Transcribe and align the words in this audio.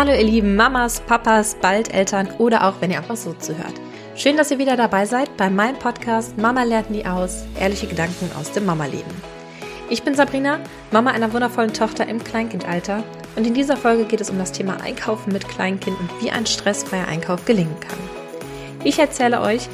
Hallo 0.00 0.12
ihr 0.12 0.24
lieben 0.24 0.56
Mamas, 0.56 1.02
Papas, 1.02 1.56
bald 1.60 1.92
Eltern 1.92 2.30
oder 2.38 2.66
auch 2.66 2.80
wenn 2.80 2.90
ihr 2.90 2.96
einfach 2.96 3.18
so 3.18 3.34
zuhört. 3.34 3.74
Schön, 4.16 4.38
dass 4.38 4.50
ihr 4.50 4.58
wieder 4.58 4.74
dabei 4.74 5.04
seid 5.04 5.36
bei 5.36 5.50
meinem 5.50 5.78
Podcast 5.78 6.38
Mama 6.38 6.62
lernt 6.62 6.88
nie 6.88 7.04
aus, 7.04 7.44
ehrliche 7.60 7.86
Gedanken 7.86 8.30
aus 8.40 8.50
dem 8.50 8.64
Mama-Leben. 8.64 9.10
Ich 9.90 10.02
bin 10.02 10.14
Sabrina, 10.14 10.58
Mama 10.90 11.10
einer 11.10 11.34
wundervollen 11.34 11.74
Tochter 11.74 12.08
im 12.08 12.24
Kleinkindalter 12.24 13.02
und 13.36 13.46
in 13.46 13.52
dieser 13.52 13.76
Folge 13.76 14.06
geht 14.06 14.22
es 14.22 14.30
um 14.30 14.38
das 14.38 14.52
Thema 14.52 14.80
Einkaufen 14.80 15.34
mit 15.34 15.46
Kleinkind 15.46 16.00
und 16.00 16.10
wie 16.22 16.30
ein 16.30 16.46
stressfreier 16.46 17.06
Einkauf 17.06 17.44
gelingen 17.44 17.78
kann. 17.80 17.98
Ich 18.84 18.98
erzähle 18.98 19.42
euch, 19.42 19.68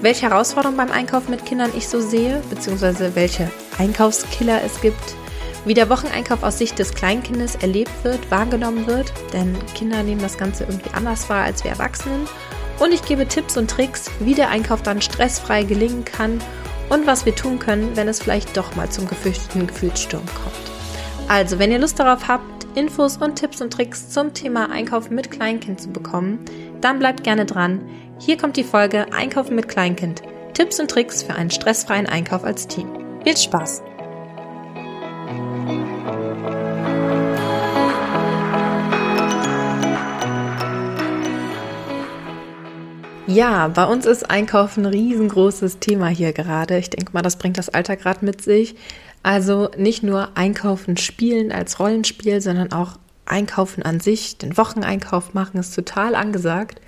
welche 0.00 0.28
Herausforderungen 0.28 0.76
beim 0.76 0.90
Einkaufen 0.90 1.30
mit 1.30 1.46
Kindern 1.46 1.70
ich 1.76 1.86
so 1.86 2.00
sehe, 2.00 2.42
beziehungsweise 2.50 3.14
welche 3.14 3.48
Einkaufskiller 3.78 4.60
es 4.64 4.80
gibt, 4.80 5.14
wie 5.64 5.74
der 5.74 5.88
Wocheneinkauf 5.88 6.42
aus 6.42 6.58
Sicht 6.58 6.78
des 6.78 6.94
Kleinkindes 6.94 7.56
erlebt 7.56 7.92
wird, 8.02 8.30
wahrgenommen 8.30 8.86
wird, 8.86 9.12
denn 9.32 9.56
Kinder 9.74 10.02
nehmen 10.02 10.20
das 10.20 10.38
Ganze 10.38 10.64
irgendwie 10.64 10.90
anders 10.92 11.28
wahr 11.28 11.44
als 11.44 11.64
wir 11.64 11.70
Erwachsenen. 11.70 12.26
Und 12.78 12.92
ich 12.92 13.04
gebe 13.04 13.28
Tipps 13.28 13.56
und 13.56 13.70
Tricks, 13.70 14.10
wie 14.20 14.34
der 14.34 14.48
Einkauf 14.48 14.82
dann 14.82 15.00
stressfrei 15.00 15.62
gelingen 15.62 16.04
kann 16.04 16.40
und 16.88 17.06
was 17.06 17.26
wir 17.26 17.34
tun 17.34 17.58
können, 17.58 17.96
wenn 17.96 18.08
es 18.08 18.20
vielleicht 18.20 18.56
doch 18.56 18.74
mal 18.74 18.90
zum 18.90 19.06
gefürchteten 19.06 19.66
Gefühlssturm 19.66 20.24
kommt. 20.26 20.72
Also, 21.28 21.58
wenn 21.58 21.70
ihr 21.70 21.78
Lust 21.78 21.98
darauf 21.98 22.28
habt, 22.28 22.66
Infos 22.74 23.18
und 23.18 23.36
Tipps 23.36 23.60
und 23.60 23.72
Tricks 23.72 24.10
zum 24.10 24.34
Thema 24.34 24.70
Einkaufen 24.70 25.14
mit 25.14 25.30
Kleinkind 25.30 25.80
zu 25.80 25.90
bekommen, 25.90 26.44
dann 26.80 26.98
bleibt 26.98 27.22
gerne 27.22 27.46
dran. 27.46 27.82
Hier 28.18 28.36
kommt 28.36 28.56
die 28.56 28.64
Folge 28.64 29.06
Einkaufen 29.12 29.54
mit 29.54 29.68
Kleinkind. 29.68 30.22
Tipps 30.54 30.80
und 30.80 30.90
Tricks 30.90 31.22
für 31.22 31.34
einen 31.34 31.50
stressfreien 31.50 32.06
Einkauf 32.06 32.44
als 32.44 32.66
Team. 32.66 32.88
Viel 33.24 33.36
Spaß! 33.36 33.91
Ja, 43.28 43.68
bei 43.68 43.84
uns 43.84 44.04
ist 44.04 44.28
Einkaufen 44.28 44.84
ein 44.84 44.92
riesengroßes 44.92 45.78
Thema 45.78 46.08
hier 46.08 46.32
gerade. 46.32 46.76
Ich 46.78 46.90
denke 46.90 47.12
mal, 47.12 47.22
das 47.22 47.36
bringt 47.36 47.56
das 47.56 47.68
Alter 47.68 47.96
gerade 47.96 48.24
mit 48.24 48.42
sich. 48.42 48.74
Also 49.22 49.70
nicht 49.76 50.02
nur 50.02 50.36
Einkaufen 50.36 50.96
spielen 50.96 51.52
als 51.52 51.78
Rollenspiel, 51.78 52.40
sondern 52.40 52.72
auch 52.72 52.98
Einkaufen 53.24 53.84
an 53.84 54.00
sich, 54.00 54.38
den 54.38 54.56
Wocheneinkauf 54.56 55.34
machen, 55.34 55.60
ist 55.60 55.74
total 55.74 56.16
angesagt. 56.16 56.80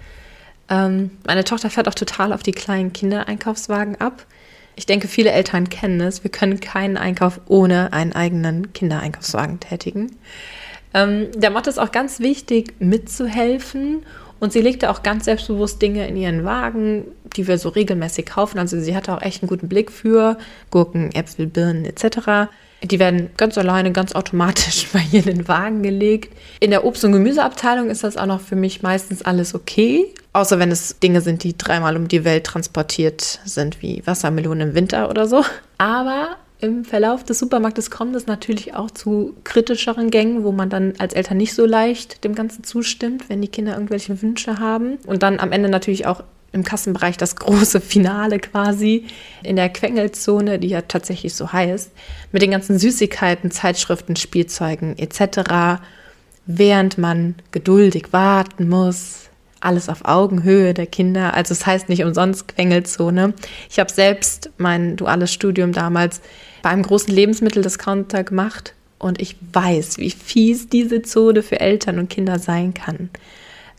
Ähm, 0.69 1.13
meine 1.25 1.45
Tochter 1.45 1.71
fährt 1.71 1.89
auch 1.89 1.95
total 1.95 2.33
auf 2.33 2.43
die 2.43 2.53
kleinen 2.53 2.93
Kindereinkaufswagen 2.93 4.01
ab. 4.01 4.27
Ich 4.75 4.87
denke, 4.87 5.07
viele 5.07 5.31
Eltern 5.31 5.69
kennen 5.69 6.01
es. 6.01 6.25
Wir 6.25 6.33
können 6.33 6.59
keinen 6.59 6.97
Einkauf 6.97 7.41
ohne 7.47 7.93
einen 7.93 8.13
eigenen 8.13 8.73
Kindereinkaufswagen 8.73 9.61
tätigen. 9.61 10.17
Ähm, 10.95 11.29
der 11.37 11.51
Motto 11.51 11.71
ist 11.71 11.79
auch 11.79 11.93
ganz 11.93 12.19
wichtig, 12.19 12.75
mitzuhelfen 12.81 14.05
und 14.41 14.53
sie 14.53 14.61
legte 14.61 14.91
auch 14.91 15.03
ganz 15.03 15.25
selbstbewusst 15.25 15.81
Dinge 15.81 16.07
in 16.07 16.17
ihren 16.17 16.45
Wagen, 16.45 17.05
die 17.37 17.47
wir 17.47 17.59
so 17.59 17.69
regelmäßig 17.71 18.27
kaufen. 18.27 18.59
Also 18.59 18.79
sie 18.79 18.95
hatte 18.95 19.15
auch 19.15 19.23
echt 19.23 19.43
einen 19.43 19.49
guten 19.49 19.69
Blick 19.69 19.91
für 19.91 20.39
Gurken, 20.71 21.13
Äpfel, 21.15 21.47
Birnen 21.47 21.85
etc. 21.85 22.51
Die 22.83 22.99
werden 22.99 23.31
ganz 23.37 23.57
alleine, 23.57 23.93
ganz 23.93 24.15
automatisch 24.15 24.89
bei 24.93 25.03
ihr 25.13 25.27
in 25.27 25.39
den 25.39 25.49
Wagen 25.49 25.83
gelegt. 25.83 26.37
In 26.61 26.71
der 26.71 26.85
Obst- 26.85 27.05
und 27.05 27.13
Gemüseabteilung 27.13 27.89
ist 27.91 28.05
das 28.05 28.17
auch 28.17 28.27
noch 28.27 28.41
für 28.41 28.57
mich 28.57 28.83
meistens 28.83 29.23
alles 29.23 29.55
okay. 29.55 30.07
Außer 30.33 30.59
wenn 30.59 30.71
es 30.71 30.99
Dinge 30.99 31.21
sind, 31.21 31.45
die 31.45 31.57
dreimal 31.57 31.97
um 31.97 32.09
die 32.09 32.25
Welt 32.25 32.45
transportiert 32.45 33.41
sind, 33.45 33.81
wie 33.83 34.03
Wassermelonen 34.05 34.71
im 34.71 34.75
Winter 34.75 35.09
oder 35.09 35.27
so. 35.27 35.45
Aber 35.79 36.37
im 36.65 36.85
Verlauf 36.85 37.25
des 37.25 37.39
Supermarktes 37.39 37.91
kommt 37.91 38.17
es 38.17 38.27
natürlich 38.27 38.75
auch 38.75 38.91
zu 38.91 39.35
kritischeren 39.45 40.11
Gängen, 40.11 40.45
wo 40.45 40.53
man 40.53 40.71
dann 40.71 40.95
als 40.99 41.15
Eltern 41.15 41.37
nicht 41.37 41.55
so 41.55 41.67
leicht 41.67 42.25
dem 42.25 42.35
Ganzen 42.35 42.65
zustimmt, 42.65 43.29
wenn 43.29 43.41
die 43.41 43.49
Kinder 43.49 43.75
irgendwelche 43.75 44.21
Wünsche 44.23 44.59
haben. 44.59 44.99
Und 45.07 45.23
dann 45.23 45.41
am 45.41 45.53
Ende 45.53 45.69
natürlich 45.69 46.07
auch 46.07 46.23
im 46.53 46.65
Kassenbereich 46.65 47.17
das 47.17 47.37
große 47.37 47.81
Finale 47.81 48.39
quasi 48.39 49.07
in 49.43 49.57
der 49.57 49.69
Quengelzone, 49.69 50.59
die 50.59 50.69
ja 50.69 50.83
tatsächlich 50.83 51.35
so 51.35 51.53
heißt, 51.53 51.91
mit 52.33 52.43
den 52.43 52.51
ganzen 52.51 52.79
Süßigkeiten, 52.79 53.51
Zeitschriften, 53.51 54.17
Spielzeugen 54.17 54.99
etc., 54.99 55.83
während 56.47 56.99
man 56.99 57.37
geduldig 57.53 58.13
warten 58.13 58.69
muss, 58.69 59.31
alles 59.65 59.89
auf 59.89 60.05
Augenhöhe 60.05 60.75
der 60.75 60.87
Kinder. 60.87 61.35
Also 61.35 61.53
es 61.53 61.67
heißt 61.67 61.89
nicht 61.89 62.05
umsonst 62.05 62.49
Quengelzone. 62.49 63.33
Ich 63.71 63.79
habe 63.79 63.91
selbst 63.91 64.51
mein 64.59 64.97
duales 64.97 65.33
Studium 65.33 65.73
damals 65.73 66.21
bei 66.65 66.71
einem 66.71 66.83
großen 66.83 67.15
Lebensmitteldiscounter 67.15 68.25
gemacht 68.25 68.73
und 68.99 69.21
ich 69.21 69.37
weiß, 69.53 69.99
wie 69.99 70.11
fies 70.11 70.67
diese 70.71 71.03
Zone 71.03 71.43
für 71.43 71.61
Eltern 71.61 71.99
und 71.99 72.09
Kinder 72.09 72.39
sein 72.39 72.73
kann. 72.73 73.11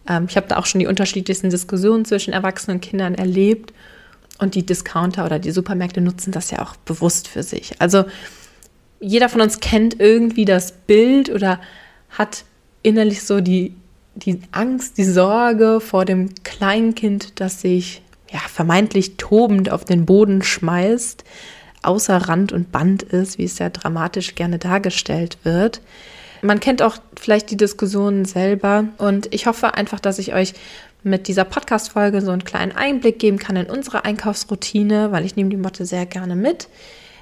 Ähm, 0.08 0.28
ich 0.30 0.38
habe 0.38 0.48
da 0.48 0.58
auch 0.58 0.68
schon 0.68 0.78
die 0.78 0.86
unterschiedlichsten 0.86 1.50
Diskussionen 1.50 2.06
zwischen 2.06 2.32
Erwachsenen 2.32 2.78
und 2.78 2.82
Kindern 2.82 3.16
erlebt 3.16 3.74
und 4.38 4.54
die 4.54 4.64
Discounter 4.64 5.26
oder 5.26 5.40
die 5.40 5.50
Supermärkte 5.50 6.00
nutzen 6.00 6.32
das 6.32 6.52
ja 6.52 6.62
auch 6.62 6.76
bewusst 6.76 7.28
für 7.28 7.42
sich. 7.42 7.82
Also 7.82 8.06
jeder 9.00 9.30
von 9.30 9.42
uns 9.42 9.60
kennt 9.60 10.00
irgendwie 10.00 10.46
das 10.46 10.72
Bild 10.72 11.32
oder 11.32 11.60
hat 12.12 12.46
innerlich 12.84 13.24
so 13.24 13.42
die 13.42 13.74
die 14.14 14.42
Angst, 14.52 15.00
die 15.00 15.06
Sorge 15.06 15.82
vor 15.82 16.06
dem 16.06 16.30
Kleinkind, 16.44 17.40
das 17.40 17.62
sich 17.62 18.04
ja, 18.32 18.40
vermeintlich 18.40 19.18
tobend 19.18 19.72
auf 19.72 19.86
den 19.86 20.06
Boden 20.06 20.44
schmeißt, 20.44 21.24
außer 21.86 22.18
Rand 22.18 22.52
und 22.52 22.72
Band 22.72 23.04
ist, 23.04 23.38
wie 23.38 23.46
es 23.46 23.60
ja 23.60 23.70
dramatisch 23.70 24.36
gerne 24.36 24.60
dargestellt 24.60 25.38
wird. 25.44 25.82
Man 26.42 26.60
kennt 26.60 26.82
auch 26.82 26.98
vielleicht 27.20 27.50
die 27.52 27.58
Diskussionen 27.58 28.26
selber 28.26 28.86
und 28.98 29.34
ich 29.34 29.48
hoffe 29.48 29.74
einfach, 29.74 30.00
dass 30.00 30.20
ich 30.20 30.34
euch 30.34 30.54
mit 31.04 31.28
dieser 31.28 31.44
Podcast-Folge 31.44 32.22
so 32.22 32.32
einen 32.32 32.44
kleinen 32.44 32.72
Einblick 32.72 33.20
geben 33.20 33.38
kann 33.38 33.56
in 33.56 33.68
unsere 33.68 34.06
Einkaufsroutine, 34.06 35.12
weil 35.12 35.26
ich 35.26 35.36
nehme 35.36 35.50
die 35.50 35.58
Motte 35.58 35.86
sehr 35.86 36.06
gerne 36.06 36.36
mit 36.36 36.68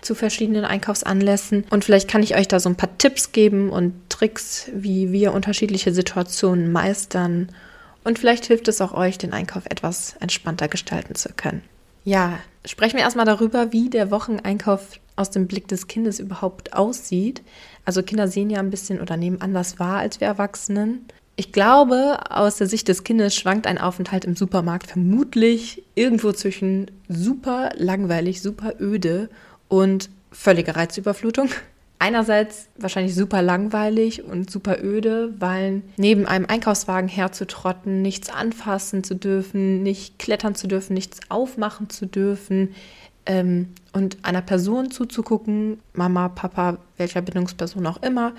zu 0.01 0.15
verschiedenen 0.15 0.65
Einkaufsanlässen. 0.65 1.65
Und 1.69 1.85
vielleicht 1.85 2.09
kann 2.09 2.23
ich 2.23 2.35
euch 2.35 2.47
da 2.47 2.59
so 2.59 2.69
ein 2.69 2.75
paar 2.75 2.97
Tipps 2.97 3.31
geben 3.31 3.69
und 3.69 3.93
Tricks, 4.09 4.69
wie 4.73 5.11
wir 5.11 5.33
unterschiedliche 5.33 5.93
Situationen 5.93 6.71
meistern. 6.71 7.49
Und 8.03 8.19
vielleicht 8.19 8.45
hilft 8.45 8.67
es 8.67 8.81
auch 8.81 8.93
euch, 8.93 9.17
den 9.17 9.33
Einkauf 9.33 9.65
etwas 9.65 10.15
entspannter 10.19 10.67
gestalten 10.67 11.15
zu 11.15 11.29
können. 11.35 11.61
Ja, 12.03 12.39
sprechen 12.65 12.97
wir 12.97 13.03
erstmal 13.03 13.25
darüber, 13.25 13.71
wie 13.71 13.89
der 13.89 14.11
Wocheneinkauf 14.11 14.99
aus 15.15 15.29
dem 15.29 15.47
Blick 15.47 15.67
des 15.67 15.87
Kindes 15.87 16.19
überhaupt 16.19 16.73
aussieht. 16.73 17.41
Also 17.85 18.03
Kinder 18.03 18.27
sehen 18.27 18.49
ja 18.49 18.59
ein 18.59 18.69
bisschen 18.69 18.99
oder 18.99 19.17
nehmen 19.17 19.41
anders 19.41 19.79
wahr 19.79 19.97
als 19.97 20.19
wir 20.19 20.27
Erwachsenen. 20.27 21.05
Ich 21.35 21.51
glaube, 21.51 22.19
aus 22.29 22.57
der 22.57 22.67
Sicht 22.67 22.87
des 22.87 23.03
Kindes 23.03 23.35
schwankt 23.35 23.65
ein 23.65 23.79
Aufenthalt 23.79 24.25
im 24.25 24.35
Supermarkt 24.35 24.87
vermutlich 24.87 25.83
irgendwo 25.95 26.31
zwischen 26.31 26.91
super 27.09 27.71
langweilig, 27.75 28.41
super 28.41 28.73
öde 28.79 29.29
und 29.67 30.09
völlige 30.31 30.75
Reizüberflutung. 30.75 31.49
Einerseits 31.99 32.67
wahrscheinlich 32.77 33.15
super 33.15 33.41
langweilig 33.41 34.23
und 34.23 34.51
super 34.51 34.83
öde, 34.83 35.33
weil 35.39 35.83
neben 35.95 36.25
einem 36.25 36.45
Einkaufswagen 36.45 37.07
herzutrotten, 37.07 38.01
nichts 38.01 38.29
anfassen 38.29 39.03
zu 39.05 39.15
dürfen, 39.15 39.83
nicht 39.83 40.19
klettern 40.19 40.53
zu 40.55 40.67
dürfen, 40.67 40.95
nichts 40.95 41.21
aufmachen 41.29 41.89
zu 41.89 42.05
dürfen 42.05 42.75
ähm, 43.25 43.69
und 43.93 44.17
einer 44.23 44.41
Person 44.41 44.91
zuzugucken, 44.91 45.79
Mama, 45.93 46.29
Papa, 46.29 46.77
welcher 46.97 47.21
Bindungsperson 47.21 47.87
auch 47.87 48.01
immer, 48.03 48.33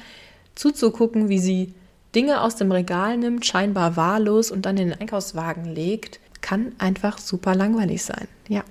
zuzugucken, 0.54 1.28
wie 1.28 1.38
sie 1.38 1.74
Dinge 2.14 2.42
aus 2.42 2.56
dem 2.56 2.70
Regal 2.70 3.16
nimmt, 3.16 3.46
scheinbar 3.46 3.96
wahllos 3.96 4.50
und 4.50 4.66
dann 4.66 4.76
in 4.76 4.90
den 4.90 5.00
Einkaufswagen 5.00 5.64
legt, 5.64 6.20
kann 6.40 6.72
einfach 6.78 7.18
super 7.18 7.54
langweilig 7.54 8.04
sein. 8.04 8.28
Ja. 8.48 8.62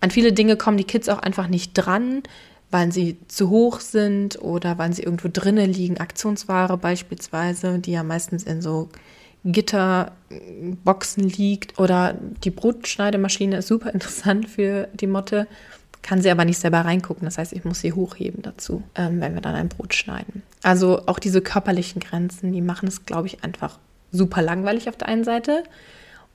An 0.00 0.10
viele 0.10 0.32
Dinge 0.32 0.56
kommen 0.56 0.76
die 0.76 0.84
Kids 0.84 1.08
auch 1.08 1.18
einfach 1.18 1.48
nicht 1.48 1.72
dran, 1.74 2.22
weil 2.70 2.92
sie 2.92 3.16
zu 3.28 3.48
hoch 3.50 3.80
sind 3.80 4.40
oder 4.42 4.78
weil 4.78 4.92
sie 4.92 5.02
irgendwo 5.02 5.28
drinnen 5.32 5.72
liegen. 5.72 5.98
Aktionsware 5.98 6.76
beispielsweise, 6.76 7.78
die 7.78 7.92
ja 7.92 8.02
meistens 8.02 8.44
in 8.44 8.60
so 8.60 8.88
Gitterboxen 9.44 11.28
liegt. 11.28 11.78
Oder 11.78 12.14
die 12.44 12.50
Brotschneidemaschine 12.50 13.58
ist 13.58 13.68
super 13.68 13.92
interessant 13.92 14.48
für 14.48 14.88
die 14.94 15.06
Motte, 15.06 15.46
kann 16.02 16.22
sie 16.22 16.30
aber 16.30 16.44
nicht 16.44 16.58
selber 16.58 16.80
reingucken. 16.80 17.24
Das 17.24 17.38
heißt, 17.38 17.52
ich 17.52 17.64
muss 17.64 17.80
sie 17.80 17.92
hochheben 17.92 18.42
dazu, 18.42 18.82
ähm, 18.94 19.20
wenn 19.20 19.34
wir 19.34 19.40
dann 19.40 19.54
ein 19.54 19.68
Brot 19.68 19.94
schneiden. 19.94 20.42
Also 20.62 21.02
auch 21.06 21.18
diese 21.18 21.40
körperlichen 21.40 22.00
Grenzen, 22.00 22.52
die 22.52 22.62
machen 22.62 22.88
es, 22.88 23.06
glaube 23.06 23.26
ich, 23.26 23.42
einfach 23.44 23.78
super 24.12 24.42
langweilig 24.42 24.88
auf 24.88 24.96
der 24.96 25.08
einen 25.08 25.24
Seite. 25.24 25.64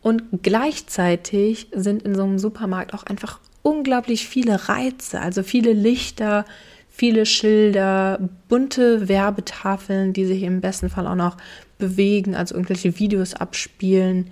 Und 0.01 0.43
gleichzeitig 0.43 1.69
sind 1.73 2.03
in 2.03 2.13
so 2.15 2.23
einem 2.23 2.39
Supermarkt 2.39 2.93
auch 2.93 3.03
einfach 3.03 3.39
unglaublich 3.63 4.27
viele 4.27 4.69
Reize, 4.69 5.19
also 5.19 5.41
viele 5.41 5.73
Lichter, 5.73 6.45
viele 6.89 7.25
Schilder, 7.25 8.19
bunte 8.47 9.09
Werbetafeln, 9.09 10.13
die 10.13 10.25
sich 10.25 10.43
im 10.43 10.61
besten 10.61 10.89
Fall 10.89 11.07
auch 11.07 11.15
noch 11.15 11.37
bewegen, 11.79 12.35
also 12.35 12.53
irgendwelche 12.53 12.99
Videos 12.99 13.33
abspielen, 13.33 14.29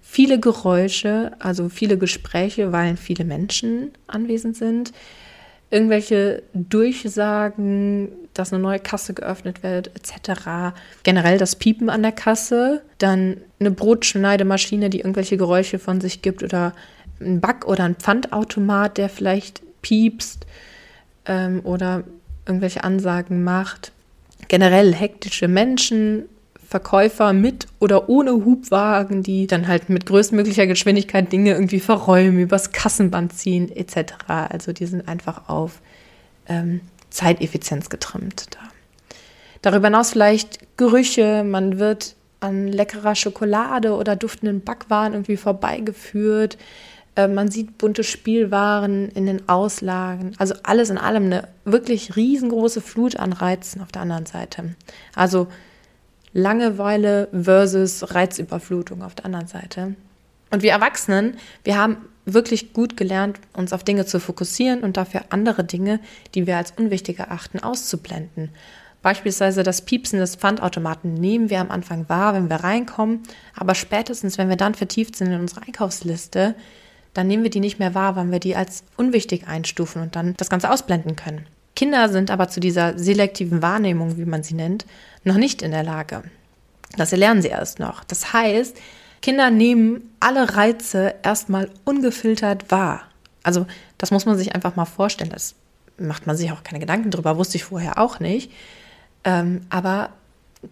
viele 0.00 0.38
Geräusche, 0.38 1.32
also 1.40 1.68
viele 1.68 1.98
Gespräche, 1.98 2.70
weil 2.70 2.96
viele 2.96 3.24
Menschen 3.24 3.90
anwesend 4.06 4.56
sind, 4.56 4.92
irgendwelche 5.70 6.44
Durchsagen, 6.52 8.12
dass 8.32 8.52
eine 8.52 8.62
neue 8.62 8.78
Kasse 8.78 9.14
geöffnet 9.14 9.62
wird, 9.62 9.90
etc. 9.96 10.76
Generell 11.02 11.38
das 11.38 11.56
Piepen 11.56 11.90
an 11.90 12.02
der 12.02 12.12
Kasse, 12.12 12.82
dann 12.98 13.38
eine 13.58 13.70
Brotschneidemaschine, 13.70 14.90
die 14.90 15.00
irgendwelche 15.00 15.36
Geräusche 15.36 15.78
von 15.78 16.00
sich 16.00 16.22
gibt 16.22 16.42
oder 16.42 16.74
ein 17.20 17.40
Back- 17.40 17.66
oder 17.66 17.84
ein 17.84 17.96
Pfandautomat, 17.96 18.98
der 18.98 19.08
vielleicht 19.08 19.62
piepst 19.82 20.46
ähm, 21.26 21.60
oder 21.64 22.04
irgendwelche 22.46 22.84
Ansagen 22.84 23.44
macht. 23.44 23.92
Generell 24.48 24.94
hektische 24.94 25.48
Menschen, 25.48 26.24
Verkäufer 26.68 27.32
mit 27.32 27.68
oder 27.78 28.08
ohne 28.08 28.32
Hubwagen, 28.32 29.22
die 29.22 29.46
dann 29.46 29.68
halt 29.68 29.88
mit 29.88 30.06
größtmöglicher 30.06 30.66
Geschwindigkeit 30.66 31.30
Dinge 31.30 31.52
irgendwie 31.52 31.80
verräumen, 31.80 32.40
übers 32.40 32.72
Kassenband 32.72 33.32
ziehen, 33.32 33.70
etc. 33.70 34.14
Also 34.26 34.72
die 34.72 34.86
sind 34.86 35.06
einfach 35.06 35.48
auf 35.48 35.80
ähm, 36.48 36.80
Zeiteffizienz 37.10 37.90
getrimmt 37.90 38.46
da. 38.50 38.58
Darüber 39.62 39.86
hinaus 39.86 40.10
vielleicht 40.10 40.76
Gerüche, 40.76 41.44
man 41.44 41.78
wird 41.78 42.16
an 42.40 42.68
leckerer 42.68 43.14
Schokolade 43.14 43.94
oder 43.94 44.16
duftenden 44.16 44.60
Backwaren 44.60 45.12
irgendwie 45.12 45.36
vorbeigeführt. 45.36 46.58
Äh, 47.16 47.28
man 47.28 47.50
sieht 47.50 47.78
bunte 47.78 48.04
Spielwaren 48.04 49.08
in 49.10 49.26
den 49.26 49.48
Auslagen. 49.48 50.32
Also 50.38 50.54
alles 50.62 50.90
in 50.90 50.98
allem 50.98 51.24
eine 51.24 51.48
wirklich 51.64 52.16
riesengroße 52.16 52.80
Flut 52.80 53.16
an 53.16 53.32
Reizen 53.32 53.80
auf 53.82 53.92
der 53.92 54.02
anderen 54.02 54.26
Seite. 54.26 54.74
Also 55.14 55.48
Langeweile 56.32 57.28
versus 57.32 58.12
Reizüberflutung 58.12 59.02
auf 59.02 59.14
der 59.14 59.26
anderen 59.26 59.46
Seite. 59.46 59.94
Und 60.50 60.62
wir 60.62 60.72
Erwachsenen, 60.72 61.36
wir 61.62 61.78
haben 61.78 61.96
wirklich 62.26 62.72
gut 62.72 62.96
gelernt, 62.96 63.38
uns 63.52 63.72
auf 63.72 63.84
Dinge 63.84 64.04
zu 64.04 64.18
fokussieren 64.18 64.82
und 64.82 64.96
dafür 64.96 65.26
andere 65.30 65.62
Dinge, 65.62 66.00
die 66.34 66.46
wir 66.46 66.56
als 66.56 66.72
unwichtig 66.72 67.20
erachten, 67.20 67.60
auszublenden. 67.60 68.50
Beispielsweise 69.02 69.62
das 69.62 69.82
Piepsen 69.82 70.18
des 70.18 70.36
Pfandautomaten 70.36 71.14
nehmen 71.14 71.50
wir 71.50 71.60
am 71.60 71.70
Anfang 71.70 72.08
wahr, 72.08 72.34
wenn 72.34 72.48
wir 72.48 72.56
reinkommen, 72.56 73.22
aber 73.54 73.74
spätestens, 73.74 74.38
wenn 74.38 74.48
wir 74.48 74.56
dann 74.56 74.74
vertieft 74.74 75.16
sind 75.16 75.30
in 75.30 75.40
unsere 75.40 75.62
Einkaufsliste, 75.62 76.54
dann 77.14 77.26
nehmen 77.26 77.44
wir 77.44 77.50
die 77.50 77.60
nicht 77.60 77.78
mehr 77.78 77.94
wahr, 77.94 78.16
weil 78.16 78.30
wir 78.30 78.40
die 78.40 78.56
als 78.56 78.84
unwichtig 78.96 79.46
einstufen 79.46 80.02
und 80.02 80.16
dann 80.16 80.34
das 80.36 80.50
Ganze 80.50 80.70
ausblenden 80.70 81.16
können. 81.16 81.46
Kinder 81.76 82.08
sind 82.08 82.30
aber 82.30 82.48
zu 82.48 82.60
dieser 82.60 82.98
selektiven 82.98 83.62
Wahrnehmung, 83.62 84.16
wie 84.16 84.24
man 84.24 84.42
sie 84.42 84.54
nennt, 84.54 84.84
noch 85.24 85.36
nicht 85.36 85.62
in 85.62 85.70
der 85.70 85.82
Lage. 85.82 86.22
Das 86.96 87.10
lernen 87.12 87.42
sie 87.42 87.48
erst 87.48 87.78
noch. 87.78 88.04
Das 88.04 88.32
heißt, 88.32 88.76
Kinder 89.22 89.50
nehmen 89.50 90.14
alle 90.20 90.54
Reize 90.56 91.14
erstmal 91.22 91.70
ungefiltert 91.84 92.70
wahr. 92.70 93.02
Also 93.42 93.66
das 93.98 94.10
muss 94.10 94.26
man 94.26 94.36
sich 94.36 94.54
einfach 94.54 94.76
mal 94.76 94.84
vorstellen. 94.84 95.30
Das 95.30 95.54
macht 95.98 96.26
man 96.26 96.36
sich 96.36 96.52
auch 96.52 96.62
keine 96.62 96.80
Gedanken 96.80 97.10
drüber, 97.10 97.36
wusste 97.36 97.56
ich 97.56 97.64
vorher 97.64 97.98
auch 97.98 98.20
nicht. 98.20 98.52
Ähm, 99.24 99.62
aber 99.70 100.10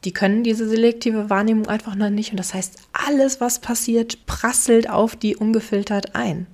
die 0.04 0.12
können 0.12 0.44
diese 0.44 0.68
selektive 0.68 1.30
Wahrnehmung 1.30 1.66
einfach 1.68 1.94
noch 1.94 2.10
nicht. 2.10 2.30
Und 2.30 2.38
das 2.38 2.54
heißt, 2.54 2.76
alles, 2.92 3.40
was 3.40 3.60
passiert, 3.60 4.26
prasselt 4.26 4.88
auf 4.88 5.16
die 5.16 5.36
ungefiltert 5.36 6.14
ein. 6.14 6.46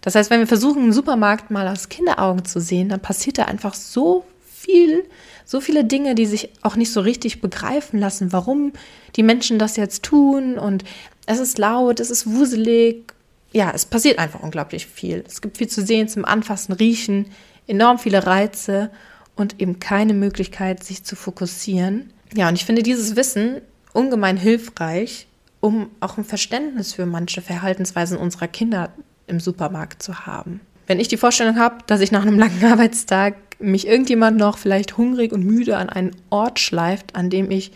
Das 0.00 0.14
heißt, 0.14 0.30
wenn 0.30 0.40
wir 0.40 0.46
versuchen, 0.46 0.84
einen 0.84 0.92
Supermarkt 0.92 1.50
mal 1.50 1.68
aus 1.68 1.88
Kinderaugen 1.88 2.44
zu 2.44 2.60
sehen, 2.60 2.88
dann 2.88 3.00
passiert 3.00 3.38
da 3.38 3.44
einfach 3.44 3.74
so 3.74 4.24
viel, 4.46 5.04
so 5.44 5.60
viele 5.60 5.84
Dinge, 5.84 6.14
die 6.14 6.26
sich 6.26 6.50
auch 6.62 6.76
nicht 6.76 6.92
so 6.92 7.00
richtig 7.00 7.40
begreifen 7.40 7.98
lassen, 7.98 8.32
warum 8.32 8.72
die 9.16 9.22
Menschen 9.22 9.58
das 9.58 9.76
jetzt 9.76 10.02
tun. 10.02 10.58
Und 10.58 10.84
es 11.26 11.38
ist 11.38 11.58
laut, 11.58 12.00
es 12.00 12.10
ist 12.10 12.26
wuselig. 12.26 13.12
Ja, 13.52 13.72
es 13.74 13.86
passiert 13.86 14.18
einfach 14.18 14.42
unglaublich 14.42 14.86
viel. 14.86 15.24
Es 15.26 15.40
gibt 15.40 15.58
viel 15.58 15.68
zu 15.68 15.82
sehen, 15.82 16.08
zum 16.08 16.24
Anfassen, 16.24 16.72
Riechen, 16.72 17.26
enorm 17.66 17.98
viele 17.98 18.26
Reize 18.26 18.90
und 19.36 19.60
eben 19.60 19.80
keine 19.80 20.14
Möglichkeit, 20.14 20.84
sich 20.84 21.04
zu 21.04 21.16
fokussieren. 21.16 22.12
Ja, 22.34 22.48
und 22.48 22.54
ich 22.54 22.64
finde 22.64 22.82
dieses 22.82 23.16
Wissen 23.16 23.60
ungemein 23.92 24.36
hilfreich, 24.36 25.26
um 25.60 25.90
auch 26.00 26.18
ein 26.18 26.24
Verständnis 26.24 26.94
für 26.94 27.06
manche 27.06 27.42
Verhaltensweisen 27.42 28.18
unserer 28.18 28.48
Kinder 28.48 28.90
im 29.26 29.40
Supermarkt 29.40 30.02
zu 30.02 30.26
haben. 30.26 30.60
Wenn 30.86 31.00
ich 31.00 31.08
die 31.08 31.16
Vorstellung 31.16 31.58
habe, 31.58 31.78
dass 31.86 32.00
ich 32.00 32.12
nach 32.12 32.22
einem 32.22 32.38
langen 32.38 32.64
Arbeitstag 32.70 33.34
mich 33.60 33.86
irgendjemand 33.86 34.36
noch 34.36 34.58
vielleicht 34.58 34.96
hungrig 34.96 35.32
und 35.32 35.44
müde 35.44 35.76
an 35.76 35.88
einen 35.88 36.12
Ort 36.30 36.60
schleift, 36.60 37.16
an 37.16 37.28
dem 37.28 37.50
ich 37.50 37.72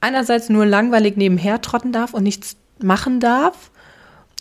einerseits 0.00 0.48
nur 0.48 0.66
langweilig 0.66 1.16
nebenher 1.16 1.60
trotten 1.60 1.92
darf 1.92 2.12
und 2.12 2.22
nichts 2.22 2.56
machen 2.82 3.20
darf 3.20 3.70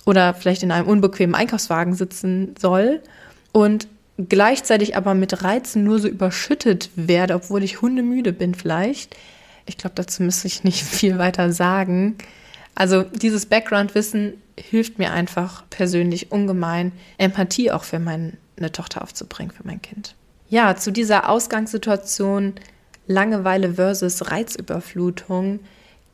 oder 0.06 0.34
vielleicht 0.34 0.64
in 0.64 0.72
einem 0.72 0.88
unbequemen 0.88 1.36
Einkaufswagen 1.36 1.94
sitzen 1.94 2.56
soll 2.60 3.02
und 3.52 3.88
gleichzeitig 4.18 4.96
aber 4.96 5.14
mit 5.14 5.44
Reizen 5.44 5.84
nur 5.84 6.00
so 6.00 6.08
überschüttet 6.08 6.90
werde, 6.96 7.36
obwohl 7.36 7.64
ich 7.64 7.82
hundemüde 7.82 8.34
bin 8.34 8.56
vielleicht. 8.56 9.16
Ich 9.66 9.78
glaube, 9.78 9.96
dazu 9.96 10.24
müsste 10.24 10.48
ich 10.48 10.64
nicht 10.64 10.84
viel 10.84 11.18
weiter 11.18 11.52
sagen. 11.52 12.18
Also 12.76 13.04
dieses 13.04 13.46
Background-Wissen 13.46 14.34
hilft 14.58 15.00
mir 15.00 15.12
einfach 15.12 15.64
persönlich 15.70 16.32
ungemein, 16.32 16.92
Empathie 17.18 17.72
auch 17.72 17.84
für 17.84 18.00
meine 18.00 18.34
Tochter 18.72 19.02
aufzubringen, 19.02 19.52
für 19.52 19.66
mein 19.66 19.82
Kind. 19.82 20.16
Ja, 20.50 20.76
zu 20.76 20.92
dieser 20.92 21.30
Ausgangssituation 21.30 22.54
Langeweile 23.08 23.76
versus 23.76 24.32
Reizüberflutung 24.32 25.60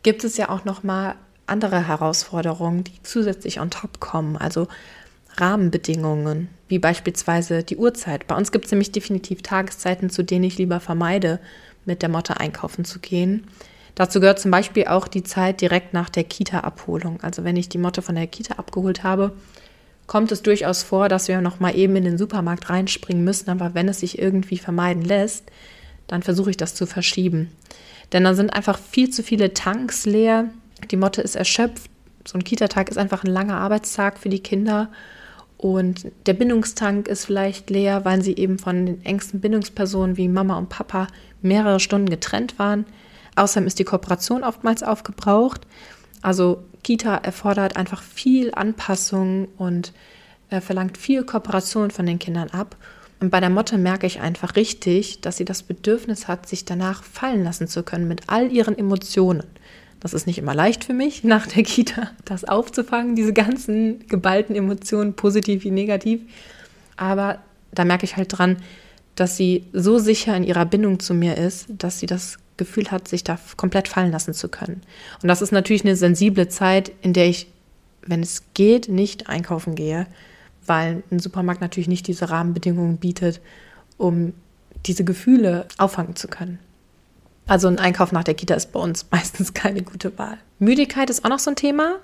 gibt 0.04 0.24
es 0.24 0.38
ja 0.38 0.50
auch 0.50 0.66
noch 0.66 0.84
mal 0.84 1.16
andere 1.46 1.88
Herausforderungen, 1.88 2.84
die 2.84 3.04
zusätzlich 3.04 3.60
on 3.60 3.70
top 3.70 4.00
kommen, 4.00 4.38
also 4.38 4.68
Rahmenbedingungen, 5.38 6.50
wie 6.72 6.80
beispielsweise 6.80 7.64
die 7.64 7.78
Uhrzeit. 7.78 8.26
Bei 8.26 8.36
uns 8.36 8.52
gibt 8.52 8.66
es 8.66 8.72
nämlich 8.72 8.92
definitiv 8.92 9.44
Tageszeiten, 9.44 10.10
zu 10.10 10.24
denen 10.24 10.46
ich 10.46 10.58
lieber 10.58 10.80
vermeide, 10.80 11.40
mit 11.86 12.02
der 12.02 12.10
Motte 12.10 12.40
einkaufen 12.40 12.86
zu 12.86 13.00
gehen. 13.00 13.44
Dazu 13.94 14.20
gehört 14.20 14.40
zum 14.40 14.52
Beispiel 14.52 14.88
auch 14.88 15.08
die 15.08 15.24
Zeit 15.24 15.62
direkt 15.62 15.94
nach 15.94 16.10
der 16.10 16.24
Kita-Abholung. 16.24 17.22
Also 17.22 17.44
wenn 17.44 17.58
ich 17.58 17.70
die 17.70 17.78
Motte 17.78 18.02
von 18.02 18.16
der 18.16 18.28
Kita 18.28 18.56
abgeholt 18.56 19.04
habe, 19.04 19.34
kommt 20.08 20.32
es 20.32 20.42
durchaus 20.42 20.82
vor, 20.82 21.10
dass 21.10 21.28
wir 21.28 21.42
noch 21.42 21.60
mal 21.60 21.76
eben 21.76 21.96
in 21.98 22.06
den 22.06 22.18
Supermarkt 22.18 22.70
reinspringen 22.70 23.24
müssen. 23.24 23.50
Aber 23.50 23.74
wenn 23.74 23.90
es 23.90 24.00
sich 24.00 24.18
irgendwie 24.18 24.58
vermeiden 24.58 25.04
lässt, 25.04 25.44
dann 26.08 26.24
versuche 26.24 26.52
ich 26.52 26.58
das 26.58 26.74
zu 26.74 26.86
verschieben. 26.86 27.52
Denn 28.14 28.24
dann 28.24 28.36
sind 28.36 28.54
einfach 28.54 28.80
viel 28.80 29.10
zu 29.10 29.24
viele 29.24 29.54
Tanks 29.54 30.06
leer. 30.06 30.46
Die 30.90 30.98
Motte 30.98 31.22
ist 31.22 31.36
erschöpft. 31.36 31.90
So 32.26 32.38
ein 32.38 32.44
Kita-Tag 32.44 32.90
ist 32.90 32.98
einfach 32.98 33.24
ein 33.24 33.32
langer 33.32 33.58
Arbeitstag 33.58 34.18
für 34.18 34.30
die 34.30 34.44
Kinder. 34.44 34.90
Und 35.62 36.12
der 36.26 36.34
Bindungstank 36.34 37.08
ist 37.08 37.26
vielleicht 37.26 37.70
leer, 37.70 38.04
weil 38.04 38.24
sie 38.24 38.36
eben 38.36 38.58
von 38.58 38.88
den 38.88 39.06
engsten 39.06 39.42
Bindungspersonen 39.42 40.18
wie 40.18 40.28
Mama 40.28 40.58
und 40.58 40.70
Papa 40.70 41.06
mehrere 41.44 41.80
Stunden 41.80 42.10
getrennt 42.10 42.58
waren. 42.58 42.84
Außerdem 43.36 43.68
ist 43.68 43.78
die 43.78 43.84
Kooperation 43.84 44.44
oftmals 44.44 44.82
aufgebraucht. 44.82 45.62
Also 46.24 46.64
Kita 46.84 47.16
erfordert 47.16 47.78
einfach 47.78 48.02
viel 48.02 48.52
Anpassung 48.56 49.50
und 49.60 49.94
äh, 50.50 50.62
verlangt 50.62 50.98
viel 50.98 51.24
Kooperation 51.24 51.92
von 51.92 52.08
den 52.08 52.18
Kindern 52.18 52.50
ab. 52.50 52.76
Und 53.20 53.30
bei 53.30 53.40
der 53.40 53.52
Motte 53.52 53.78
merke 53.78 54.08
ich 54.08 54.20
einfach 54.20 54.56
richtig, 54.56 55.22
dass 55.22 55.38
sie 55.38 55.46
das 55.46 55.62
Bedürfnis 55.62 56.28
hat, 56.28 56.50
sich 56.50 56.66
danach 56.66 57.04
fallen 57.04 57.44
lassen 57.44 57.68
zu 57.68 57.84
können 57.84 58.08
mit 58.08 58.24
all 58.30 58.52
ihren 58.52 58.76
Emotionen. 58.76 59.44
Das 60.02 60.14
ist 60.14 60.28
nicht 60.28 60.40
immer 60.40 60.56
leicht 60.56 60.84
für 60.84 60.94
mich, 60.94 61.24
nach 61.24 61.48
der 61.48 61.64
Kita 61.64 62.12
das 62.26 62.44
aufzufangen, 62.44 63.16
diese 63.16 63.34
ganzen 63.34 64.06
geballten 64.08 64.56
Emotionen, 64.56 65.14
positiv 65.14 65.64
wie 65.64 65.72
negativ. 65.72 66.22
Aber 66.98 67.40
da 67.72 67.86
merke 67.86 68.06
ich 68.06 68.18
halt 68.18 68.38
dran, 68.38 68.58
dass 69.16 69.38
sie 69.38 69.66
so 69.72 70.00
sicher 70.00 70.36
in 70.36 70.44
ihrer 70.44 70.66
Bindung 70.66 71.00
zu 71.00 71.14
mir 71.14 71.38
ist, 71.38 71.68
dass 71.70 72.00
sie 72.00 72.08
das 72.08 72.40
Gefühl 72.58 72.90
hat, 72.92 73.08
sich 73.08 73.24
da 73.24 73.40
komplett 73.58 73.88
fallen 73.88 74.12
lassen 74.12 74.34
zu 74.34 74.50
können. 74.50 74.82
Und 75.22 75.28
das 75.28 75.42
ist 75.42 75.52
natürlich 75.52 75.86
eine 75.86 75.96
sensible 75.96 76.48
Zeit, 76.48 76.92
in 77.02 77.14
der 77.14 77.28
ich, 77.28 77.48
wenn 78.06 78.22
es 78.22 78.44
geht, 78.56 78.90
nicht 78.90 79.30
einkaufen 79.30 79.76
gehe, 79.76 80.08
weil 80.66 81.04
ein 81.12 81.20
Supermarkt 81.20 81.62
natürlich 81.62 81.88
nicht 81.88 82.08
diese 82.08 82.30
Rahmenbedingungen 82.30 82.98
bietet, 82.98 83.40
um 83.98 84.34
diese 84.86 85.04
Gefühle 85.04 85.68
auffangen 85.78 86.16
zu 86.16 86.28
können. 86.28 86.60
Also 87.52 87.68
ein 87.68 87.80
Einkauf 87.80 88.14
nach 88.14 88.24
der 88.24 88.34
Kita 88.34 88.54
ist 88.54 88.72
bei 88.72 88.80
uns 88.80 89.08
meistens 89.12 89.54
keine 89.54 89.82
gute 89.82 90.18
Wahl. 90.18 90.38
Müdigkeit 90.60 91.10
ist 91.10 91.26
auch 91.26 91.30
noch 91.30 91.40
so 91.40 91.52
ein 91.52 91.58
Thema. 91.58 91.98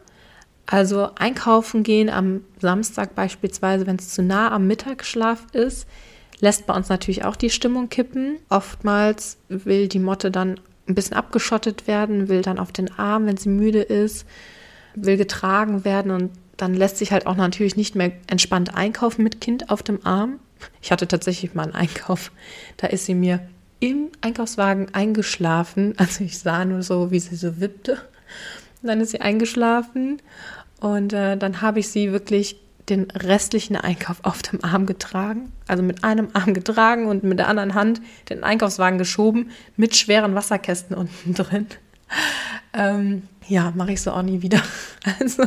Also 0.65 1.11
einkaufen 1.15 1.83
gehen 1.83 2.09
am 2.09 2.41
Samstag 2.59 3.15
beispielsweise, 3.15 3.87
wenn 3.87 3.95
es 3.95 4.09
zu 4.09 4.21
nah 4.21 4.51
am 4.51 4.67
Mittagsschlaf 4.67 5.45
ist, 5.53 5.87
lässt 6.41 6.67
bei 6.67 6.73
uns 6.73 6.89
natürlich 6.89 7.23
auch 7.23 7.37
die 7.37 7.49
Stimmung 7.49 7.87
kippen. 7.87 8.39
Oftmals 8.49 9.37
will 9.47 9.87
die 9.87 9.99
Motte 9.99 10.31
dann 10.31 10.59
ein 10.85 10.95
bisschen 10.95 11.15
abgeschottet 11.15 11.87
werden, 11.87 12.27
will 12.27 12.41
dann 12.41 12.59
auf 12.59 12.73
den 12.73 12.99
Arm, 12.99 13.25
wenn 13.25 13.37
sie 13.37 13.47
müde 13.47 13.81
ist, 13.81 14.25
will 14.95 15.15
getragen 15.15 15.85
werden 15.85 16.11
und 16.11 16.31
dann 16.57 16.73
lässt 16.73 16.97
sich 16.97 17.13
halt 17.13 17.25
auch 17.25 17.37
natürlich 17.37 17.77
nicht 17.77 17.95
mehr 17.95 18.11
entspannt 18.27 18.75
einkaufen 18.75 19.23
mit 19.23 19.39
Kind 19.39 19.69
auf 19.69 19.81
dem 19.81 20.05
Arm. 20.05 20.41
Ich 20.81 20.91
hatte 20.91 21.07
tatsächlich 21.07 21.53
mal 21.53 21.63
einen 21.63 21.75
Einkauf, 21.75 22.33
da 22.75 22.87
ist 22.87 23.05
sie 23.05 23.15
mir 23.15 23.39
im 23.79 24.09
Einkaufswagen 24.21 24.93
eingeschlafen. 24.93 25.93
Also 25.97 26.23
ich 26.23 26.39
sah 26.39 26.65
nur 26.65 26.83
so, 26.83 27.11
wie 27.11 27.19
sie 27.19 27.35
so 27.35 27.59
wippte. 27.59 27.97
Dann 28.81 29.01
ist 29.01 29.11
sie 29.11 29.21
eingeschlafen 29.21 30.21
und 30.79 31.13
äh, 31.13 31.37
dann 31.37 31.61
habe 31.61 31.79
ich 31.79 31.89
sie 31.89 32.11
wirklich 32.11 32.59
den 32.89 33.11
restlichen 33.11 33.75
Einkauf 33.75 34.19
auf 34.23 34.41
dem 34.41 34.63
Arm 34.63 34.85
getragen, 34.85 35.51
also 35.67 35.83
mit 35.83 36.03
einem 36.03 36.29
Arm 36.33 36.53
getragen 36.53 37.07
und 37.07 37.23
mit 37.23 37.39
der 37.39 37.47
anderen 37.47 37.73
Hand 37.73 38.01
den 38.29 38.43
Einkaufswagen 38.43 38.97
geschoben 38.97 39.51
mit 39.75 39.95
schweren 39.95 40.35
Wasserkästen 40.35 40.95
unten 40.95 41.33
drin. 41.33 41.67
Ähm, 42.73 43.23
ja, 43.47 43.73
mache 43.75 43.93
ich 43.93 44.01
so 44.01 44.11
auch 44.11 44.21
nie 44.21 44.41
wieder. 44.41 44.61
Also 45.21 45.45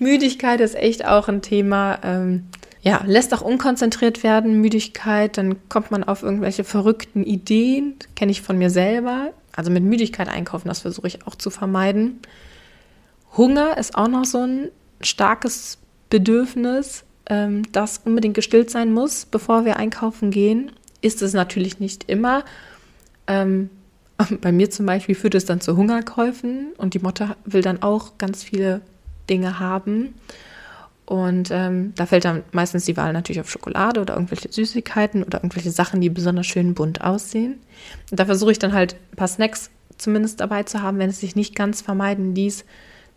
Müdigkeit 0.00 0.60
ist 0.60 0.74
echt 0.74 1.04
auch 1.04 1.28
ein 1.28 1.40
Thema. 1.40 2.00
Ähm, 2.02 2.48
ja, 2.88 3.02
lässt 3.04 3.34
auch 3.34 3.42
unkonzentriert 3.42 4.22
werden, 4.22 4.62
Müdigkeit, 4.62 5.36
dann 5.36 5.68
kommt 5.68 5.90
man 5.90 6.04
auf 6.04 6.22
irgendwelche 6.22 6.64
verrückten 6.64 7.22
Ideen, 7.22 7.96
kenne 8.16 8.32
ich 8.32 8.40
von 8.40 8.56
mir 8.56 8.70
selber. 8.70 9.32
Also 9.54 9.70
mit 9.70 9.84
Müdigkeit 9.84 10.26
einkaufen, 10.26 10.68
das 10.68 10.80
versuche 10.80 11.06
ich 11.06 11.26
auch 11.26 11.34
zu 11.34 11.50
vermeiden. 11.50 12.20
Hunger 13.36 13.76
ist 13.76 13.94
auch 13.94 14.08
noch 14.08 14.24
so 14.24 14.38
ein 14.38 14.70
starkes 15.02 15.76
Bedürfnis, 16.08 17.04
ähm, 17.28 17.70
das 17.72 18.00
unbedingt 18.06 18.34
gestillt 18.34 18.70
sein 18.70 18.90
muss, 18.90 19.26
bevor 19.26 19.66
wir 19.66 19.76
einkaufen 19.76 20.30
gehen. 20.30 20.72
Ist 21.02 21.20
es 21.20 21.34
natürlich 21.34 21.80
nicht 21.80 22.08
immer. 22.08 22.42
Ähm, 23.26 23.68
bei 24.40 24.50
mir 24.50 24.70
zum 24.70 24.86
Beispiel 24.86 25.14
führt 25.14 25.34
es 25.34 25.44
dann 25.44 25.60
zu 25.60 25.76
Hungerkäufen 25.76 26.68
und 26.78 26.94
die 26.94 27.00
Mutter 27.00 27.36
will 27.44 27.60
dann 27.60 27.82
auch 27.82 28.16
ganz 28.16 28.42
viele 28.44 28.80
Dinge 29.28 29.60
haben. 29.60 30.14
Und 31.08 31.48
ähm, 31.50 31.94
da 31.96 32.04
fällt 32.04 32.26
dann 32.26 32.42
meistens 32.52 32.84
die 32.84 32.98
Wahl 32.98 33.14
natürlich 33.14 33.40
auf 33.40 33.50
Schokolade 33.50 34.02
oder 34.02 34.12
irgendwelche 34.12 34.52
Süßigkeiten 34.52 35.22
oder 35.22 35.38
irgendwelche 35.38 35.70
Sachen, 35.70 36.02
die 36.02 36.10
besonders 36.10 36.46
schön 36.46 36.74
bunt 36.74 37.00
aussehen. 37.00 37.54
Und 38.10 38.20
da 38.20 38.26
versuche 38.26 38.52
ich 38.52 38.58
dann 38.58 38.74
halt 38.74 38.94
ein 39.12 39.16
paar 39.16 39.28
Snacks 39.28 39.70
zumindest 39.96 40.40
dabei 40.40 40.64
zu 40.64 40.82
haben, 40.82 40.98
wenn 40.98 41.08
es 41.08 41.20
sich 41.20 41.34
nicht 41.34 41.56
ganz 41.56 41.80
vermeiden 41.80 42.34
ließ, 42.34 42.66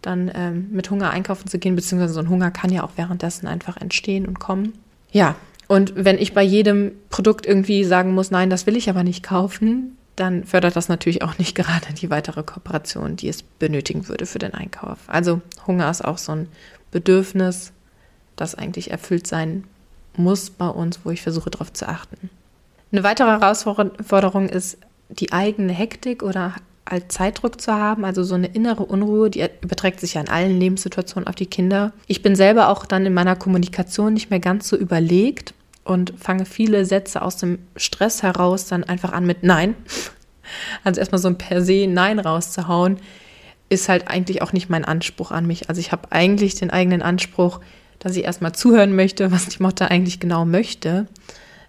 dann 0.01 0.31
ähm, 0.33 0.69
mit 0.71 0.89
Hunger 0.89 1.09
einkaufen 1.09 1.49
zu 1.49 1.59
gehen, 1.59 1.75
beziehungsweise 1.75 2.13
so 2.13 2.21
ein 2.21 2.29
Hunger 2.29 2.49
kann 2.49 2.71
ja 2.71 2.83
auch 2.83 2.91
währenddessen 2.95 3.45
einfach 3.45 3.75
entstehen 3.75 4.25
und 4.25 4.39
kommen. 4.39 4.71
Ja, 5.11 5.35
und 5.67 5.91
wenn 5.97 6.17
ich 6.17 6.33
bei 6.33 6.43
jedem 6.43 6.93
Produkt 7.09 7.45
irgendwie 7.45 7.83
sagen 7.83 8.13
muss, 8.13 8.31
nein, 8.31 8.49
das 8.49 8.67
will 8.67 8.77
ich 8.77 8.89
aber 8.89 9.03
nicht 9.03 9.21
kaufen, 9.21 9.97
dann 10.15 10.45
fördert 10.45 10.77
das 10.77 10.87
natürlich 10.87 11.23
auch 11.23 11.37
nicht 11.37 11.55
gerade 11.55 11.93
die 11.93 12.09
weitere 12.09 12.43
Kooperation, 12.43 13.17
die 13.17 13.27
es 13.27 13.43
benötigen 13.43 14.07
würde 14.07 14.25
für 14.25 14.39
den 14.39 14.53
Einkauf. 14.53 14.99
Also 15.07 15.41
Hunger 15.67 15.91
ist 15.91 16.05
auch 16.05 16.17
so 16.17 16.31
ein 16.31 16.47
Bedürfnis, 16.91 17.73
das 18.35 18.55
eigentlich 18.55 18.91
erfüllt 18.91 19.27
sein 19.27 19.63
muss 20.15 20.49
bei 20.49 20.67
uns, 20.67 20.99
wo 21.03 21.09
ich 21.11 21.21
versuche 21.21 21.49
darauf 21.49 21.71
zu 21.73 21.87
achten. 21.87 22.29
Eine 22.91 23.03
weitere 23.03 23.29
Herausforderung 23.29 24.49
ist 24.49 24.77
die 25.09 25.31
eigene 25.31 25.73
Hektik 25.73 26.23
oder 26.23 26.55
als 26.83 27.07
Zeitdruck 27.09 27.61
zu 27.61 27.73
haben, 27.73 28.03
also 28.03 28.23
so 28.23 28.35
eine 28.35 28.47
innere 28.47 28.83
Unruhe, 28.83 29.29
die 29.29 29.47
überträgt 29.61 29.99
sich 29.99 30.15
ja 30.15 30.21
in 30.21 30.29
allen 30.29 30.59
Lebenssituationen 30.59 31.27
auf 31.27 31.35
die 31.35 31.45
Kinder. 31.45 31.93
Ich 32.07 32.21
bin 32.21 32.35
selber 32.35 32.69
auch 32.69 32.85
dann 32.85 33.05
in 33.05 33.13
meiner 33.13 33.35
Kommunikation 33.35 34.13
nicht 34.13 34.29
mehr 34.29 34.39
ganz 34.39 34.67
so 34.67 34.75
überlegt 34.75 35.53
und 35.83 36.13
fange 36.17 36.45
viele 36.45 36.85
Sätze 36.85 37.21
aus 37.21 37.37
dem 37.37 37.59
Stress 37.75 38.23
heraus 38.23 38.65
dann 38.65 38.83
einfach 38.83 39.13
an 39.13 39.25
mit 39.25 39.43
Nein. 39.43 39.75
Also 40.83 40.99
erstmal 40.99 41.21
so 41.21 41.29
ein 41.29 41.37
per 41.37 41.61
se 41.61 41.87
Nein 41.87 42.19
rauszuhauen, 42.19 42.97
ist 43.69 43.87
halt 43.87 44.09
eigentlich 44.09 44.41
auch 44.41 44.51
nicht 44.51 44.69
mein 44.69 44.83
Anspruch 44.83 45.31
an 45.31 45.47
mich. 45.47 45.69
Also 45.69 45.79
ich 45.79 45.93
habe 45.93 46.11
eigentlich 46.11 46.55
den 46.55 46.71
eigenen 46.71 47.01
Anspruch, 47.01 47.61
dass 48.01 48.17
ich 48.17 48.23
erstmal 48.23 48.53
zuhören 48.53 48.95
möchte, 48.95 49.31
was 49.31 49.47
die 49.47 49.63
Mutter 49.63 49.89
eigentlich 49.89 50.19
genau 50.19 50.43
möchte. 50.43 51.07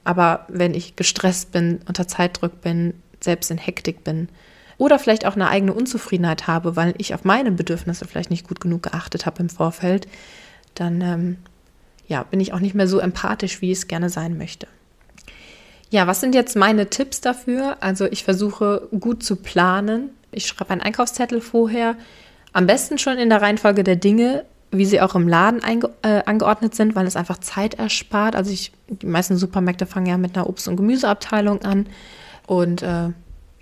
Aber 0.03 0.47
wenn 0.49 0.75
ich 0.75 0.97
gestresst 0.97 1.53
bin, 1.53 1.81
unter 1.87 2.09
Zeitdruck 2.09 2.61
bin, 2.63 2.95
selbst 3.21 3.51
in 3.51 3.59
Hektik 3.59 4.03
bin 4.03 4.29
oder 4.79 4.99
vielleicht 4.99 5.27
auch 5.27 5.37
eine 5.37 5.49
eigene 5.49 5.75
Unzufriedenheit 5.75 6.49
habe, 6.49 6.75
weil 6.75 6.95
ich 6.99 7.15
auf 7.15 7.25
meine 7.25 7.53
Bedürfnisse 7.53 8.07
vielleicht 8.07 8.31
nicht 8.31 8.49
gut 8.49 8.61
genug 8.61 8.83
geachtet 8.83 9.27
habe 9.27 9.43
im 9.43 9.51
Vorfeld, 9.51 10.09
dann 10.75 11.01
ähm, 11.03 11.37
ja, 12.09 12.25
bin 12.25 12.41
ich 12.41 12.53
auch 12.53 12.61
nicht 12.61 12.75
mehr 12.75 12.89
so 12.89 12.99
empathisch, 12.99 13.61
wie 13.61 13.71
ich 13.71 13.79
es 13.79 13.89
gerne 13.89 14.09
sein 14.09 14.37
möchte. 14.39 14.67
Ja, 15.91 16.07
was 16.07 16.21
sind 16.21 16.35
jetzt 16.35 16.57
meine 16.57 16.89
Tipps 16.89 17.21
dafür? 17.21 17.77
Also 17.81 18.07
ich 18.07 18.25
versuche 18.25 18.89
gut 18.99 19.23
zu 19.23 19.37
planen. 19.37 20.11
Ich 20.33 20.47
schreibe 20.47 20.71
einen 20.71 20.81
Einkaufszettel 20.81 21.43
vorher, 21.43 21.97
am 22.55 22.67
besten 22.67 22.97
schon 22.97 23.19
in 23.19 23.29
der 23.29 23.43
Reihenfolge 23.43 23.85
der 23.85 23.97
Dinge, 23.97 24.47
wie 24.73 24.87
sie 24.87 25.01
auch 25.01 25.15
im 25.15 25.29
Laden 25.29 25.63
einge 25.63 25.91
äh, 26.01 26.23
angeordnet 26.25 26.75
sind, 26.75 26.97
weil 26.97 27.07
es 27.07 27.15
einfach 27.15 27.39
Zeit 27.39 27.75
erspart. 27.75 28.35
Also 28.35 28.51
ich, 28.51 28.73
die 28.89 29.07
meisten 29.07 29.37
Supermärkte 29.37 29.85
fangen 29.87 30.07
ja 30.07 30.17
mit 30.17 30.35
einer 30.35 30.49
Obst- 30.49 30.67
und 30.67 30.77
Gemüseabteilung 30.77 31.63
an. 31.63 31.87
Und 32.47 32.83
äh, 32.83 33.11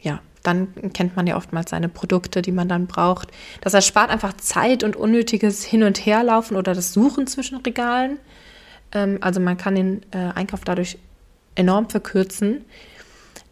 ja, 0.00 0.20
dann 0.44 0.68
kennt 0.92 1.16
man 1.16 1.26
ja 1.26 1.36
oftmals 1.36 1.70
seine 1.70 1.88
Produkte, 1.88 2.42
die 2.42 2.52
man 2.52 2.68
dann 2.68 2.86
braucht. 2.86 3.28
Das 3.60 3.74
erspart 3.74 4.10
einfach 4.10 4.34
Zeit 4.34 4.84
und 4.84 4.94
unnötiges 4.94 5.64
Hin- 5.64 5.82
und 5.82 6.06
Herlaufen 6.06 6.56
oder 6.56 6.74
das 6.74 6.92
Suchen 6.92 7.26
zwischen 7.26 7.58
Regalen. 7.58 8.18
Ähm, 8.92 9.18
also 9.20 9.40
man 9.40 9.56
kann 9.56 9.74
den 9.74 10.02
äh, 10.12 10.32
Einkauf 10.34 10.60
dadurch 10.64 10.96
enorm 11.56 11.90
verkürzen. 11.90 12.64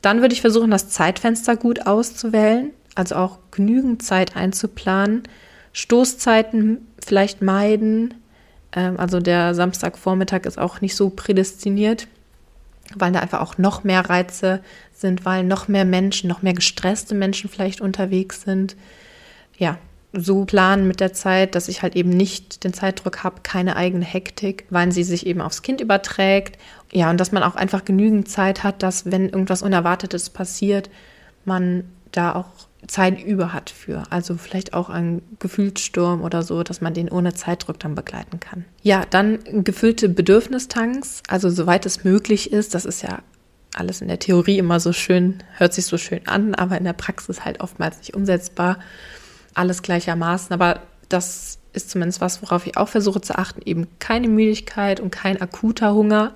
Dann 0.01 0.21
würde 0.21 0.33
ich 0.33 0.41
versuchen, 0.41 0.71
das 0.71 0.91
Zeitfenster 0.91 1.57
gut 1.57 1.89
auszuwählen, 1.89 2.71
also 2.95 3.17
auch 3.17 3.39
genügend 3.51 4.05
Zeit 4.05 4.37
einzuplanen 4.37 5.25
Stoßzeiten 5.79 6.89
vielleicht 6.99 7.41
meiden. 7.41 8.15
Ähm, 8.73 8.99
also 8.99 9.21
der 9.21 9.55
Samstagvormittag 9.55 10.45
ist 10.45 10.59
auch 10.59 10.81
nicht 10.81 10.97
so 10.97 11.09
prädestiniert, 11.09 12.09
weil 12.97 13.13
da 13.13 13.21
einfach 13.21 13.41
auch 13.41 13.59
noch 13.59 13.85
mehr 13.85 14.11
Reize 14.11 14.61
sind, 14.93 15.25
weil 15.25 15.45
noch 15.45 15.69
mehr 15.69 15.85
Menschen, 15.85 16.29
noch 16.29 16.43
mehr 16.43 16.55
gestresste 16.55 17.15
Menschen 17.15 17.49
vielleicht 17.49 17.81
unterwegs 17.81 18.43
sind. 18.43 18.75
Ja, 19.57 19.79
so 20.13 20.45
planen 20.47 20.89
mit 20.89 20.99
der 20.99 21.13
Zeit, 21.13 21.55
dass 21.55 21.69
ich 21.69 21.83
halt 21.83 21.95
eben 21.95 22.11
nicht 22.11 22.65
den 22.65 22.75
Zeitdruck 22.75 23.23
habe, 23.23 23.43
keine 23.45 23.77
eigene 23.77 24.05
Hektik, 24.05 24.65
weil 24.71 24.91
sie 24.91 25.05
sich 25.05 25.27
eben 25.27 25.41
aufs 25.41 25.63
Kind 25.63 25.81
überträgt. 25.81 26.59
Ja, 26.91 27.09
und 27.09 27.21
dass 27.21 27.31
man 27.31 27.45
auch 27.45 27.55
einfach 27.55 27.85
genügend 27.85 28.29
Zeit 28.29 28.65
hat, 28.65 28.83
dass 28.83 29.13
wenn 29.13 29.29
irgendwas 29.29 29.63
Unerwartetes 29.63 30.31
passiert, 30.31 30.91
man 31.45 31.85
da 32.11 32.35
auch 32.35 32.68
Zeit 32.87 33.23
über 33.23 33.53
hat 33.53 33.71
für. 33.71 34.05
Also 34.11 34.37
vielleicht 34.37 34.73
auch 34.73 34.89
ein 34.89 35.23
Gefühlssturm 35.39 36.23
oder 36.23 36.43
so, 36.43 36.63
dass 36.63 36.81
man 36.81 36.95
den 36.95 37.09
ohne 37.09 37.35
Zeitdruck 37.35 37.79
dann 37.81 37.95
begleiten 37.95 38.39
kann. 38.41 38.65
Ja, 38.83 39.05
dann 39.11 39.65
gefüllte 39.65 40.09
Bedürfnistanks, 40.09 41.23
also 41.29 41.51
soweit 41.51 41.87
es 41.87 42.05
möglich 42.05 42.53
ist, 42.53 42.75
das 42.75 42.85
ist 42.85 43.03
ja 43.03 43.19
alles 43.75 44.01
in 44.01 44.09
der 44.09 44.19
Theorie 44.19 44.59
immer 44.59 44.81
so 44.81 44.93
schön, 44.93 45.43
hört 45.57 45.75
sich 45.75 45.87
so 45.87 45.99
schön 45.99 46.27
an, 46.27 46.55
aber 46.55 46.79
in 46.79 46.85
der 46.85 46.93
Praxis 46.93 47.45
halt 47.45 47.61
oftmals 47.61 47.99
nicht 47.99 48.15
umsetzbar. 48.15 48.79
Alles 49.55 49.83
gleichermaßen, 49.83 50.53
aber 50.53 50.83
das 51.09 51.59
ist 51.73 51.91
zumindest 51.91 52.21
was, 52.21 52.43
worauf 52.43 52.67
ich 52.67 52.77
auch 52.77 52.89
versuche 52.89 53.21
zu 53.21 53.37
achten, 53.37 53.61
eben 53.65 53.87
keine 53.99 54.29
Müdigkeit 54.29 55.01
und 55.01 55.11
kein 55.11 55.41
akuter 55.41 55.95
Hunger. 55.95 56.33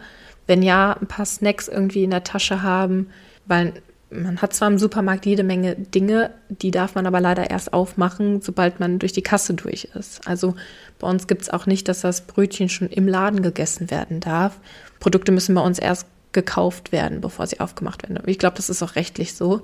Wenn 0.46 0.62
ja, 0.62 0.96
ein 1.00 1.06
paar 1.06 1.26
Snacks 1.26 1.68
irgendwie 1.68 2.04
in 2.04 2.10
der 2.10 2.24
Tasche 2.24 2.62
haben, 2.62 3.08
weil 3.46 3.74
man 4.12 4.42
hat 4.42 4.52
zwar 4.54 4.68
im 4.68 4.78
Supermarkt 4.78 5.26
jede 5.26 5.42
Menge 5.42 5.76
Dinge, 5.76 6.30
die 6.48 6.70
darf 6.70 6.94
man 6.94 7.06
aber 7.06 7.20
leider 7.20 7.50
erst 7.50 7.72
aufmachen, 7.72 8.40
sobald 8.42 8.80
man 8.80 8.98
durch 8.98 9.12
die 9.12 9.22
Kasse 9.22 9.54
durch 9.54 9.88
ist. 9.94 10.26
Also 10.26 10.54
bei 10.98 11.08
uns 11.08 11.26
gibt 11.26 11.42
es 11.42 11.50
auch 11.50 11.66
nicht, 11.66 11.88
dass 11.88 12.02
das 12.02 12.22
Brötchen 12.22 12.68
schon 12.68 12.88
im 12.88 13.08
Laden 13.08 13.42
gegessen 13.42 13.90
werden 13.90 14.20
darf. 14.20 14.58
Produkte 15.00 15.32
müssen 15.32 15.54
bei 15.54 15.62
uns 15.62 15.78
erst 15.78 16.06
gekauft 16.32 16.92
werden, 16.92 17.20
bevor 17.20 17.46
sie 17.46 17.60
aufgemacht 17.60 18.02
werden. 18.02 18.18
Ich 18.26 18.38
glaube, 18.38 18.56
das 18.56 18.70
ist 18.70 18.82
auch 18.82 18.96
rechtlich 18.96 19.34
so. 19.34 19.62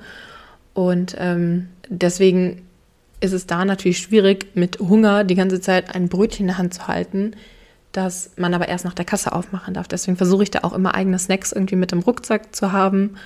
Und 0.74 1.16
ähm, 1.18 1.68
deswegen 1.88 2.62
ist 3.20 3.32
es 3.32 3.46
da 3.46 3.64
natürlich 3.64 3.98
schwierig, 3.98 4.54
mit 4.54 4.78
Hunger 4.78 5.24
die 5.24 5.34
ganze 5.34 5.60
Zeit 5.60 5.94
ein 5.94 6.08
Brötchen 6.08 6.44
in 6.44 6.48
der 6.48 6.58
Hand 6.58 6.74
zu 6.74 6.86
halten, 6.86 7.32
das 7.92 8.32
man 8.36 8.54
aber 8.54 8.68
erst 8.68 8.84
nach 8.84 8.94
der 8.94 9.04
Kasse 9.04 9.32
aufmachen 9.32 9.74
darf. 9.74 9.88
Deswegen 9.88 10.16
versuche 10.16 10.42
ich 10.42 10.50
da 10.50 10.60
auch 10.62 10.72
immer 10.72 10.94
eigene 10.94 11.18
Snacks 11.18 11.52
irgendwie 11.52 11.76
mit 11.76 11.92
im 11.92 12.00
Rucksack 12.00 12.54
zu 12.54 12.72
haben. 12.72 13.16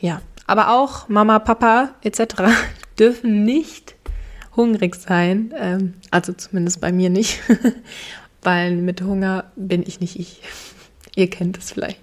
Ja, 0.00 0.20
aber 0.50 0.70
auch 0.70 1.08
Mama, 1.08 1.38
Papa 1.38 1.90
etc. 2.02 2.42
dürfen 2.98 3.44
nicht 3.44 3.94
hungrig 4.56 4.96
sein. 4.96 5.54
Ähm, 5.56 5.94
also 6.10 6.32
zumindest 6.32 6.80
bei 6.80 6.90
mir 6.90 7.08
nicht. 7.08 7.40
Weil 8.42 8.74
mit 8.76 9.00
Hunger 9.00 9.44
bin 9.54 9.84
ich 9.86 10.00
nicht 10.00 10.18
ich. 10.18 10.42
Ihr 11.14 11.30
kennt 11.30 11.56
es 11.56 11.70
vielleicht. 11.72 12.00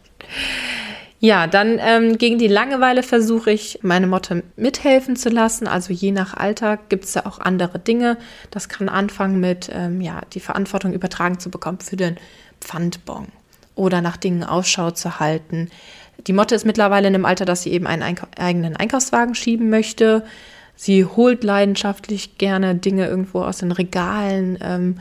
Ja, 1.19 1.47
dann 1.47 1.77
ähm, 1.81 2.17
gegen 2.17 2.37
die 2.37 2.47
Langeweile 2.47 3.03
versuche 3.03 3.51
ich, 3.51 3.79
meine 3.81 4.07
Motte 4.07 4.43
mithelfen 4.55 5.17
zu 5.17 5.27
lassen. 5.27 5.67
Also 5.67 5.91
je 5.91 6.13
nach 6.13 6.35
Alter 6.35 6.77
gibt 6.89 7.03
es 7.03 7.15
ja 7.15 7.25
auch 7.25 7.39
andere 7.39 7.79
Dinge. 7.79 8.17
Das 8.51 8.69
kann 8.69 8.87
anfangen 8.87 9.41
mit, 9.41 9.69
ähm, 9.73 9.99
ja, 9.99 10.21
die 10.33 10.39
Verantwortung 10.39 10.93
übertragen 10.93 11.39
zu 11.39 11.49
bekommen 11.49 11.79
für 11.79 11.97
den 11.97 12.15
Pfandbon 12.61 13.27
oder 13.75 14.01
nach 14.01 14.15
Dingen 14.15 14.43
Ausschau 14.43 14.91
zu 14.91 15.19
halten. 15.19 15.69
Die 16.25 16.33
Motte 16.33 16.55
ist 16.55 16.65
mittlerweile 16.65 17.07
in 17.07 17.15
einem 17.15 17.25
Alter, 17.25 17.45
dass 17.45 17.63
sie 17.63 17.71
eben 17.71 17.87
einen 17.87 18.01
Eink 18.01 18.23
eigenen 18.37 18.75
Einkaufswagen 18.75 19.35
schieben 19.35 19.69
möchte. 19.69 20.23
Sie 20.75 21.05
holt 21.05 21.43
leidenschaftlich 21.43 22.37
gerne 22.37 22.75
Dinge 22.75 23.07
irgendwo 23.07 23.41
aus 23.41 23.59
den 23.59 23.71
Regalen. 23.71 24.57
Ähm, 24.61 24.99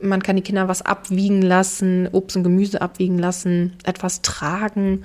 man 0.00 0.22
kann 0.22 0.36
die 0.36 0.42
Kinder 0.42 0.68
was 0.68 0.82
abwiegen 0.82 1.42
lassen, 1.42 2.08
Obst 2.12 2.36
und 2.36 2.42
Gemüse 2.42 2.82
abwiegen 2.82 3.18
lassen, 3.18 3.74
etwas 3.84 4.22
tragen 4.22 5.04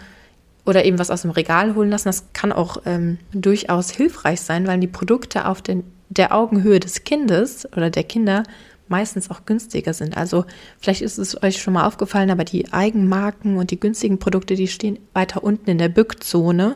oder 0.65 0.85
eben 0.85 0.99
was 0.99 1.11
aus 1.11 1.23
dem 1.23 1.31
Regal 1.31 1.75
holen 1.75 1.89
lassen. 1.89 2.09
Das 2.09 2.33
kann 2.33 2.51
auch 2.51 2.81
ähm, 2.85 3.17
durchaus 3.33 3.91
hilfreich 3.91 4.41
sein, 4.41 4.67
weil 4.67 4.79
die 4.79 4.87
Produkte 4.87 5.47
auf 5.47 5.61
den, 5.61 5.83
der 6.09 6.35
Augenhöhe 6.35 6.79
des 6.79 7.03
Kindes 7.03 7.67
oder 7.73 7.89
der 7.89 8.03
Kinder 8.03 8.43
meistens 8.91 9.31
auch 9.31 9.45
günstiger 9.45 9.93
sind. 9.93 10.15
Also 10.15 10.45
vielleicht 10.79 11.01
ist 11.01 11.17
es 11.17 11.41
euch 11.41 11.61
schon 11.61 11.73
mal 11.73 11.87
aufgefallen, 11.87 12.29
aber 12.29 12.43
die 12.43 12.71
Eigenmarken 12.71 13.57
und 13.57 13.71
die 13.71 13.79
günstigen 13.79 14.19
Produkte, 14.19 14.53
die 14.55 14.67
stehen 14.67 14.99
weiter 15.13 15.43
unten 15.43 15.69
in 15.71 15.79
der 15.79 15.89
Bückzone. 15.89 16.75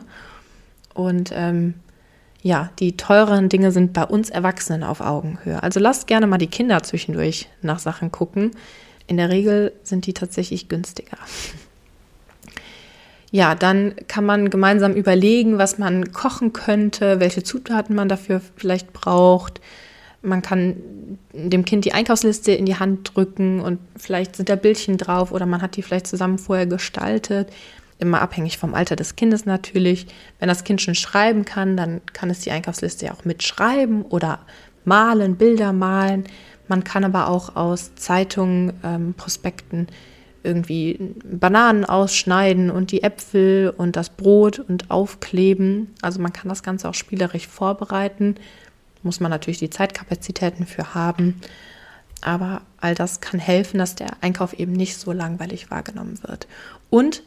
Und 0.94 1.30
ähm, 1.32 1.74
ja, 2.42 2.70
die 2.78 2.96
teuren 2.96 3.48
Dinge 3.48 3.70
sind 3.70 3.92
bei 3.92 4.04
uns 4.04 4.30
Erwachsenen 4.30 4.82
auf 4.82 5.00
Augenhöhe. 5.00 5.62
Also 5.62 5.78
lasst 5.78 6.06
gerne 6.06 6.26
mal 6.26 6.38
die 6.38 6.46
Kinder 6.48 6.82
zwischendurch 6.82 7.48
nach 7.62 7.78
Sachen 7.78 8.10
gucken. 8.10 8.50
In 9.06 9.18
der 9.18 9.28
Regel 9.28 9.72
sind 9.84 10.06
die 10.06 10.14
tatsächlich 10.14 10.68
günstiger. 10.68 11.18
Ja, 13.30 13.54
dann 13.54 13.94
kann 14.08 14.24
man 14.24 14.50
gemeinsam 14.50 14.94
überlegen, 14.94 15.58
was 15.58 15.78
man 15.78 16.12
kochen 16.12 16.52
könnte, 16.52 17.20
welche 17.20 17.42
Zutaten 17.42 17.94
man 17.94 18.08
dafür 18.08 18.40
vielleicht 18.56 18.92
braucht. 18.92 19.60
Man 20.26 20.42
kann 20.42 20.76
dem 21.32 21.64
Kind 21.64 21.84
die 21.84 21.92
Einkaufsliste 21.92 22.52
in 22.52 22.66
die 22.66 22.78
Hand 22.78 23.14
drücken 23.14 23.60
und 23.60 23.78
vielleicht 23.96 24.36
sind 24.36 24.48
da 24.48 24.56
Bildchen 24.56 24.96
drauf 24.96 25.32
oder 25.32 25.46
man 25.46 25.62
hat 25.62 25.76
die 25.76 25.82
vielleicht 25.82 26.06
zusammen 26.06 26.38
vorher 26.38 26.66
gestaltet. 26.66 27.48
Immer 27.98 28.20
abhängig 28.20 28.58
vom 28.58 28.74
Alter 28.74 28.96
des 28.96 29.16
Kindes 29.16 29.46
natürlich. 29.46 30.06
Wenn 30.38 30.48
das 30.48 30.64
Kind 30.64 30.82
schon 30.82 30.94
schreiben 30.94 31.44
kann, 31.44 31.76
dann 31.76 32.00
kann 32.12 32.28
es 32.28 32.40
die 32.40 32.50
Einkaufsliste 32.50 33.06
ja 33.06 33.14
auch 33.14 33.24
mitschreiben 33.24 34.02
oder 34.02 34.40
malen, 34.84 35.36
Bilder 35.36 35.72
malen. 35.72 36.24
Man 36.68 36.84
kann 36.84 37.04
aber 37.04 37.28
auch 37.28 37.56
aus 37.56 37.94
Zeitungen, 37.94 38.72
ähm, 38.82 39.14
Prospekten 39.16 39.86
irgendwie 40.42 41.14
Bananen 41.24 41.84
ausschneiden 41.84 42.70
und 42.70 42.92
die 42.92 43.02
Äpfel 43.02 43.74
und 43.76 43.96
das 43.96 44.10
Brot 44.10 44.60
und 44.60 44.90
aufkleben. 44.90 45.94
Also 46.02 46.20
man 46.20 46.32
kann 46.32 46.48
das 46.48 46.62
Ganze 46.62 46.88
auch 46.88 46.94
spielerisch 46.94 47.46
vorbereiten. 47.48 48.36
Muss 49.06 49.20
man 49.20 49.30
natürlich 49.30 49.58
die 49.58 49.70
Zeitkapazitäten 49.70 50.66
für 50.66 50.94
haben. 50.94 51.40
Aber 52.20 52.62
all 52.78 52.96
das 52.96 53.20
kann 53.20 53.38
helfen, 53.38 53.78
dass 53.78 53.94
der 53.94 54.08
Einkauf 54.20 54.52
eben 54.52 54.72
nicht 54.72 54.98
so 54.98 55.12
langweilig 55.12 55.70
wahrgenommen 55.70 56.18
wird. 56.22 56.48
Und 56.90 57.22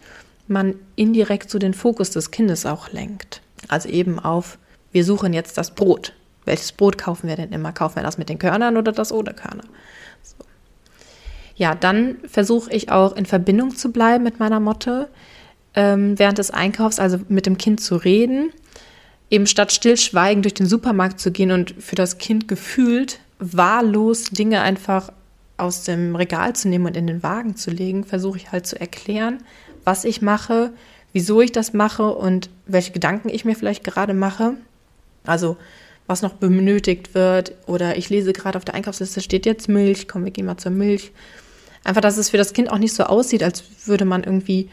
man 0.48 0.76
indirekt 0.98 1.50
so 1.50 1.58
den 1.58 1.74
Fokus 1.74 2.12
des 2.12 2.32
Kindes 2.32 2.66
auch 2.66 2.92
lenkt. 2.92 3.42
Also 3.70 3.88
eben 3.88 4.20
auf, 4.20 4.58
wir 4.92 5.06
suchen 5.06 5.32
jetzt 5.32 5.58
das 5.58 5.74
Brot. 5.74 6.14
Welches 6.44 6.74
Brot 6.74 6.98
kaufen 6.98 7.30
wir 7.30 7.38
denn 7.38 7.52
immer? 7.52 7.72
Kaufen 7.72 7.96
wir 7.96 8.04
das 8.04 8.18
mit 8.18 8.28
den 8.28 8.40
Körnern 8.40 8.76
oder 8.76 8.92
das 8.92 9.12
ohne 9.12 9.34
Körner? 9.34 9.64
So. 10.22 10.36
Ja, 11.56 11.76
dann 11.76 12.18
versuche 12.28 12.72
ich 12.72 12.92
auch 12.92 13.16
in 13.16 13.26
Verbindung 13.26 13.76
zu 13.76 13.92
bleiben 13.92 14.24
mit 14.24 14.40
meiner 14.40 14.60
Motte 14.60 15.08
ähm, 15.76 16.20
während 16.20 16.40
des 16.40 16.52
Einkaufs, 16.52 17.00
also 17.00 17.20
mit 17.30 17.46
dem 17.46 17.58
Kind 17.58 17.80
zu 17.80 17.96
reden, 17.96 18.52
eben 19.30 19.48
statt 19.48 19.72
stillschweigend 19.72 20.46
durch 20.46 20.54
den 20.54 20.66
Supermarkt 20.66 21.20
zu 21.20 21.32
gehen 21.32 21.52
und 21.52 21.76
für 21.80 21.96
das 21.96 22.18
Kind 22.18 22.48
gefühlt 22.48 23.20
wahllos 23.40 24.26
Dinge 24.26 24.62
einfach 24.62 25.12
aus 25.58 25.84
dem 25.84 26.16
Regal 26.16 26.56
zu 26.56 26.70
nehmen 26.70 26.86
und 26.86 26.98
in 26.98 27.08
den 27.08 27.22
Wagen 27.22 27.56
zu 27.56 27.70
legen, 27.70 28.04
versuche 28.04 28.38
ich 28.38 28.52
halt 28.52 28.66
zu 28.66 28.80
erklären, 28.80 29.40
was 29.84 30.06
ich 30.06 30.22
mache, 30.22 30.72
wieso 31.14 31.42
ich 31.42 31.52
das 31.52 31.74
mache 31.74 32.14
und 32.14 32.50
welche 32.66 32.92
Gedanken 32.92 33.30
ich 33.30 33.46
mir 33.46 33.56
vielleicht 33.56 33.84
gerade 33.84 34.14
mache. 34.14 34.54
Also 35.26 35.58
was 36.08 36.22
noch 36.22 36.34
benötigt 36.34 37.14
wird 37.14 37.54
oder 37.68 37.98
ich 37.98 38.10
lese 38.10 38.34
gerade 38.34 38.58
auf 38.58 38.66
der 38.66 38.74
Einkaufsliste 38.74 39.22
steht 39.22 39.46
jetzt 39.46 39.70
Milch, 39.70 40.08
komm, 40.08 40.24
wir 40.24 40.32
gehen 40.32 40.46
mal 40.46 40.58
zur 40.58 40.72
Milch 40.72 41.12
Einfach, 41.84 42.02
dass 42.02 42.18
es 42.18 42.30
für 42.30 42.38
das 42.38 42.54
Kind 42.54 42.72
auch 42.72 42.78
nicht 42.78 42.94
so 42.94 43.04
aussieht, 43.04 43.44
als 43.44 43.64
würde 43.86 44.06
man 44.06 44.24
irgendwie 44.24 44.70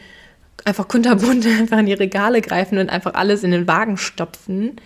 einfach 0.65 0.87
kunterbunt 0.87 1.45
einfach 1.59 1.79
in 1.79 1.85
die 1.85 1.93
Regale 1.93 2.41
greifen 2.41 2.77
und 2.77 2.89
einfach 2.89 3.13
alles 3.13 3.43
in 3.43 3.51
den 3.51 3.67
Wagen 3.67 3.97
stopfen, 3.97 4.77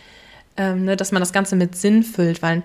ähm, 0.57 0.85
ne, 0.85 0.95
dass 0.95 1.11
man 1.11 1.21
das 1.21 1.33
Ganze 1.33 1.55
mit 1.55 1.75
Sinn 1.75 2.03
füllt, 2.03 2.41
weil 2.41 2.63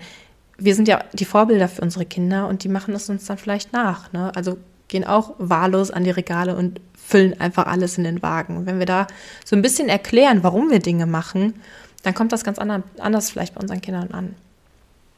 wir 0.58 0.74
sind 0.74 0.88
ja 0.88 1.04
die 1.12 1.24
Vorbilder 1.24 1.68
für 1.68 1.82
unsere 1.82 2.06
Kinder 2.06 2.48
und 2.48 2.64
die 2.64 2.68
machen 2.68 2.94
es 2.94 3.08
uns 3.10 3.26
dann 3.26 3.38
vielleicht 3.38 3.72
nach. 3.72 4.12
Ne? 4.12 4.32
Also 4.34 4.58
gehen 4.88 5.04
auch 5.04 5.34
wahllos 5.38 5.90
an 5.90 6.04
die 6.04 6.10
Regale 6.10 6.56
und 6.56 6.80
füllen 6.94 7.38
einfach 7.40 7.66
alles 7.66 7.98
in 7.98 8.04
den 8.04 8.22
Wagen. 8.22 8.66
Wenn 8.66 8.78
wir 8.78 8.86
da 8.86 9.06
so 9.44 9.54
ein 9.54 9.62
bisschen 9.62 9.88
erklären, 9.88 10.42
warum 10.42 10.70
wir 10.70 10.78
Dinge 10.78 11.06
machen, 11.06 11.54
dann 12.02 12.14
kommt 12.14 12.32
das 12.32 12.44
ganz 12.44 12.58
anders 12.58 13.30
vielleicht 13.30 13.54
bei 13.54 13.60
unseren 13.60 13.80
Kindern 13.80 14.12
an. 14.12 14.34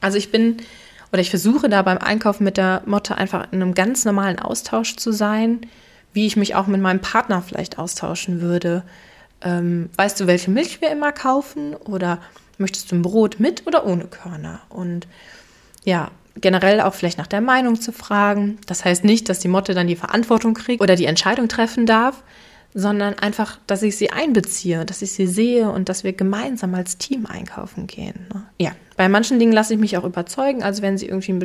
Also 0.00 0.18
ich 0.18 0.30
bin 0.30 0.58
oder 1.12 1.20
ich 1.20 1.30
versuche 1.30 1.68
da 1.68 1.82
beim 1.82 1.98
Einkaufen 1.98 2.44
mit 2.44 2.56
der 2.56 2.82
Motte 2.86 3.16
einfach 3.16 3.48
in 3.52 3.62
einem 3.62 3.74
ganz 3.74 4.04
normalen 4.04 4.38
Austausch 4.38 4.96
zu 4.96 5.12
sein, 5.12 5.60
wie 6.18 6.26
ich 6.26 6.36
mich 6.36 6.56
auch 6.56 6.66
mit 6.66 6.80
meinem 6.80 6.98
Partner 6.98 7.42
vielleicht 7.42 7.78
austauschen 7.78 8.40
würde. 8.40 8.82
Ähm, 9.40 9.88
weißt 9.94 10.18
du, 10.18 10.26
welche 10.26 10.50
Milch 10.50 10.80
wir 10.80 10.90
immer 10.90 11.12
kaufen? 11.12 11.74
Oder 11.74 12.18
möchtest 12.58 12.90
du 12.90 12.96
ein 12.96 13.02
Brot 13.02 13.38
mit 13.38 13.68
oder 13.68 13.86
ohne 13.86 14.06
Körner? 14.06 14.58
Und 14.68 15.06
ja, 15.84 16.10
generell 16.40 16.80
auch 16.80 16.94
vielleicht 16.94 17.18
nach 17.18 17.28
der 17.28 17.40
Meinung 17.40 17.80
zu 17.80 17.92
fragen. 17.92 18.58
Das 18.66 18.84
heißt 18.84 19.04
nicht, 19.04 19.28
dass 19.28 19.38
die 19.38 19.46
Motte 19.46 19.74
dann 19.74 19.86
die 19.86 19.94
Verantwortung 19.94 20.54
kriegt 20.54 20.82
oder 20.82 20.96
die 20.96 21.04
Entscheidung 21.04 21.46
treffen 21.46 21.86
darf, 21.86 22.24
sondern 22.74 23.14
einfach, 23.14 23.60
dass 23.68 23.84
ich 23.84 23.96
sie 23.96 24.10
einbeziehe, 24.10 24.84
dass 24.84 25.02
ich 25.02 25.12
sie 25.12 25.28
sehe 25.28 25.70
und 25.70 25.88
dass 25.88 26.02
wir 26.02 26.14
gemeinsam 26.14 26.74
als 26.74 26.98
Team 26.98 27.26
einkaufen 27.26 27.86
gehen. 27.86 28.26
Ne? 28.34 28.42
Ja, 28.58 28.72
bei 28.96 29.08
manchen 29.08 29.38
Dingen 29.38 29.52
lasse 29.52 29.74
ich 29.74 29.78
mich 29.78 29.96
auch 29.96 30.04
überzeugen. 30.04 30.64
Also 30.64 30.82
wenn 30.82 30.98
sie 30.98 31.06
irgendwie 31.06 31.30
ein 31.30 31.38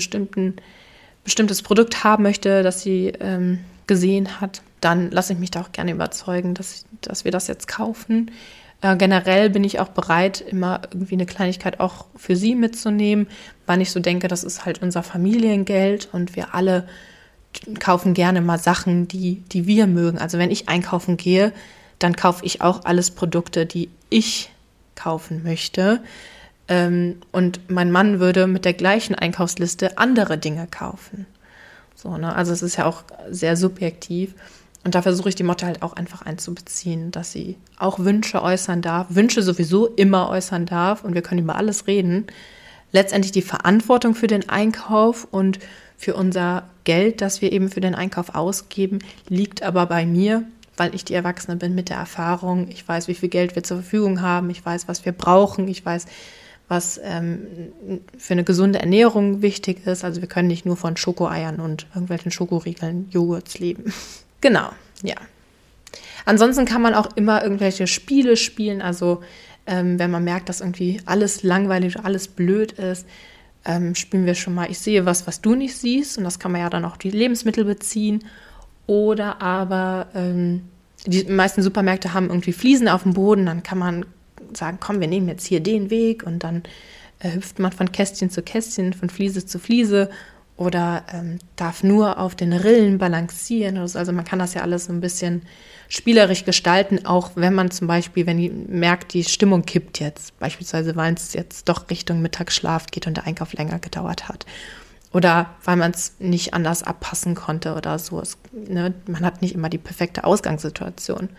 bestimmtes 1.23 1.61
Produkt 1.61 2.03
haben 2.03 2.23
möchte, 2.23 2.63
das 2.63 2.81
sie 2.81 3.13
ähm, 3.19 3.59
gesehen 3.87 4.41
hat, 4.41 4.61
dann 4.81 5.11
lasse 5.11 5.33
ich 5.33 5.39
mich 5.39 5.51
da 5.51 5.61
auch 5.61 5.71
gerne 5.71 5.91
überzeugen, 5.91 6.53
dass, 6.53 6.85
dass 7.01 7.25
wir 7.25 7.31
das 7.31 7.47
jetzt 7.47 7.67
kaufen. 7.67 8.31
Äh, 8.81 8.97
generell 8.97 9.49
bin 9.49 9.63
ich 9.63 9.79
auch 9.79 9.89
bereit, 9.89 10.41
immer 10.41 10.81
irgendwie 10.91 11.15
eine 11.15 11.25
Kleinigkeit 11.25 11.79
auch 11.79 12.05
für 12.15 12.35
sie 12.35 12.55
mitzunehmen, 12.55 13.27
weil 13.65 13.81
ich 13.81 13.91
so 13.91 13.99
denke, 13.99 14.27
das 14.27 14.43
ist 14.43 14.65
halt 14.65 14.81
unser 14.81 15.03
Familiengeld 15.03 16.09
und 16.11 16.35
wir 16.35 16.53
alle 16.53 16.87
kaufen 17.79 18.13
gerne 18.13 18.41
mal 18.41 18.57
Sachen, 18.57 19.07
die, 19.07 19.43
die 19.51 19.67
wir 19.67 19.87
mögen. 19.87 20.17
Also 20.17 20.37
wenn 20.37 20.51
ich 20.51 20.69
einkaufen 20.69 21.17
gehe, 21.17 21.53
dann 21.99 22.15
kaufe 22.15 22.43
ich 22.45 22.61
auch 22.61 22.83
alles 22.83 23.11
Produkte, 23.11 23.65
die 23.65 23.89
ich 24.09 24.51
kaufen 24.95 25.43
möchte. 25.43 26.01
Ähm, 26.67 27.21
und 27.31 27.69
mein 27.69 27.91
Mann 27.91 28.19
würde 28.19 28.47
mit 28.47 28.65
der 28.65 28.73
gleichen 28.73 29.15
Einkaufsliste 29.15 29.97
andere 29.97 30.37
Dinge 30.37 30.67
kaufen. 30.67 31.25
So, 32.03 32.17
ne? 32.17 32.35
Also 32.35 32.51
es 32.51 32.61
ist 32.61 32.75
ja 32.75 32.85
auch 32.85 33.03
sehr 33.29 33.55
subjektiv. 33.55 34.35
Und 34.83 34.93
da 34.93 35.01
versuche 35.01 35.29
ich 35.29 35.35
die 35.35 35.43
Motte 35.43 35.65
halt 35.65 35.81
auch 35.81 35.93
einfach 35.93 36.23
einzubeziehen, 36.23 37.11
dass 37.11 37.31
sie 37.31 37.55
auch 37.79 37.99
Wünsche 37.99 38.41
äußern 38.41 38.81
darf, 38.81 39.07
Wünsche 39.09 39.41
sowieso 39.41 39.87
immer 39.87 40.27
äußern 40.29 40.65
darf 40.65 41.05
und 41.05 41.13
wir 41.13 41.21
können 41.21 41.43
über 41.43 41.55
alles 41.55 41.87
reden. 41.87 42.27
Letztendlich 42.91 43.31
die 43.31 43.41
Verantwortung 43.41 44.13
für 44.13 44.27
den 44.27 44.49
Einkauf 44.49 45.25
und 45.31 45.59
für 45.97 46.15
unser 46.15 46.67
Geld, 46.83 47.21
das 47.21 47.41
wir 47.41 47.53
eben 47.53 47.69
für 47.69 47.79
den 47.79 47.95
Einkauf 47.95 48.35
ausgeben, 48.35 48.99
liegt 49.29 49.63
aber 49.63 49.85
bei 49.85 50.05
mir, 50.05 50.43
weil 50.75 50.93
ich 50.93 51.05
die 51.05 51.13
Erwachsene 51.13 51.55
bin 51.55 51.73
mit 51.73 51.87
der 51.87 51.97
Erfahrung. 51.97 52.67
Ich 52.67 52.85
weiß, 52.85 53.07
wie 53.07 53.13
viel 53.13 53.29
Geld 53.29 53.55
wir 53.55 53.63
zur 53.63 53.77
Verfügung 53.77 54.21
haben. 54.21 54.49
Ich 54.49 54.65
weiß, 54.65 54.89
was 54.89 55.05
wir 55.05 55.13
brauchen. 55.13 55.69
Ich 55.69 55.85
weiß, 55.85 56.07
was 56.67 56.99
ähm, 57.03 57.71
für 58.17 58.33
eine 58.33 58.43
gesunde 58.43 58.79
Ernährung 58.79 59.41
wichtig 59.41 59.85
ist. 59.85 60.03
Also 60.03 60.21
wir 60.21 60.29
können 60.29 60.47
nicht 60.47 60.65
nur 60.65 60.77
von 60.77 60.97
Schokoeiern 60.97 61.59
und 61.59 61.87
irgendwelchen 61.93 62.31
Schokoriegeln, 62.31 63.07
Joghurts 63.11 63.59
leben. 63.59 63.93
genau, 64.41 64.69
ja. 65.03 65.15
Ansonsten 66.25 66.65
kann 66.65 66.81
man 66.81 66.93
auch 66.93 67.15
immer 67.15 67.43
irgendwelche 67.43 67.85
Spiele 67.87 68.37
spielen. 68.37 68.81
Also 68.81 69.21
ähm, 69.65 69.99
wenn 69.99 70.11
man 70.11 70.23
merkt, 70.23 70.49
dass 70.49 70.61
irgendwie 70.61 71.01
alles 71.05 71.43
langweilig, 71.43 71.99
alles 71.99 72.27
blöd 72.27 72.73
ist, 72.73 73.05
ähm, 73.65 73.95
spielen 73.95 74.25
wir 74.25 74.35
schon 74.35 74.53
mal, 74.53 74.69
ich 74.69 74.79
sehe 74.79 75.05
was, 75.05 75.27
was 75.27 75.41
du 75.41 75.55
nicht 75.55 75.77
siehst. 75.77 76.17
Und 76.17 76.23
das 76.23 76.39
kann 76.39 76.51
man 76.51 76.61
ja 76.61 76.69
dann 76.69 76.85
auch 76.85 76.97
die 76.97 77.11
Lebensmittel 77.11 77.65
beziehen. 77.65 78.23
Oder 78.87 79.41
aber 79.41 80.07
ähm, 80.15 80.63
die 81.05 81.23
meisten 81.25 81.61
Supermärkte 81.61 82.13
haben 82.13 82.27
irgendwie 82.27 82.53
Fliesen 82.53 82.87
auf 82.87 83.03
dem 83.03 83.13
Boden, 83.13 83.45
dann 83.45 83.63
kann 83.63 83.77
man 83.77 84.05
sagen, 84.57 84.77
komm, 84.79 84.99
wir 84.99 85.07
nehmen 85.07 85.27
jetzt 85.27 85.45
hier 85.45 85.59
den 85.59 85.89
Weg 85.89 86.23
und 86.23 86.43
dann 86.43 86.63
äh, 87.19 87.31
hüpft 87.31 87.59
man 87.59 87.71
von 87.71 87.91
Kästchen 87.91 88.29
zu 88.29 88.41
Kästchen, 88.41 88.93
von 88.93 89.09
Fliese 89.09 89.45
zu 89.45 89.59
Fliese 89.59 90.09
oder 90.55 91.03
ähm, 91.11 91.39
darf 91.55 91.83
nur 91.83 92.19
auf 92.19 92.35
den 92.35 92.53
Rillen 92.53 92.97
balancieren. 92.97 93.77
Also 93.77 94.11
man 94.11 94.25
kann 94.25 94.39
das 94.39 94.53
ja 94.53 94.61
alles 94.61 94.85
so 94.85 94.93
ein 94.93 95.01
bisschen 95.01 95.43
spielerisch 95.89 96.45
gestalten, 96.45 97.05
auch 97.05 97.31
wenn 97.35 97.53
man 97.53 97.71
zum 97.71 97.87
Beispiel, 97.87 98.25
wenn 98.25 98.65
merkt, 98.67 99.13
die 99.13 99.23
Stimmung 99.23 99.63
kippt 99.63 99.99
jetzt, 99.99 100.37
beispielsweise 100.39 100.95
weil 100.95 101.13
es 101.13 101.33
jetzt 101.33 101.69
doch 101.69 101.89
Richtung 101.89 102.21
Mittagsschlaf 102.21 102.87
geht 102.87 103.07
und 103.07 103.17
der 103.17 103.25
Einkauf 103.25 103.53
länger 103.53 103.79
gedauert 103.79 104.27
hat. 104.27 104.45
Oder 105.11 105.51
weil 105.63 105.75
man 105.75 105.91
es 105.91 106.15
nicht 106.19 106.53
anders 106.53 106.81
abpassen 106.81 107.35
konnte 107.35 107.75
oder 107.75 107.99
so. 107.99 108.19
Es, 108.19 108.37
ne, 108.51 108.93
man 109.05 109.23
hat 109.23 109.41
nicht 109.41 109.53
immer 109.53 109.69
die 109.69 109.77
perfekte 109.77 110.23
Ausgangssituation. 110.23 111.29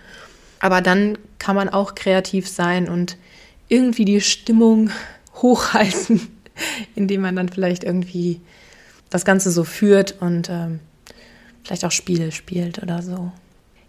Aber 0.65 0.81
dann 0.81 1.19
kann 1.39 1.57
man 1.57 1.69
auch 1.69 1.95
kreativ 1.95 2.49
sein 2.49 2.89
und 2.89 3.19
irgendwie 3.69 4.07
die 4.07 4.23
Stimmung 4.23 4.89
hochhalten, 5.35 6.23
indem 6.95 7.21
man 7.21 7.37
dann 7.37 7.51
vielleicht 7.51 7.85
irgendwie 7.85 8.41
das 9.11 9.27
Ganze 9.27 9.51
so 9.51 9.65
führt 9.65 10.23
und 10.23 10.49
ähm, 10.49 10.81
vielleicht 11.63 11.85
auch 11.85 11.91
Spiele 11.91 12.33
spielt 12.33 12.83
oder 12.83 13.03
so. 13.03 13.31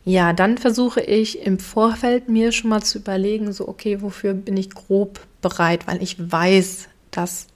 Ja, 0.03 0.33
dann 0.33 0.57
versuche 0.57 0.99
ich 0.99 1.43
im 1.43 1.59
Vorfeld 1.59 2.27
mir 2.27 2.51
schon 2.51 2.71
mal 2.71 2.83
zu 2.83 2.97
überlegen, 2.97 3.53
so, 3.53 3.69
okay, 3.69 4.01
wofür 4.01 4.33
bin 4.33 4.57
ich 4.57 4.69
grob 4.69 5.21
bereit, 5.41 5.87
weil 5.87 6.03
ich 6.03 6.17
weiß, 6.29 6.89
dass 7.09 7.47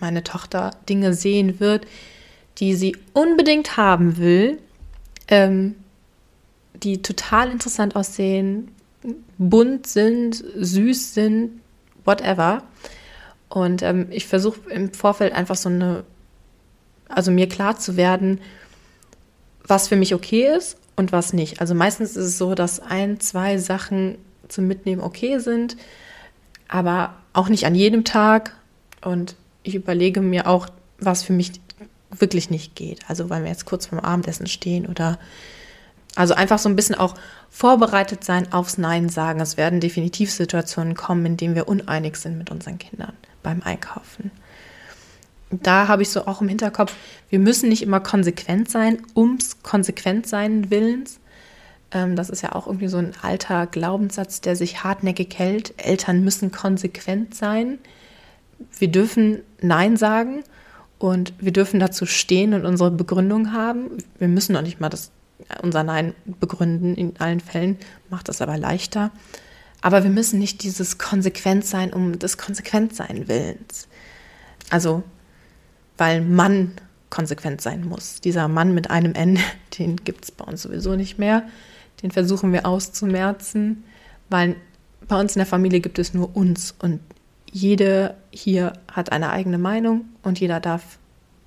meine 0.00 0.22
Tochter 0.22 0.72
Dinge 0.86 1.14
sehen 1.14 1.60
wird, 1.60 1.86
die 2.58 2.74
sie 2.74 2.94
unbedingt 3.14 3.78
haben 3.78 4.18
will, 4.18 4.58
ähm, 5.28 5.76
die 6.82 7.02
total 7.02 7.50
interessant 7.50 7.96
aussehen, 7.96 8.68
bunt 9.38 9.86
sind, 9.86 10.44
süß 10.56 11.14
sind, 11.14 11.60
whatever. 12.04 12.62
Und 13.48 13.82
ähm, 13.82 14.08
ich 14.10 14.26
versuche 14.26 14.70
im 14.70 14.92
Vorfeld 14.92 15.32
einfach 15.32 15.56
so 15.56 15.68
eine, 15.68 16.04
also 17.08 17.30
mir 17.30 17.48
klar 17.48 17.78
zu 17.78 17.96
werden, 17.96 18.40
was 19.64 19.88
für 19.88 19.96
mich 19.96 20.14
okay 20.14 20.54
ist 20.56 20.78
und 20.96 21.12
was 21.12 21.32
nicht. 21.32 21.60
Also 21.60 21.74
meistens 21.74 22.10
ist 22.10 22.24
es 22.24 22.38
so, 22.38 22.54
dass 22.54 22.80
ein, 22.80 23.20
zwei 23.20 23.58
Sachen 23.58 24.18
zum 24.48 24.66
Mitnehmen 24.66 25.02
okay 25.02 25.38
sind, 25.38 25.76
aber 26.68 27.14
auch 27.32 27.48
nicht 27.48 27.66
an 27.66 27.74
jedem 27.74 28.04
Tag. 28.04 28.56
Und 29.02 29.36
ich 29.62 29.74
überlege 29.74 30.20
mir 30.20 30.46
auch, 30.46 30.68
was 30.98 31.22
für 31.22 31.32
mich 31.32 31.52
wirklich 32.10 32.50
nicht 32.50 32.74
geht. 32.74 33.00
Also 33.08 33.30
weil 33.30 33.42
wir 33.42 33.50
jetzt 33.50 33.66
kurz 33.66 33.86
vorm 33.86 34.00
Abendessen 34.00 34.46
stehen 34.46 34.86
oder 34.86 35.18
also 36.16 36.34
einfach 36.34 36.58
so 36.58 36.68
ein 36.68 36.76
bisschen 36.76 36.96
auch 36.96 37.14
vorbereitet 37.50 38.24
sein 38.24 38.52
aufs 38.52 38.78
Nein 38.78 39.08
sagen. 39.08 39.40
Es 39.40 39.56
werden 39.56 39.80
definitiv 39.80 40.32
Situationen 40.32 40.94
kommen, 40.94 41.24
in 41.26 41.36
denen 41.36 41.54
wir 41.54 41.68
uneinig 41.68 42.16
sind 42.16 42.38
mit 42.38 42.50
unseren 42.50 42.78
Kindern 42.78 43.12
beim 43.42 43.62
Einkaufen. 43.62 44.32
Da 45.50 45.86
habe 45.86 46.02
ich 46.02 46.10
so 46.10 46.26
auch 46.26 46.40
im 46.40 46.48
Hinterkopf, 46.48 46.92
wir 47.28 47.38
müssen 47.38 47.68
nicht 47.68 47.82
immer 47.82 48.00
konsequent 48.00 48.68
sein, 48.68 48.98
ums 49.14 49.62
konsequent 49.62 50.26
sein 50.26 50.70
Willens. 50.70 51.20
Ähm, 51.92 52.16
das 52.16 52.30
ist 52.30 52.42
ja 52.42 52.52
auch 52.54 52.66
irgendwie 52.66 52.88
so 52.88 52.98
ein 52.98 53.12
alter 53.22 53.66
Glaubenssatz, 53.66 54.40
der 54.40 54.56
sich 54.56 54.82
hartnäckig 54.82 55.38
hält. 55.38 55.74
Eltern 55.76 56.24
müssen 56.24 56.50
konsequent 56.50 57.34
sein. 57.34 57.78
Wir 58.78 58.88
dürfen 58.88 59.42
Nein 59.60 59.96
sagen 59.96 60.42
und 60.98 61.34
wir 61.38 61.52
dürfen 61.52 61.78
dazu 61.78 62.06
stehen 62.06 62.54
und 62.54 62.64
unsere 62.64 62.90
Begründung 62.90 63.52
haben. 63.52 63.98
Wir 64.18 64.28
müssen 64.28 64.54
noch 64.54 64.62
nicht 64.62 64.80
mal 64.80 64.88
das, 64.88 65.12
unser 65.62 65.82
Nein 65.82 66.14
begründen 66.24 66.94
in 66.94 67.16
allen 67.18 67.40
Fällen, 67.40 67.78
macht 68.10 68.28
das 68.28 68.40
aber 68.40 68.56
leichter. 68.56 69.10
Aber 69.82 70.02
wir 70.02 70.10
müssen 70.10 70.38
nicht 70.38 70.62
dieses 70.62 70.98
konsequent 70.98 71.64
sein 71.64 71.92
um 71.92 72.18
des 72.18 72.38
Konsequentsein 72.38 73.28
Willens. 73.28 73.88
Also, 74.70 75.02
weil 75.96 76.20
man 76.22 76.72
konsequent 77.10 77.60
sein 77.60 77.86
muss. 77.86 78.20
Dieser 78.20 78.48
Mann 78.48 78.74
mit 78.74 78.90
einem 78.90 79.14
N, 79.14 79.38
den 79.78 79.96
gibt 79.96 80.24
es 80.24 80.30
bei 80.30 80.44
uns 80.44 80.62
sowieso 80.62 80.96
nicht 80.96 81.18
mehr. 81.18 81.44
Den 82.02 82.10
versuchen 82.10 82.52
wir 82.52 82.66
auszumerzen, 82.66 83.84
weil 84.28 84.56
bei 85.08 85.18
uns 85.18 85.34
in 85.34 85.40
der 85.40 85.46
Familie 85.46 85.80
gibt 85.80 85.98
es 85.98 86.14
nur 86.14 86.34
uns 86.36 86.74
und 86.78 87.00
jede 87.50 88.16
hier 88.30 88.72
hat 88.92 89.12
eine 89.12 89.30
eigene 89.30 89.56
Meinung 89.56 90.06
und 90.22 90.40
jeder 90.40 90.60
darf 90.60 90.98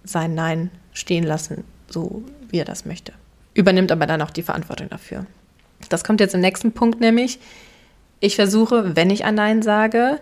sein 0.03 0.33
Nein 0.33 0.71
stehen 0.93 1.23
lassen, 1.23 1.63
so 1.87 2.23
wie 2.49 2.57
er 2.57 2.65
das 2.65 2.85
möchte. 2.85 3.13
Übernimmt 3.53 3.91
aber 3.91 4.05
dann 4.05 4.21
auch 4.21 4.31
die 4.31 4.43
Verantwortung 4.43 4.89
dafür. 4.89 5.25
Das 5.89 6.03
kommt 6.03 6.19
jetzt 6.19 6.35
im 6.35 6.41
nächsten 6.41 6.71
Punkt, 6.71 6.99
nämlich 6.99 7.39
ich 8.19 8.35
versuche, 8.35 8.95
wenn 8.95 9.09
ich 9.09 9.23
ein 9.23 9.35
Nein 9.35 9.61
sage, 9.61 10.19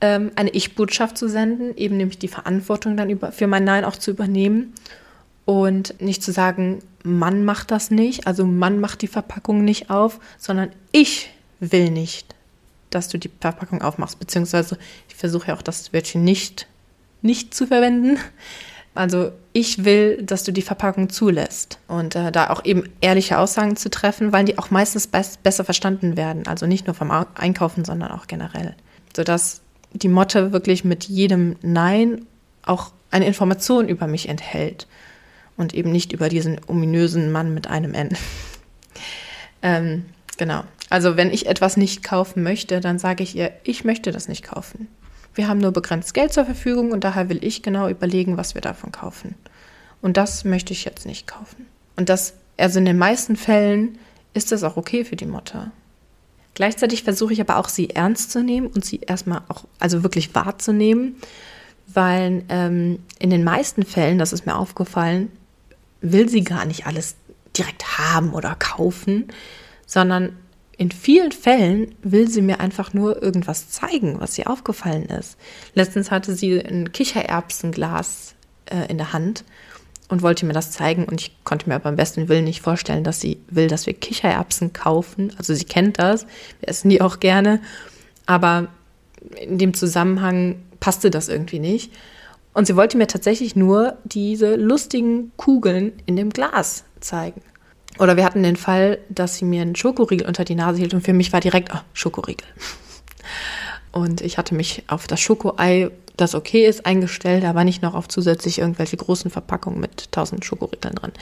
ähm, 0.00 0.30
eine 0.36 0.50
Ich-Botschaft 0.50 1.16
zu 1.16 1.28
senden, 1.28 1.76
eben 1.76 1.96
nämlich 1.96 2.18
die 2.18 2.28
Verantwortung 2.28 2.96
dann 2.96 3.18
für 3.32 3.46
mein 3.46 3.64
Nein 3.64 3.84
auch 3.84 3.96
zu 3.96 4.10
übernehmen 4.10 4.74
und 5.46 6.00
nicht 6.00 6.22
zu 6.22 6.32
sagen, 6.32 6.80
Mann 7.02 7.44
macht 7.44 7.70
das 7.70 7.90
nicht, 7.90 8.26
also 8.26 8.44
Mann 8.44 8.78
macht 8.78 9.00
die 9.02 9.06
Verpackung 9.08 9.64
nicht 9.64 9.90
auf, 9.90 10.20
sondern 10.38 10.70
ich 10.92 11.30
will 11.60 11.90
nicht 11.90 12.34
dass 12.90 13.08
du 13.08 13.18
die 13.18 13.30
Verpackung 13.40 13.82
aufmachst, 13.82 14.18
beziehungsweise 14.18 14.76
ich 15.08 15.14
versuche 15.14 15.48
ja 15.48 15.54
auch 15.54 15.62
das 15.62 15.92
Wörtchen 15.92 16.24
nicht, 16.24 16.66
nicht 17.22 17.54
zu 17.54 17.66
verwenden. 17.66 18.18
Also 18.94 19.32
ich 19.52 19.84
will, 19.84 20.22
dass 20.22 20.44
du 20.44 20.52
die 20.52 20.62
Verpackung 20.62 21.10
zulässt 21.10 21.78
und 21.86 22.16
äh, 22.16 22.32
da 22.32 22.50
auch 22.50 22.64
eben 22.64 22.84
ehrliche 23.00 23.38
Aussagen 23.38 23.76
zu 23.76 23.88
treffen, 23.88 24.32
weil 24.32 24.44
die 24.44 24.58
auch 24.58 24.70
meistens 24.70 25.06
besser 25.06 25.64
verstanden 25.64 26.16
werden. 26.16 26.46
Also 26.46 26.66
nicht 26.66 26.86
nur 26.86 26.94
vom 26.94 27.10
Einkaufen, 27.10 27.84
sondern 27.84 28.10
auch 28.10 28.26
generell. 28.26 28.74
Sodass 29.14 29.62
die 29.92 30.08
Motte 30.08 30.52
wirklich 30.52 30.84
mit 30.84 31.04
jedem 31.04 31.56
Nein 31.62 32.26
auch 32.62 32.92
eine 33.10 33.26
Information 33.26 33.88
über 33.88 34.06
mich 34.06 34.28
enthält 34.28 34.86
und 35.56 35.74
eben 35.74 35.92
nicht 35.92 36.12
über 36.12 36.28
diesen 36.28 36.60
ominösen 36.66 37.32
Mann 37.32 37.54
mit 37.54 37.68
einem 37.68 37.94
N. 37.94 38.16
ähm, 39.62 40.04
genau. 40.36 40.64
Also 40.88 41.16
wenn 41.16 41.32
ich 41.32 41.46
etwas 41.46 41.76
nicht 41.76 42.02
kaufen 42.02 42.42
möchte, 42.42 42.80
dann 42.80 42.98
sage 42.98 43.22
ich 43.22 43.36
ihr, 43.36 43.52
ich 43.62 43.84
möchte 43.84 44.10
das 44.10 44.26
nicht 44.26 44.42
kaufen. 44.42 44.88
Wir 45.34 45.48
haben 45.48 45.58
nur 45.58 45.72
begrenzt 45.72 46.14
Geld 46.14 46.32
zur 46.32 46.44
Verfügung 46.44 46.92
und 46.92 47.04
daher 47.04 47.28
will 47.28 47.44
ich 47.44 47.62
genau 47.62 47.88
überlegen, 47.88 48.36
was 48.36 48.54
wir 48.54 48.60
davon 48.60 48.92
kaufen. 48.92 49.34
Und 50.02 50.16
das 50.16 50.44
möchte 50.44 50.72
ich 50.72 50.84
jetzt 50.84 51.06
nicht 51.06 51.26
kaufen. 51.26 51.66
Und 51.96 52.08
das, 52.08 52.34
also 52.56 52.78
in 52.78 52.84
den 52.84 52.98
meisten 52.98 53.36
Fällen 53.36 53.98
ist 54.34 54.52
das 54.52 54.64
auch 54.64 54.76
okay 54.76 55.04
für 55.04 55.16
die 55.16 55.26
Mutter. 55.26 55.70
Gleichzeitig 56.54 57.04
versuche 57.04 57.32
ich 57.32 57.40
aber 57.40 57.56
auch, 57.58 57.68
sie 57.68 57.90
ernst 57.90 58.32
zu 58.32 58.42
nehmen 58.42 58.66
und 58.66 58.84
sie 58.84 59.00
erstmal 59.06 59.42
auch, 59.48 59.64
also 59.78 60.02
wirklich 60.02 60.34
wahrzunehmen, 60.34 61.16
weil 61.86 62.44
ähm, 62.48 63.00
in 63.18 63.30
den 63.30 63.44
meisten 63.44 63.84
Fällen, 63.84 64.18
das 64.18 64.32
ist 64.32 64.46
mir 64.46 64.56
aufgefallen, 64.56 65.30
will 66.00 66.28
sie 66.28 66.42
gar 66.42 66.64
nicht 66.64 66.86
alles 66.86 67.16
direkt 67.56 67.98
haben 67.98 68.32
oder 68.32 68.54
kaufen, 68.54 69.28
sondern 69.86 70.36
in 70.80 70.90
vielen 70.90 71.30
Fällen 71.30 71.94
will 72.02 72.26
sie 72.26 72.40
mir 72.40 72.58
einfach 72.58 72.94
nur 72.94 73.22
irgendwas 73.22 73.68
zeigen, 73.68 74.18
was 74.18 74.38
ihr 74.38 74.48
aufgefallen 74.48 75.04
ist. 75.04 75.36
Letztens 75.74 76.10
hatte 76.10 76.34
sie 76.34 76.58
ein 76.58 76.90
Kichererbsenglas 76.90 78.34
äh, 78.64 78.90
in 78.90 78.96
der 78.96 79.12
Hand 79.12 79.44
und 80.08 80.22
wollte 80.22 80.46
mir 80.46 80.54
das 80.54 80.70
zeigen 80.72 81.04
und 81.04 81.20
ich 81.20 81.36
konnte 81.44 81.68
mir 81.68 81.74
aber 81.74 81.90
am 81.90 81.96
besten 81.96 82.30
Willen 82.30 82.44
nicht 82.44 82.62
vorstellen, 82.62 83.04
dass 83.04 83.20
sie 83.20 83.42
will, 83.50 83.68
dass 83.68 83.84
wir 83.84 83.92
Kichererbsen 83.92 84.72
kaufen. 84.72 85.34
Also 85.36 85.52
sie 85.52 85.66
kennt 85.66 85.98
das, 85.98 86.22
wir 86.60 86.70
essen 86.70 86.88
die 86.88 87.02
auch 87.02 87.20
gerne, 87.20 87.60
aber 88.24 88.68
in 89.38 89.58
dem 89.58 89.74
Zusammenhang 89.74 90.62
passte 90.80 91.10
das 91.10 91.28
irgendwie 91.28 91.58
nicht. 91.58 91.92
Und 92.54 92.66
sie 92.66 92.74
wollte 92.74 92.96
mir 92.96 93.06
tatsächlich 93.06 93.54
nur 93.54 93.98
diese 94.04 94.56
lustigen 94.56 95.32
Kugeln 95.36 95.92
in 96.06 96.16
dem 96.16 96.30
Glas 96.30 96.84
zeigen. 97.00 97.42
Oder 98.00 98.16
wir 98.16 98.24
hatten 98.24 98.42
den 98.42 98.56
Fall, 98.56 98.98
dass 99.10 99.36
sie 99.36 99.44
mir 99.44 99.60
einen 99.60 99.76
Schokoriegel 99.76 100.26
unter 100.26 100.44
die 100.44 100.54
Nase 100.54 100.78
hielt 100.78 100.94
und 100.94 101.02
für 101.02 101.12
mich 101.12 101.34
war 101.34 101.40
direkt, 101.40 101.68
oh, 101.74 101.80
Schokoriegel. 101.92 102.46
Und 103.92 104.22
ich 104.22 104.38
hatte 104.38 104.54
mich 104.54 104.84
auf 104.86 105.06
das 105.06 105.20
Schokoei, 105.20 105.90
das 106.16 106.34
okay 106.34 106.66
ist, 106.66 106.86
eingestellt, 106.86 107.44
aber 107.44 107.64
nicht 107.64 107.82
noch 107.82 107.94
auf 107.94 108.08
zusätzlich 108.08 108.58
irgendwelche 108.58 108.96
großen 108.96 109.30
Verpackungen 109.30 109.80
mit 109.80 110.12
tausend 110.12 110.44
Schokoriegeln 110.44 110.94
drin. 110.94 111.12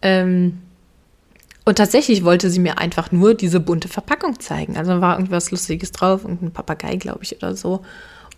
Ähm, 0.00 0.62
und 1.66 1.76
tatsächlich 1.76 2.24
wollte 2.24 2.48
sie 2.48 2.60
mir 2.60 2.78
einfach 2.78 3.12
nur 3.12 3.34
diese 3.34 3.60
bunte 3.60 3.88
Verpackung 3.88 4.40
zeigen. 4.40 4.78
Also 4.78 5.00
war 5.00 5.18
irgendwas 5.18 5.50
Lustiges 5.50 5.92
drauf, 5.92 6.22
irgendein 6.22 6.52
Papagei, 6.52 6.96
glaube 6.96 7.22
ich, 7.22 7.36
oder 7.36 7.54
so. 7.54 7.82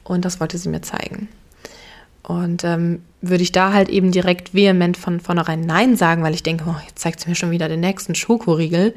Und 0.03 0.25
das 0.25 0.41
wollte 0.41 0.59
sie 0.59 0.71
mir 0.71 0.81
zeigen. 0.81 1.29
Und 2.29 2.63
ähm, 2.63 3.03
würde 3.23 3.43
ich 3.43 3.53
da 3.53 3.73
halt 3.73 3.89
eben 3.89 4.13
direkt 4.13 4.53
vehement 4.53 4.99
von 4.99 5.19
vornherein 5.19 5.63
Nein 5.63 5.97
sagen, 5.97 6.23
weil 6.23 6.35
ich 6.35 6.43
denke, 6.43 6.65
oh, 6.69 6.77
jetzt 6.87 7.01
zeigt 7.01 7.21
sie 7.21 7.29
mir 7.31 7.35
schon 7.35 7.51
wieder 7.51 7.71
den 7.71 7.81
nächsten 7.81 8.15
Schokoriegel, 8.15 8.95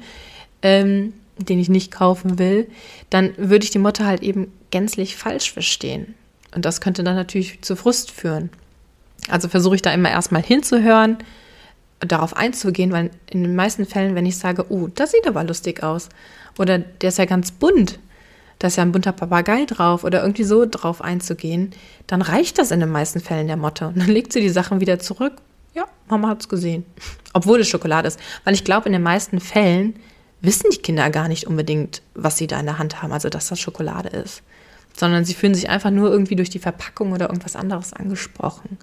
ähm, 0.62 1.14
den 1.38 1.58
ich 1.58 1.70
nicht 1.70 1.92
kaufen 1.92 2.38
will, 2.38 2.68
dann 3.10 3.32
würde 3.38 3.64
ich 3.64 3.72
die 3.72 3.80
Mutter 3.80 4.06
halt 4.06 4.22
eben 4.22 4.52
gänzlich 4.70 5.16
falsch 5.16 5.54
verstehen. 5.54 6.14
Und 6.54 6.66
das 6.66 6.82
könnte 6.82 7.06
dann 7.06 7.16
natürlich 7.16 7.62
zu 7.62 7.78
Frust 7.78 8.12
führen. 8.12 8.50
Also 9.30 9.48
versuche 9.48 9.76
ich 9.76 9.82
da 9.82 9.94
immer 9.94 10.12
erstmal 10.12 10.44
hinzuhören, 10.44 11.18
darauf 12.02 12.36
einzugehen, 12.36 12.92
weil 12.92 13.12
in 13.30 13.44
den 13.44 13.56
meisten 13.56 13.86
Fällen, 13.86 14.14
wenn 14.14 14.26
ich 14.26 14.38
sage, 14.38 14.66
oh, 14.70 14.90
das 14.94 15.12
sieht 15.12 15.26
aber 15.26 15.46
lustig 15.46 15.84
aus, 15.84 16.10
oder 16.60 16.80
der 16.80 17.10
ist 17.10 17.18
ja 17.18 17.26
ganz 17.26 17.52
bunt, 17.52 17.98
da 18.62 18.68
ist 18.68 18.76
ja 18.76 18.84
ein 18.84 18.92
bunter 18.92 19.12
Papagei 19.12 19.66
drauf 19.66 20.04
oder 20.04 20.22
irgendwie 20.22 20.44
so 20.44 20.68
drauf 20.70 21.02
einzugehen, 21.02 21.72
dann 22.06 22.22
reicht 22.22 22.60
das 22.60 22.70
in 22.70 22.80
den 22.80 22.92
meisten 22.92 23.20
Fällen 23.20 23.48
der 23.48 23.58
Motte. 23.58 23.88
Und 23.88 23.98
dann 23.98 24.08
legt 24.08 24.32
sie 24.32 24.40
die 24.40 24.50
Sachen 24.50 24.80
wieder 24.80 25.00
zurück. 25.00 25.34
Ja, 25.74 25.86
Mama 26.08 26.28
hat 26.28 26.42
es 26.42 26.50
gesehen. 26.50 26.86
Obwohl 27.34 27.62
es 27.62 27.70
Schokolade 27.70 28.08
ist. 28.08 28.20
Weil 28.44 28.54
ich 28.54 28.64
glaube, 28.64 28.86
in 28.86 28.94
den 28.94 29.02
meisten 29.02 29.40
Fällen 29.40 29.96
wissen 30.42 30.70
die 30.72 30.78
Kinder 30.78 31.10
gar 31.10 31.28
nicht 31.28 31.48
unbedingt, 31.48 32.04
was 32.14 32.38
sie 32.38 32.46
da 32.46 32.60
in 32.60 32.68
der 32.68 32.78
Hand 32.78 33.02
haben, 33.02 33.12
also 33.12 33.30
dass 33.30 33.48
das 33.48 33.60
Schokolade 33.60 34.10
ist. 34.10 34.44
Sondern 34.96 35.26
sie 35.26 35.34
fühlen 35.34 35.56
sich 35.56 35.68
einfach 35.68 35.90
nur 35.90 36.12
irgendwie 36.12 36.36
durch 36.36 36.52
die 36.52 36.60
Verpackung 36.60 37.14
oder 37.14 37.30
irgendwas 37.30 37.56
anderes 37.56 37.94
angesprochen. 37.94 38.78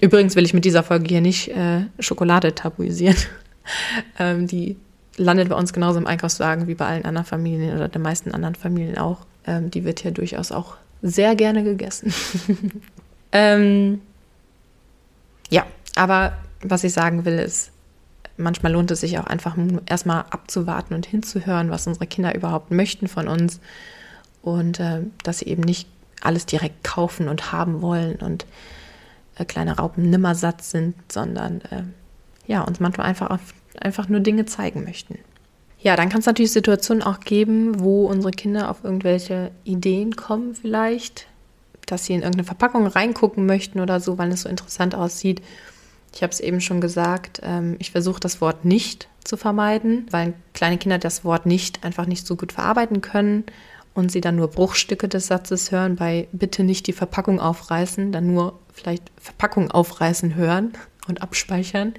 Übrigens 0.00 0.36
will 0.36 0.46
ich 0.46 0.54
mit 0.54 0.64
dieser 0.64 0.82
Folge 0.82 1.06
hier 1.06 1.20
nicht 1.20 1.48
äh, 1.48 1.82
Schokolade 1.98 2.54
tabuisieren. 2.54 3.16
ähm, 4.18 4.46
die 4.46 4.78
landet 5.16 5.48
bei 5.48 5.56
uns 5.56 5.72
genauso 5.72 5.98
im 5.98 6.06
Einkaufswagen 6.06 6.66
wie 6.66 6.74
bei 6.74 6.86
allen 6.86 7.04
anderen 7.04 7.26
Familien 7.26 7.76
oder 7.76 7.88
den 7.88 8.02
meisten 8.02 8.32
anderen 8.32 8.54
Familien 8.54 8.98
auch. 8.98 9.18
Ähm, 9.46 9.70
die 9.70 9.84
wird 9.84 10.00
hier 10.00 10.10
durchaus 10.10 10.52
auch 10.52 10.76
sehr 11.02 11.34
gerne 11.36 11.64
gegessen. 11.64 12.12
ähm, 13.32 14.00
ja, 15.50 15.64
aber 15.94 16.36
was 16.62 16.84
ich 16.84 16.92
sagen 16.92 17.24
will, 17.24 17.38
ist, 17.38 17.70
manchmal 18.36 18.72
lohnt 18.72 18.90
es 18.90 19.00
sich 19.00 19.18
auch 19.18 19.26
einfach 19.26 19.56
erstmal 19.86 20.24
abzuwarten 20.30 20.94
und 20.94 21.06
hinzuhören, 21.06 21.70
was 21.70 21.86
unsere 21.86 22.06
Kinder 22.06 22.34
überhaupt 22.34 22.70
möchten 22.70 23.08
von 23.08 23.28
uns 23.28 23.60
und 24.42 24.80
äh, 24.80 25.02
dass 25.22 25.38
sie 25.38 25.46
eben 25.46 25.62
nicht 25.62 25.88
alles 26.22 26.46
direkt 26.46 26.84
kaufen 26.84 27.28
und 27.28 27.52
haben 27.52 27.82
wollen 27.82 28.16
und 28.16 28.46
äh, 29.36 29.44
kleine 29.44 29.76
Raupen 29.76 30.10
nimmer 30.10 30.34
satt 30.34 30.62
sind, 30.62 30.94
sondern 31.10 31.60
äh, 31.62 31.82
ja, 32.46 32.62
uns 32.62 32.80
manchmal 32.80 33.06
einfach, 33.06 33.30
auf, 33.30 33.54
einfach 33.80 34.08
nur 34.08 34.20
Dinge 34.20 34.46
zeigen 34.46 34.84
möchten. 34.84 35.18
Ja, 35.78 35.94
dann 35.96 36.08
kann 36.08 36.20
es 36.20 36.26
natürlich 36.26 36.52
Situationen 36.52 37.02
auch 37.02 37.20
geben, 37.20 37.80
wo 37.80 38.06
unsere 38.06 38.32
Kinder 38.32 38.70
auf 38.70 38.82
irgendwelche 38.82 39.50
Ideen 39.64 40.16
kommen 40.16 40.54
vielleicht, 40.54 41.26
dass 41.86 42.06
sie 42.06 42.14
in 42.14 42.20
irgendeine 42.20 42.44
Verpackung 42.44 42.86
reingucken 42.86 43.46
möchten 43.46 43.80
oder 43.80 44.00
so, 44.00 44.18
weil 44.18 44.32
es 44.32 44.42
so 44.42 44.48
interessant 44.48 44.94
aussieht. 44.94 45.42
Ich 46.14 46.22
habe 46.22 46.32
es 46.32 46.40
eben 46.40 46.60
schon 46.60 46.80
gesagt, 46.80 47.40
ähm, 47.42 47.76
ich 47.78 47.90
versuche 47.90 48.20
das 48.20 48.40
Wort 48.40 48.64
nicht 48.64 49.08
zu 49.22 49.36
vermeiden, 49.36 50.06
weil 50.10 50.34
kleine 50.54 50.78
Kinder 50.78 50.98
das 50.98 51.24
Wort 51.24 51.46
nicht 51.46 51.84
einfach 51.84 52.06
nicht 52.06 52.26
so 52.26 52.36
gut 52.36 52.52
verarbeiten 52.52 53.02
können 53.02 53.44
und 53.94 54.10
sie 54.10 54.20
dann 54.20 54.36
nur 54.36 54.48
Bruchstücke 54.48 55.08
des 55.08 55.26
Satzes 55.26 55.72
hören, 55.72 55.96
bei 55.96 56.28
bitte 56.32 56.64
nicht 56.64 56.86
die 56.86 56.92
Verpackung 56.92 57.40
aufreißen, 57.40 58.12
dann 58.12 58.26
nur 58.26 58.58
vielleicht 58.72 59.10
Verpackung 59.20 59.70
aufreißen 59.70 60.34
hören 60.34 60.72
und 61.08 61.22
abspeichern. 61.22 61.94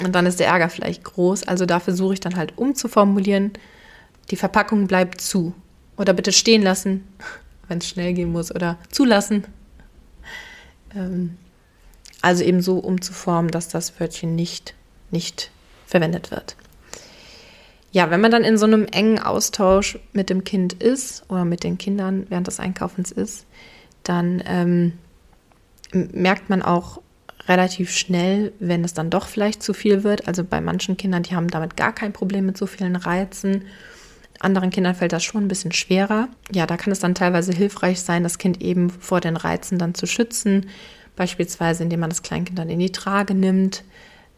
Und 0.00 0.14
dann 0.14 0.26
ist 0.26 0.40
der 0.40 0.46
Ärger 0.46 0.68
vielleicht 0.68 1.04
groß. 1.04 1.44
Also 1.44 1.66
da 1.66 1.80
versuche 1.80 2.14
ich 2.14 2.20
dann 2.20 2.36
halt 2.36 2.56
umzuformulieren, 2.56 3.52
die 4.30 4.36
Verpackung 4.36 4.86
bleibt 4.86 5.20
zu. 5.20 5.54
Oder 5.96 6.14
bitte 6.14 6.32
stehen 6.32 6.62
lassen, 6.62 7.06
wenn 7.68 7.78
es 7.78 7.88
schnell 7.88 8.14
gehen 8.14 8.32
muss. 8.32 8.54
Oder 8.54 8.78
zulassen. 8.90 9.44
Ähm, 10.94 11.36
also 12.22 12.44
eben 12.44 12.62
so 12.62 12.78
umzuformen, 12.78 13.50
dass 13.50 13.68
das 13.68 13.98
Wörtchen 14.00 14.34
nicht, 14.34 14.74
nicht 15.10 15.50
verwendet 15.86 16.30
wird. 16.30 16.56
Ja, 17.90 18.10
wenn 18.10 18.22
man 18.22 18.30
dann 18.30 18.44
in 18.44 18.56
so 18.56 18.64
einem 18.64 18.86
engen 18.86 19.18
Austausch 19.18 19.98
mit 20.14 20.30
dem 20.30 20.44
Kind 20.44 20.72
ist 20.72 21.24
oder 21.28 21.44
mit 21.44 21.62
den 21.62 21.76
Kindern 21.76 22.26
während 22.30 22.46
des 22.46 22.58
Einkaufens 22.58 23.12
ist, 23.12 23.44
dann 24.02 24.42
ähm, 24.46 24.94
merkt 25.92 26.48
man 26.48 26.62
auch 26.62 27.01
relativ 27.48 27.90
schnell, 27.90 28.52
wenn 28.60 28.84
es 28.84 28.94
dann 28.94 29.10
doch 29.10 29.26
vielleicht 29.26 29.62
zu 29.62 29.74
viel 29.74 30.04
wird. 30.04 30.28
Also 30.28 30.44
bei 30.44 30.60
manchen 30.60 30.96
Kindern, 30.96 31.22
die 31.22 31.34
haben 31.34 31.48
damit 31.48 31.76
gar 31.76 31.92
kein 31.92 32.12
Problem 32.12 32.46
mit 32.46 32.56
so 32.56 32.66
vielen 32.66 32.96
Reizen. 32.96 33.64
Anderen 34.38 34.70
Kindern 34.70 34.94
fällt 34.94 35.12
das 35.12 35.22
schon 35.22 35.44
ein 35.44 35.48
bisschen 35.48 35.72
schwerer. 35.72 36.28
Ja, 36.52 36.66
da 36.66 36.76
kann 36.76 36.92
es 36.92 37.00
dann 37.00 37.14
teilweise 37.14 37.52
hilfreich 37.52 38.00
sein, 38.00 38.22
das 38.22 38.38
Kind 38.38 38.60
eben 38.60 38.90
vor 38.90 39.20
den 39.20 39.36
Reizen 39.36 39.78
dann 39.78 39.94
zu 39.94 40.06
schützen. 40.06 40.66
Beispielsweise, 41.16 41.82
indem 41.82 42.00
man 42.00 42.10
das 42.10 42.22
Kleinkind 42.22 42.58
dann 42.58 42.70
in 42.70 42.78
die 42.78 42.92
Trage 42.92 43.34
nimmt. 43.34 43.84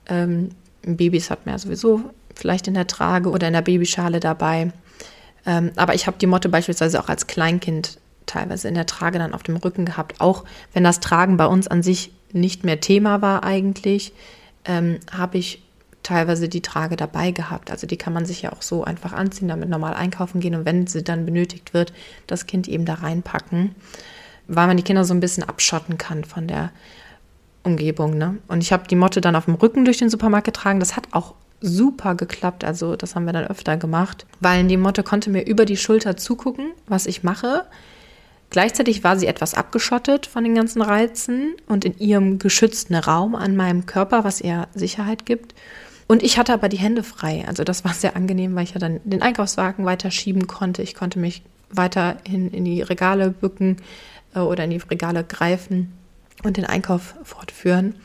Ähm, 0.06 0.50
Babys 0.82 1.30
hat 1.30 1.46
man 1.46 1.54
ja 1.54 1.58
sowieso 1.58 2.10
vielleicht 2.34 2.68
in 2.68 2.74
der 2.74 2.86
Trage 2.86 3.30
oder 3.30 3.46
in 3.46 3.52
der 3.52 3.62
Babyschale 3.62 4.20
dabei. 4.20 4.72
Ähm, 5.46 5.72
aber 5.76 5.94
ich 5.94 6.06
habe 6.06 6.18
die 6.18 6.26
Motte 6.26 6.48
beispielsweise 6.48 7.00
auch 7.00 7.08
als 7.08 7.26
Kleinkind 7.26 7.98
teilweise 8.26 8.68
in 8.68 8.74
der 8.74 8.86
Trage 8.86 9.18
dann 9.18 9.34
auf 9.34 9.42
dem 9.42 9.56
Rücken 9.56 9.84
gehabt. 9.84 10.20
Auch 10.20 10.44
wenn 10.72 10.84
das 10.84 11.00
Tragen 11.00 11.36
bei 11.36 11.46
uns 11.46 11.68
an 11.68 11.82
sich 11.82 12.12
nicht 12.32 12.64
mehr 12.64 12.80
Thema 12.80 13.22
war 13.22 13.44
eigentlich, 13.44 14.12
ähm, 14.64 14.98
habe 15.12 15.38
ich 15.38 15.62
teilweise 16.02 16.48
die 16.48 16.60
Trage 16.60 16.96
dabei 16.96 17.30
gehabt. 17.30 17.70
Also 17.70 17.86
die 17.86 17.96
kann 17.96 18.12
man 18.12 18.26
sich 18.26 18.42
ja 18.42 18.52
auch 18.52 18.62
so 18.62 18.84
einfach 18.84 19.12
anziehen, 19.12 19.48
damit 19.48 19.68
normal 19.68 19.94
einkaufen 19.94 20.40
gehen 20.40 20.54
und 20.54 20.64
wenn 20.64 20.86
sie 20.86 21.02
dann 21.02 21.24
benötigt 21.24 21.74
wird, 21.74 21.92
das 22.26 22.46
Kind 22.46 22.68
eben 22.68 22.84
da 22.84 22.94
reinpacken, 22.94 23.74
weil 24.46 24.66
man 24.66 24.76
die 24.76 24.82
Kinder 24.82 25.04
so 25.04 25.14
ein 25.14 25.20
bisschen 25.20 25.42
abschotten 25.42 25.98
kann 25.98 26.24
von 26.24 26.46
der 26.46 26.70
Umgebung. 27.62 28.16
Ne? 28.18 28.36
Und 28.46 28.62
ich 28.62 28.72
habe 28.72 28.86
die 28.86 28.96
Motte 28.96 29.20
dann 29.20 29.36
auf 29.36 29.46
dem 29.46 29.54
Rücken 29.54 29.84
durch 29.84 29.98
den 29.98 30.10
Supermarkt 30.10 30.46
getragen. 30.46 30.80
Das 30.80 30.96
hat 30.96 31.08
auch 31.12 31.34
super 31.60 32.14
geklappt. 32.14 32.62
Also 32.62 32.94
das 32.94 33.14
haben 33.14 33.24
wir 33.24 33.32
dann 33.32 33.46
öfter 33.46 33.76
gemacht, 33.76 34.26
weil 34.40 34.66
die 34.66 34.76
Motte 34.76 35.02
konnte 35.02 35.30
mir 35.30 35.46
über 35.46 35.64
die 35.64 35.78
Schulter 35.78 36.16
zugucken, 36.16 36.72
was 36.86 37.06
ich 37.06 37.22
mache. 37.22 37.64
Gleichzeitig 38.54 39.02
war 39.02 39.18
sie 39.18 39.26
etwas 39.26 39.54
abgeschottet 39.54 40.26
von 40.26 40.44
den 40.44 40.54
ganzen 40.54 40.80
Reizen 40.80 41.56
und 41.66 41.84
in 41.84 41.98
ihrem 41.98 42.38
geschützten 42.38 42.94
Raum 42.94 43.34
an 43.34 43.56
meinem 43.56 43.84
Körper, 43.84 44.22
was 44.22 44.40
ihr 44.40 44.68
Sicherheit 44.76 45.26
gibt. 45.26 45.56
Und 46.06 46.22
ich 46.22 46.38
hatte 46.38 46.52
aber 46.52 46.68
die 46.68 46.76
Hände 46.76 47.02
frei. 47.02 47.44
Also 47.48 47.64
das 47.64 47.84
war 47.84 47.92
sehr 47.94 48.14
angenehm, 48.14 48.54
weil 48.54 48.62
ich 48.62 48.72
ja 48.72 48.78
dann 48.78 49.00
den 49.02 49.22
Einkaufswagen 49.22 49.84
weiter 49.84 50.12
schieben 50.12 50.46
konnte. 50.46 50.82
Ich 50.82 50.94
konnte 50.94 51.18
mich 51.18 51.42
weiterhin 51.68 52.48
in 52.52 52.64
die 52.64 52.80
Regale 52.80 53.30
bücken 53.30 53.78
äh, 54.36 54.38
oder 54.38 54.62
in 54.62 54.70
die 54.70 54.76
Regale 54.76 55.24
greifen 55.24 55.92
und 56.44 56.56
den 56.56 56.64
Einkauf 56.64 57.16
fortführen. 57.24 57.96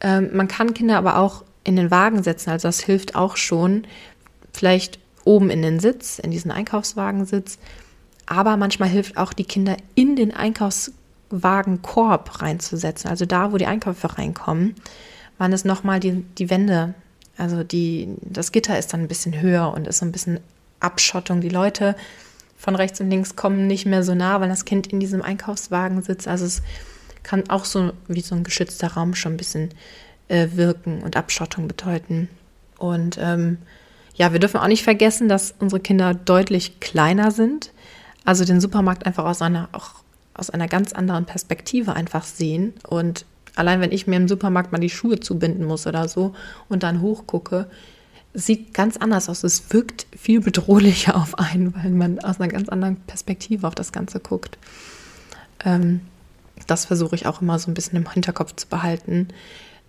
Ähm, 0.00 0.30
man 0.32 0.46
kann 0.46 0.74
Kinder 0.74 0.96
aber 0.96 1.18
auch 1.18 1.42
in 1.64 1.74
den 1.74 1.90
Wagen 1.90 2.22
setzen, 2.22 2.50
also 2.50 2.68
das 2.68 2.78
hilft 2.78 3.16
auch 3.16 3.36
schon. 3.36 3.84
Vielleicht 4.52 5.00
oben 5.24 5.50
in 5.50 5.62
den 5.62 5.80
Sitz, 5.80 6.20
in 6.20 6.30
diesen 6.30 6.52
Einkaufswagensitz 6.52 7.58
aber 8.26 8.56
manchmal 8.56 8.88
hilft 8.88 9.16
auch, 9.16 9.32
die 9.32 9.44
Kinder 9.44 9.76
in 9.94 10.16
den 10.16 10.34
Einkaufswagenkorb 10.34 12.42
reinzusetzen, 12.42 13.08
also 13.08 13.24
da, 13.24 13.52
wo 13.52 13.56
die 13.56 13.66
Einkäufe 13.66 14.18
reinkommen, 14.18 14.74
waren 15.38 15.52
es 15.52 15.64
nochmal 15.64 16.00
die, 16.00 16.24
die 16.38 16.50
Wände, 16.50 16.94
also 17.38 17.62
die, 17.62 18.08
das 18.22 18.52
Gitter 18.52 18.78
ist 18.78 18.92
dann 18.92 19.00
ein 19.00 19.08
bisschen 19.08 19.40
höher 19.40 19.72
und 19.72 19.86
ist 19.86 19.98
so 19.98 20.06
ein 20.06 20.12
bisschen 20.12 20.40
Abschottung. 20.80 21.40
Die 21.40 21.48
Leute 21.48 21.94
von 22.56 22.74
rechts 22.74 23.00
und 23.00 23.10
links 23.10 23.36
kommen 23.36 23.66
nicht 23.66 23.86
mehr 23.86 24.02
so 24.02 24.14
nah, 24.14 24.40
weil 24.40 24.48
das 24.48 24.64
Kind 24.64 24.88
in 24.88 25.00
diesem 25.00 25.22
Einkaufswagen 25.22 26.02
sitzt. 26.02 26.26
Also 26.26 26.46
es 26.46 26.62
kann 27.22 27.48
auch 27.50 27.64
so 27.64 27.92
wie 28.08 28.20
so 28.20 28.34
ein 28.34 28.44
geschützter 28.44 28.88
Raum 28.88 29.14
schon 29.14 29.34
ein 29.34 29.36
bisschen 29.36 29.70
äh, 30.28 30.48
wirken 30.52 31.02
und 31.02 31.16
Abschottung 31.16 31.68
bedeuten. 31.68 32.28
Und 32.78 33.18
ähm, 33.20 33.58
ja, 34.14 34.32
wir 34.32 34.40
dürfen 34.40 34.58
auch 34.58 34.68
nicht 34.68 34.84
vergessen, 34.84 35.28
dass 35.28 35.54
unsere 35.58 35.80
Kinder 35.80 36.14
deutlich 36.14 36.80
kleiner 36.80 37.30
sind. 37.30 37.72
Also 38.26 38.44
den 38.44 38.60
Supermarkt 38.60 39.06
einfach 39.06 39.24
aus 39.24 39.40
einer, 39.40 39.68
auch 39.72 39.90
aus 40.34 40.50
einer 40.50 40.68
ganz 40.68 40.92
anderen 40.92 41.24
Perspektive 41.24 41.94
einfach 41.94 42.24
sehen. 42.24 42.74
Und 42.86 43.24
allein 43.54 43.80
wenn 43.80 43.92
ich 43.92 44.06
mir 44.06 44.16
im 44.16 44.28
Supermarkt 44.28 44.72
mal 44.72 44.78
die 44.78 44.90
Schuhe 44.90 45.20
zubinden 45.20 45.64
muss 45.64 45.86
oder 45.86 46.08
so 46.08 46.34
und 46.68 46.82
dann 46.82 47.00
hochgucke, 47.00 47.70
sieht 48.34 48.74
ganz 48.74 48.96
anders 48.96 49.28
aus. 49.28 49.44
Es 49.44 49.72
wirkt 49.72 50.06
viel 50.14 50.40
bedrohlicher 50.40 51.16
auf 51.16 51.38
einen, 51.38 51.74
weil 51.74 51.90
man 51.90 52.18
aus 52.18 52.40
einer 52.40 52.52
ganz 52.52 52.68
anderen 52.68 52.96
Perspektive 52.96 53.66
auf 53.66 53.74
das 53.74 53.92
Ganze 53.92 54.20
guckt. 54.20 54.58
Ähm, 55.64 56.00
das 56.66 56.84
versuche 56.84 57.14
ich 57.14 57.26
auch 57.26 57.40
immer 57.40 57.58
so 57.58 57.70
ein 57.70 57.74
bisschen 57.74 57.96
im 57.96 58.10
Hinterkopf 58.10 58.56
zu 58.56 58.66
behalten. 58.66 59.28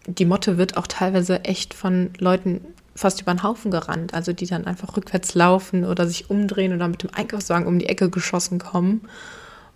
Die 0.05 0.25
Motte 0.25 0.57
wird 0.57 0.77
auch 0.77 0.87
teilweise 0.87 1.43
echt 1.43 1.73
von 1.73 2.11
Leuten 2.19 2.61
fast 2.97 3.21
über 3.21 3.33
den 3.33 3.43
Haufen 3.43 3.71
gerannt. 3.71 4.13
Also 4.13 4.33
die 4.33 4.47
dann 4.47 4.65
einfach 4.65 4.97
rückwärts 4.97 5.35
laufen 5.35 5.85
oder 5.85 6.07
sich 6.07 6.29
umdrehen 6.29 6.73
oder 6.73 6.87
mit 6.87 7.03
dem 7.03 7.13
Einkaufswagen 7.13 7.67
um 7.67 7.79
die 7.79 7.87
Ecke 7.87 8.09
geschossen 8.09 8.59
kommen. 8.59 9.07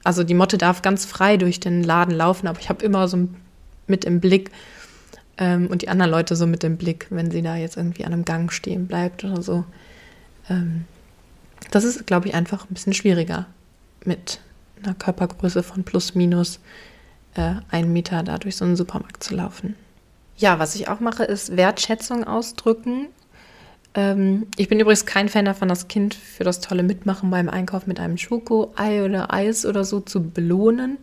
Also 0.04 0.24
die 0.24 0.34
Motte 0.34 0.58
darf 0.58 0.82
ganz 0.82 1.06
frei 1.06 1.38
durch 1.38 1.60
den 1.60 1.84
Laden 1.84 2.14
laufen, 2.14 2.48
aber 2.48 2.60
ich 2.60 2.70
habe 2.70 2.84
immer 2.84 3.08
so 3.08 3.30
mit 3.86 4.04
im 4.04 4.20
Blick 4.20 4.50
ähm, 5.38 5.68
und 5.68 5.84
die 5.84 5.90
anderen 5.90 6.12
Leute 6.12 6.36
so 6.36 6.48
mit 6.48 6.64
im 6.64 6.78
Blick, 6.78 7.08
wenn 7.12 7.30
sie 7.30 7.44
da 7.44 7.56
jetzt 7.56 7.78
irgendwie 7.78 8.06
an 8.06 8.14
einem 8.14 8.26
Gang 8.26 8.52
stehen 8.52 8.88
bleibt 8.88 9.24
oder 9.24 9.44
so. 9.44 9.64
Ähm, 10.50 10.86
das 11.70 11.84
ist, 11.84 12.08
glaube 12.08 12.28
ich, 12.28 12.34
einfach 12.34 12.64
ein 12.66 12.74
bisschen 12.74 12.94
schwieriger 12.94 13.46
mit 14.04 14.40
einer 14.84 14.96
Körpergröße 14.96 15.62
von 15.62 15.84
plus 15.84 16.16
minus 16.16 16.60
äh, 17.36 17.54
einen 17.70 17.94
Meter 17.94 18.24
da 18.24 18.40
durch 18.40 18.56
so 18.56 18.66
einen 18.66 18.76
Supermarkt 18.76 19.24
zu 19.24 19.36
laufen. 19.36 19.76
Ja, 20.42 20.58
was 20.58 20.74
ich 20.74 20.88
auch 20.88 21.00
mache, 21.00 21.24
ist 21.24 21.56
Wertschätzung 21.56 22.24
ausdrücken. 22.24 23.10
Ähm, 23.94 24.48
ich 24.58 24.70
bin 24.70 24.80
übrigens 24.80 25.06
kein 25.06 25.30
Fan 25.30 25.46
davon, 25.46 25.68
das 25.68 25.88
Kind 25.88 26.16
für 26.16 26.44
das 26.44 26.62
tolle 26.62 26.82
Mitmachen 26.82 27.30
beim 27.30 27.48
Einkauf 27.48 27.86
mit 27.86 28.00
einem 28.00 28.18
Schoko-Ei 28.18 29.06
oder 29.06 29.32
Eis 29.32 29.68
oder 29.68 29.84
so 29.84 30.00
zu 30.00 30.32
belohnen. 30.32 30.98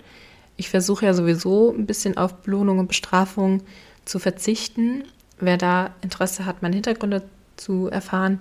Ich 0.57 0.70
versuche 0.70 1.07
ja 1.07 1.14
sowieso 1.14 1.72
ein 1.72 1.87
bisschen 1.87 2.16
auf 2.16 2.35
Belohnung 2.38 2.81
und 2.81 2.88
Bestrafung 2.88 3.62
zu 4.05 4.18
verzichten. 4.18 5.05
Wer 5.38 5.57
da 5.57 5.90
Interesse 6.01 6.44
hat, 6.44 6.62
meine 6.62 6.74
Hintergründe 6.74 7.22
zu 7.55 7.87
erfahren, 7.87 8.40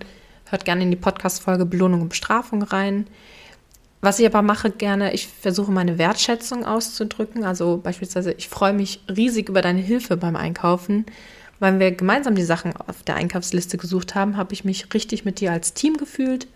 hört 0.50 0.66
gerne 0.66 0.82
in 0.82 0.90
die 0.90 0.98
Podcast-Folge 0.98 1.68
Belohnung 1.68 2.02
und 2.02 2.10
Bestrafung 2.10 2.64
rein. 2.64 3.06
Was 4.02 4.20
ich 4.20 4.26
aber 4.26 4.42
mache 4.42 4.70
gerne, 4.70 5.14
ich 5.14 5.28
versuche 5.28 5.72
meine 5.72 5.98
Wertschätzung 5.98 6.66
auszudrücken. 6.66 7.44
Also 7.44 7.78
beispielsweise, 7.78 8.32
ich 8.34 8.48
freue 8.48 8.74
mich 8.74 9.02
riesig 9.10 9.50
über 9.50 9.62
deine 9.62 9.82
Hilfe 9.82 10.18
beim 10.18 10.36
Einkaufen. 10.36 11.06
Weil 11.60 11.80
wir 11.80 11.92
gemeinsam 11.92 12.36
die 12.36 12.44
Sachen 12.44 12.76
auf 12.78 13.02
der 13.02 13.16
Einkaufsliste 13.16 13.78
gesucht 13.78 14.14
haben, 14.14 14.38
habe 14.38 14.54
ich 14.54 14.64
mich 14.64 14.94
richtig 14.94 15.26
mit 15.26 15.40
dir 15.40 15.52
als 15.52 15.74
Team 15.74 15.98
gefühlt. 15.98 16.48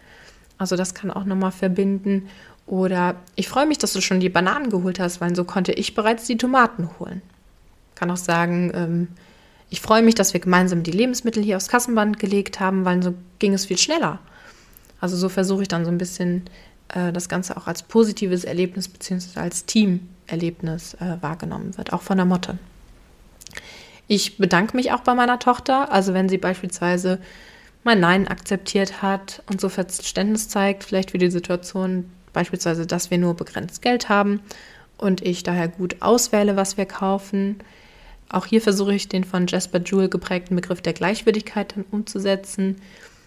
Also 0.60 0.76
das 0.76 0.94
kann 0.94 1.10
auch 1.10 1.26
nochmal 1.26 1.52
verbinden. 1.52 2.30
Oder 2.68 3.16
ich 3.36 3.50
freue 3.50 3.66
mich, 3.66 3.80
dass 3.80 3.94
du 3.94 4.02
schon 4.02 4.20
die 4.20 4.30
Bananen 4.30 4.70
geholt 4.70 5.00
hast, 5.00 5.20
weil 5.20 5.36
so 5.36 5.44
konnte 5.44 5.72
ich 5.72 5.96
bereits 5.96 6.28
die 6.28 6.38
Tomaten 6.38 6.90
holen. 7.00 7.24
Kann 7.96 8.12
auch 8.12 8.18
sagen, 8.18 8.72
ähm, 8.76 9.08
ich 9.72 9.82
freue 9.82 10.04
mich, 10.04 10.14
dass 10.14 10.34
wir 10.34 10.40
gemeinsam 10.40 10.84
die 10.84 10.92
Lebensmittel 10.92 11.42
hier 11.42 11.58
aufs 11.58 11.70
Kassenband 11.70 12.20
gelegt 12.20 12.60
haben, 12.60 12.86
weil 12.86 13.02
so 13.02 13.16
ging 13.40 13.54
es 13.54 13.66
viel 13.66 13.78
schneller. 13.78 14.20
Also 15.00 15.18
so 15.18 15.30
versuche 15.30 15.64
ich 15.64 15.68
dann 15.68 15.84
so 15.84 15.92
ein 15.92 15.98
bisschen 15.98 16.44
äh, 16.94 17.12
das 17.12 17.30
Ganze 17.30 17.58
auch 17.58 17.68
als 17.68 17.84
positives 17.84 18.44
Erlebnis 18.44 18.88
bzw. 18.88 19.40
als 19.40 19.66
Teamerlebnis 19.66 20.96
äh, 20.96 21.18
wahrgenommen 21.22 21.78
wird, 21.78 21.94
auch 21.94 22.02
von 22.02 22.18
der 22.18 22.26
Motte. 22.26 22.58
Ich 24.08 24.38
bedanke 24.38 24.76
mich 24.76 24.92
auch 24.92 25.02
bei 25.02 25.14
meiner 25.14 25.40
Tochter, 25.40 25.92
also 25.92 26.14
wenn 26.14 26.28
sie 26.28 26.38
beispielsweise 26.38 27.20
mein 27.84 28.00
Nein 28.00 28.28
akzeptiert 28.28 29.02
hat 29.02 29.42
und 29.50 29.62
so 29.62 29.70
Verständnis 29.70 30.50
zeigt, 30.50 30.84
vielleicht 30.84 31.12
für 31.12 31.18
die 31.18 31.32
Situation, 31.32 32.12
beispielsweise, 32.34 32.86
dass 32.86 33.10
wir 33.10 33.18
nur 33.18 33.36
begrenzt 33.36 33.82
Geld 33.82 34.10
haben 34.10 34.42
und 34.98 35.26
ich 35.26 35.44
daher 35.44 35.68
gut 35.68 36.02
auswähle, 36.02 36.56
was 36.56 36.78
wir 36.78 36.86
kaufen. 36.86 37.58
Auch 38.30 38.46
hier 38.46 38.62
versuche 38.62 38.94
ich 38.94 39.10
den 39.10 39.24
von 39.24 39.48
Jasper 39.48 39.80
Jewell 39.80 40.10
geprägten 40.10 40.56
Begriff 40.56 40.82
der 40.82 40.94
Gleichwürdigkeit 40.94 41.76
dann 41.76 41.86
umzusetzen. 41.90 42.78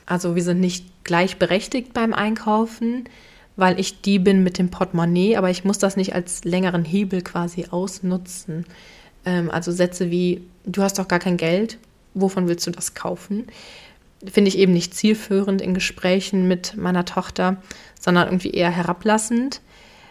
Also 0.07 0.35
wir 0.35 0.42
sind 0.42 0.61
nicht 0.61 0.87
gleichberechtigt 1.05 1.92
beim 1.92 2.14
Einkaufen, 2.14 3.09
weil 3.56 3.78
ich 3.78 4.00
die 4.00 4.18
bin 4.18 4.42
mit 4.42 4.58
dem 4.58 4.70
Portemonnaie, 4.70 5.36
aber 5.36 5.50
ich 5.50 5.64
muss 5.64 5.78
das 5.78 5.96
nicht 5.96 6.14
als 6.14 6.44
längeren 6.44 6.84
Hebel 6.84 7.22
quasi 7.22 7.66
ausnutzen. 7.70 8.66
Ähm, 9.24 9.50
also 9.50 9.72
Sätze 9.72 10.10
wie, 10.10 10.42
du 10.64 10.82
hast 10.82 10.98
doch 10.98 11.08
gar 11.08 11.18
kein 11.18 11.36
Geld, 11.36 11.78
wovon 12.14 12.48
willst 12.48 12.66
du 12.66 12.70
das 12.70 12.94
kaufen? 12.94 13.46
Finde 14.26 14.48
ich 14.48 14.58
eben 14.58 14.72
nicht 14.72 14.94
zielführend 14.94 15.60
in 15.60 15.74
Gesprächen 15.74 16.48
mit 16.48 16.76
meiner 16.76 17.04
Tochter, 17.04 17.58
sondern 18.00 18.28
irgendwie 18.28 18.52
eher 18.52 18.70
herablassend. 18.70 19.60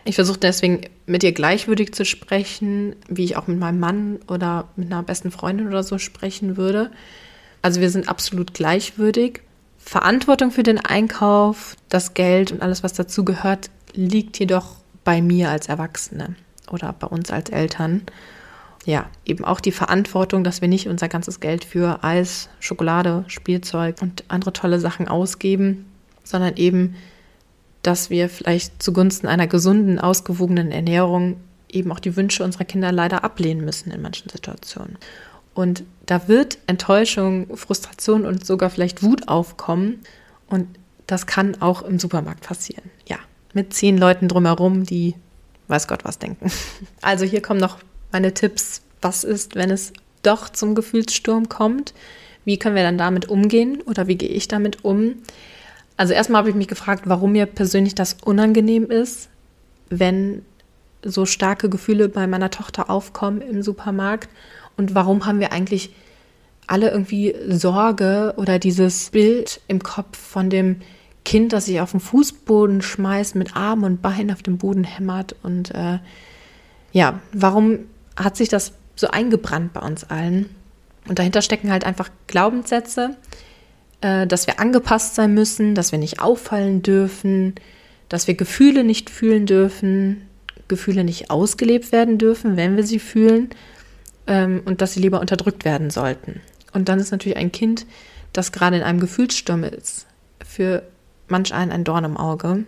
Ich 0.06 0.16
versuche 0.16 0.40
deswegen 0.40 0.82
mit 1.06 1.24
ihr 1.24 1.32
gleichwürdig 1.32 1.94
zu 1.94 2.06
sprechen, 2.06 2.96
wie 3.08 3.24
ich 3.24 3.38
auch 3.38 3.48
mit 3.48 3.58
meinem 3.58 3.80
Mann 3.80 4.20
oder 4.28 4.68
mit 4.76 4.92
einer 4.92 5.02
besten 5.02 5.32
Freundin 5.32 5.68
oder 5.68 5.84
so 5.84 5.98
sprechen 5.98 6.58
würde. 6.58 6.92
Also 7.62 7.80
wir 7.80 7.90
sind 7.90 8.10
absolut 8.10 8.54
gleichwürdig. 8.54 9.42
Verantwortung 9.84 10.52
für 10.52 10.64
den 10.64 10.80
Einkauf, 10.80 11.76
das 11.90 12.14
Geld 12.14 12.52
und 12.52 12.62
alles, 12.62 12.84
was 12.84 12.94
dazu 12.94 13.26
gehört, 13.26 13.70
liegt 13.94 14.40
jedoch 14.40 14.78
bei 15.04 15.22
mir 15.22 15.50
als 15.50 15.68
Erwachsene 15.68 16.36
oder 16.72 16.94
bei 16.94 17.08
uns 17.08 17.32
als 17.32 17.50
Eltern. 17.50 18.04
Ja, 18.86 19.10
eben 19.26 19.46
auch 19.46 19.60
die 19.60 19.72
Verantwortung, 19.72 20.44
dass 20.44 20.62
wir 20.62 20.68
nicht 20.68 20.88
unser 20.88 21.08
ganzes 21.08 21.40
Geld 21.40 21.64
für 21.64 22.04
Eis, 22.04 22.50
Schokolade, 22.60 23.24
Spielzeug 23.28 24.02
und 24.02 24.24
andere 24.28 24.54
tolle 24.54 24.80
Sachen 24.80 25.08
ausgeben, 25.08 25.86
sondern 26.24 26.58
eben 26.58 26.96
dass 27.84 28.10
wir 28.10 28.30
vielleicht 28.30 28.82
zugunsten 28.82 29.28
einer 29.28 29.46
gesunden, 29.46 30.00
ausgewogenen 30.00 30.72
Ernährung 30.72 31.36
eben 31.70 31.92
auch 31.92 32.00
die 32.00 32.16
Wünsche 32.16 32.44
unserer 32.44 32.64
Kinder 32.64 32.92
leider 32.92 33.24
ablehnen 33.24 33.64
müssen 33.64 33.92
in 33.92 34.02
manchen 34.02 34.30
Situationen. 34.30 34.98
Und 35.54 35.84
da 36.06 36.28
wird 36.28 36.58
Enttäuschung, 36.68 37.56
Frustration 37.56 38.26
und 38.26 38.46
sogar 38.46 38.70
vielleicht 38.70 39.04
Wut 39.04 39.28
aufkommen. 39.28 40.00
Und 40.48 40.68
das 41.08 41.28
kann 41.28 41.62
auch 41.62 41.82
im 41.84 42.00
Supermarkt 42.00 42.44
passieren. 42.44 42.90
Ja, 43.08 43.18
mit 43.54 43.74
zehn 43.74 43.98
Leuten 43.98 44.28
drumherum, 44.28 44.84
die 44.84 45.16
weiß 45.68 45.88
Gott 45.88 46.04
was 46.06 46.20
denken. 46.20 46.52
Also 47.02 47.26
hier 47.26 47.42
kommen 47.42 47.60
noch 47.60 47.78
meine 48.12 48.34
Tipps. 48.34 48.82
Was 49.02 49.24
ist, 49.24 49.56
wenn 49.56 49.70
es 49.70 49.94
doch 50.22 50.50
zum 50.50 50.76
Gefühlssturm 50.76 51.50
kommt? 51.50 51.94
Wie 52.46 52.58
können 52.58 52.76
wir 52.76 52.84
dann 52.84 52.98
damit 52.98 53.30
umgehen 53.30 53.82
oder 53.82 54.08
wie 54.08 54.16
gehe 54.16 54.30
ich 54.30 54.48
damit 54.48 54.84
um? 54.84 55.16
Also 55.98 56.14
erstmal 56.14 56.40
habe 56.40 56.50
ich 56.50 56.56
mich 56.56 56.68
gefragt, 56.68 57.04
warum 57.06 57.34
mir 57.34 57.46
persönlich 57.46 57.96
das 57.96 58.18
unangenehm 58.24 58.90
ist, 58.90 59.30
wenn 59.90 60.44
so 61.04 61.26
starke 61.26 61.70
Gefühle 61.70 62.10
bei 62.10 62.28
meiner 62.28 62.50
Tochter 62.50 62.90
aufkommen 62.90 63.42
im 63.42 63.62
Supermarkt 63.62 64.30
und 64.78 64.96
warum 64.96 65.26
haben 65.26 65.40
wir 65.40 65.52
eigentlich 65.52 65.92
alle 66.68 66.90
irgendwie 66.90 67.36
Sorge 67.50 68.34
oder 68.38 68.60
dieses 68.60 69.10
Bild 69.10 69.62
im 69.68 69.82
Kopf 69.82 70.18
von 70.18 70.50
dem 70.50 70.78
Kind, 71.26 71.54
das 71.54 71.66
sich 71.66 71.80
auf 71.80 71.92
den 71.92 72.00
Fußboden 72.00 72.82
schmeißt, 72.82 73.36
mit 73.36 73.56
Arm 73.56 73.84
und 73.84 74.02
Bein 74.02 74.32
auf 74.32 74.44
dem 74.44 74.58
Boden 74.58 74.84
hämmert 74.84 75.36
und 75.44 75.72
äh, 75.72 76.00
ja, 76.92 77.20
warum 77.32 77.80
hat 78.16 78.38
sich 78.38 78.50
das 78.50 78.74
so 78.96 79.08
eingebrannt 79.08 79.74
bei 79.74 79.82
uns 79.82 80.04
allen? 80.04 80.50
Und 81.08 81.20
dahinter 81.20 81.42
stecken 81.42 81.72
halt 81.72 81.86
einfach 81.86 82.10
Glaubenssätze, 82.28 83.18
äh, 84.02 84.28
dass 84.28 84.48
wir 84.48 84.60
angepasst 84.60 85.16
sein 85.16 85.34
müssen, 85.34 85.76
dass 85.76 85.92
wir 85.92 86.00
nicht 86.00 86.22
auffallen 86.22 86.82
dürfen, 86.82 87.56
dass 88.10 88.28
wir 88.28 88.36
Gefühle 88.36 88.84
nicht 88.84 89.10
fühlen 89.10 89.46
dürfen, 89.46 90.28
Gefühle 90.68 91.04
nicht 91.04 91.30
ausgelebt 91.32 91.92
werden 91.92 92.18
dürfen, 92.18 92.58
wenn 92.58 92.76
wir 92.76 92.84
sie 92.84 93.00
fühlen 93.00 93.50
ähm, 94.28 94.62
und 94.66 94.82
dass 94.82 94.94
sie 94.94 95.00
lieber 95.00 95.20
unterdrückt 95.20 95.66
werden 95.66 95.90
sollten. 95.90 96.42
Und 96.74 96.90
dann 96.90 97.00
ist 97.00 97.12
natürlich 97.12 97.38
ein 97.38 97.52
Kind, 97.52 97.86
das 98.32 98.52
gerade 98.52 98.78
in 98.78 98.84
einem 98.84 99.00
Gefühlssturm 99.00 99.64
ist, 99.64 100.08
für 100.44 100.84
manch 101.28 101.54
einen 101.54 101.72
ein 101.72 101.84
Dorn 101.84 102.04
im 102.04 102.18
Auge. 102.18 102.66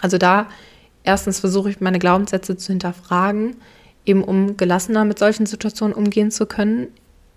Also 0.00 0.18
da 0.18 0.48
erstens 1.04 1.40
versuche 1.40 1.70
ich 1.70 1.80
meine 1.80 1.98
Glaubenssätze 1.98 2.56
zu 2.56 2.72
hinterfragen, 2.72 3.56
eben 4.06 4.24
um 4.24 4.56
gelassener 4.56 5.04
mit 5.04 5.18
solchen 5.18 5.46
Situationen 5.46 5.94
umgehen 5.94 6.30
zu 6.30 6.46
können, 6.46 6.88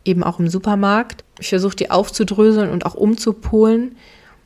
eben 0.05 0.23
auch 0.23 0.39
im 0.39 0.49
Supermarkt. 0.49 1.23
Ich 1.39 1.49
versuche 1.49 1.75
die 1.75 1.91
aufzudröseln 1.91 2.69
und 2.69 2.85
auch 2.85 2.95
umzupolen. 2.95 3.97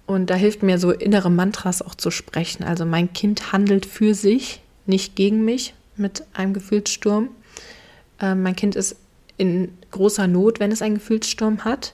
Und 0.08 0.30
da 0.30 0.36
hilft 0.36 0.63
mir 0.63 0.78
so 0.78 0.91
innere 0.91 1.30
Mantras 1.30 1.82
auch 1.82 1.95
zu 1.95 2.12
sprechen. 2.12 2.63
Also 2.63 2.86
mein 2.86 3.13
Kind 3.13 3.54
handelt 3.54 3.86
für 3.86 4.13
sich, 4.13 4.62
nicht 4.86 5.15
gegen 5.15 5.45
mich 5.45 5.74
mit 5.95 6.24
einem 6.34 6.54
Gefühlssturm. 6.54 7.30
Äh, 8.22 8.36
mein 8.36 8.56
Kind 8.56 8.76
ist 8.76 8.96
in 9.38 9.70
großer 9.92 10.28
Not, 10.28 10.60
wenn 10.60 10.72
es 10.72 10.82
einen 10.82 10.96
Gefühlssturm 10.96 11.66
hat. 11.66 11.94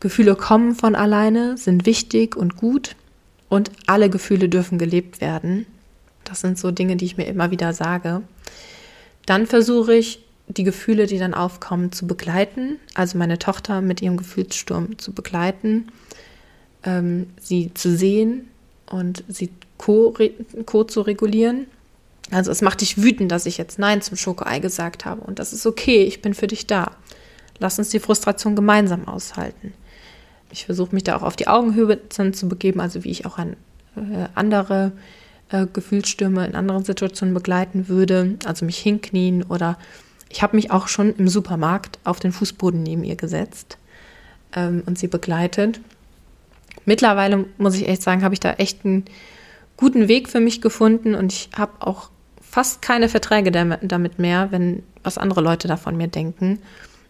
Gefühle 0.00 0.34
kommen 0.34 0.74
von 0.74 0.94
alleine, 0.94 1.56
sind 1.56 1.86
wichtig 1.86 2.34
und 2.36 2.56
gut 2.56 2.96
und 3.48 3.70
alle 3.86 4.10
Gefühle 4.10 4.48
dürfen 4.48 4.78
gelebt 4.78 5.20
werden. 5.20 5.66
Das 6.24 6.40
sind 6.40 6.58
so 6.58 6.70
Dinge, 6.70 6.96
die 6.96 7.04
ich 7.04 7.16
mir 7.16 7.26
immer 7.26 7.50
wieder 7.50 7.72
sage. 7.72 8.22
Dann 9.26 9.46
versuche 9.46 9.94
ich 9.94 10.24
die 10.48 10.64
Gefühle, 10.64 11.06
die 11.06 11.18
dann 11.18 11.34
aufkommen, 11.34 11.92
zu 11.92 12.06
begleiten, 12.06 12.78
also 12.94 13.16
meine 13.18 13.38
Tochter 13.38 13.80
mit 13.80 14.02
ihrem 14.02 14.16
Gefühlssturm 14.16 14.98
zu 14.98 15.12
begleiten, 15.12 15.88
ähm, 16.82 17.28
sie 17.40 17.72
zu 17.74 17.96
sehen 17.96 18.48
und 18.86 19.24
sie 19.28 19.50
co, 19.78 20.14
co 20.66 20.84
zu 20.84 21.02
regulieren. 21.02 21.66
Also 22.30 22.50
es 22.50 22.62
macht 22.62 22.80
dich 22.80 23.02
wütend, 23.02 23.30
dass 23.30 23.46
ich 23.46 23.58
jetzt 23.58 23.78
Nein 23.78 24.00
zum 24.00 24.16
Schokoei 24.16 24.58
gesagt 24.58 25.04
habe 25.04 25.20
und 25.20 25.38
das 25.38 25.52
ist 25.52 25.66
okay, 25.66 26.04
ich 26.04 26.22
bin 26.22 26.34
für 26.34 26.46
dich 26.46 26.66
da. 26.66 26.92
Lass 27.58 27.78
uns 27.78 27.90
die 27.90 28.00
Frustration 28.00 28.56
gemeinsam 28.56 29.06
aushalten. 29.06 29.72
Ich 30.50 30.66
versuche 30.66 30.94
mich 30.94 31.04
da 31.04 31.16
auch 31.16 31.22
auf 31.22 31.36
die 31.36 31.48
Augenhöhe 31.48 31.98
zu 32.08 32.48
begeben, 32.48 32.80
also 32.80 33.04
wie 33.04 33.10
ich 33.10 33.26
auch 33.26 33.38
an 33.38 33.56
äh, 33.96 34.28
andere 34.34 34.92
äh, 35.50 35.66
Gefühlsstürme 35.70 36.46
in 36.46 36.54
anderen 36.54 36.84
Situationen 36.84 37.34
begleiten 37.34 37.88
würde, 37.88 38.36
also 38.44 38.64
mich 38.64 38.78
hinknien 38.78 39.42
oder 39.42 39.78
ich 40.28 40.42
habe 40.42 40.56
mich 40.56 40.70
auch 40.70 40.88
schon 40.88 41.14
im 41.16 41.28
Supermarkt 41.28 41.98
auf 42.04 42.18
den 42.18 42.32
Fußboden 42.32 42.82
neben 42.82 43.04
ihr 43.04 43.16
gesetzt 43.16 43.76
ähm, 44.56 44.82
und 44.86 44.98
sie 44.98 45.08
begleitet. 45.08 45.80
Mittlerweile 46.86 47.44
muss 47.58 47.74
ich 47.74 47.86
echt 47.86 48.02
sagen, 48.02 48.24
habe 48.24 48.34
ich 48.34 48.40
da 48.40 48.54
echt 48.54 48.84
einen 48.84 49.04
guten 49.82 50.06
Weg 50.06 50.28
für 50.28 50.38
mich 50.38 50.60
gefunden 50.60 51.16
und 51.16 51.32
ich 51.32 51.50
habe 51.56 51.72
auch 51.80 52.10
fast 52.40 52.82
keine 52.82 53.08
Verträge 53.08 53.50
damit 53.50 54.20
mehr, 54.20 54.52
wenn 54.52 54.84
was 55.02 55.18
andere 55.18 55.40
Leute 55.40 55.66
da 55.66 55.76
von 55.76 55.96
mir 55.96 56.06
denken, 56.06 56.60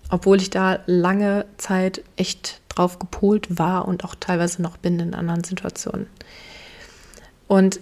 obwohl 0.08 0.40
ich 0.40 0.48
da 0.48 0.78
lange 0.86 1.44
Zeit 1.58 2.02
echt 2.16 2.62
drauf 2.70 2.98
gepolt 2.98 3.58
war 3.58 3.86
und 3.86 4.06
auch 4.06 4.14
teilweise 4.14 4.62
noch 4.62 4.78
bin 4.78 4.98
in 5.00 5.12
anderen 5.12 5.44
Situationen. 5.44 6.06
Und 7.46 7.78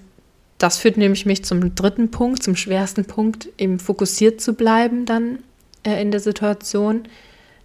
das 0.59 0.79
führt 0.79 0.97
nämlich 0.97 1.25
mich 1.25 1.45
zum 1.45 1.77
dritten 1.77 2.11
Punkt, 2.11 2.43
zum 2.43 2.57
schwersten 2.57 3.05
Punkt, 3.05 3.49
eben 3.59 3.79
fokussiert 3.79 4.41
zu 4.41 4.55
bleiben 4.55 5.07
dann 5.07 5.39
äh, 5.85 6.03
in 6.03 6.11
der 6.11 6.19
Situation. 6.19 7.05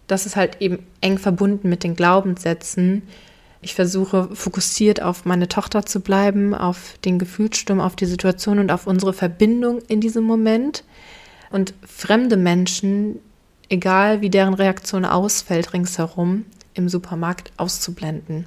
Das 0.06 0.28
ist 0.28 0.36
halt 0.36 0.62
eben 0.62 0.86
eng 1.02 1.18
verbunden 1.18 1.70
mit 1.70 1.84
den 1.84 1.96
Glaubenssätzen. 1.96 3.02
Ich 3.66 3.74
versuche 3.74 4.30
fokussiert 4.32 5.02
auf 5.02 5.26
meine 5.26 5.48
Tochter 5.48 5.88
zu 5.88 6.00
bleiben, 6.00 6.54
auf 6.54 7.00
den 7.04 7.18
Gefühlssturm, 7.18 7.82
auf 7.82 7.96
die 7.96 8.06
Situation 8.06 8.60
und 8.60 8.72
auf 8.72 8.86
unsere 8.86 9.12
Verbindung 9.12 9.80
in 9.88 10.02
diesem 10.02 10.24
Moment. 10.24 10.84
Und 11.50 11.74
fremde 11.84 12.38
Menschen, 12.38 13.18
egal 13.68 14.22
wie 14.22 14.30
deren 14.30 14.54
Reaktion 14.54 15.04
ausfällt 15.04 15.74
ringsherum, 15.74 16.46
im 16.76 16.90
Supermarkt 16.90 17.54
auszublenden. 17.58 18.46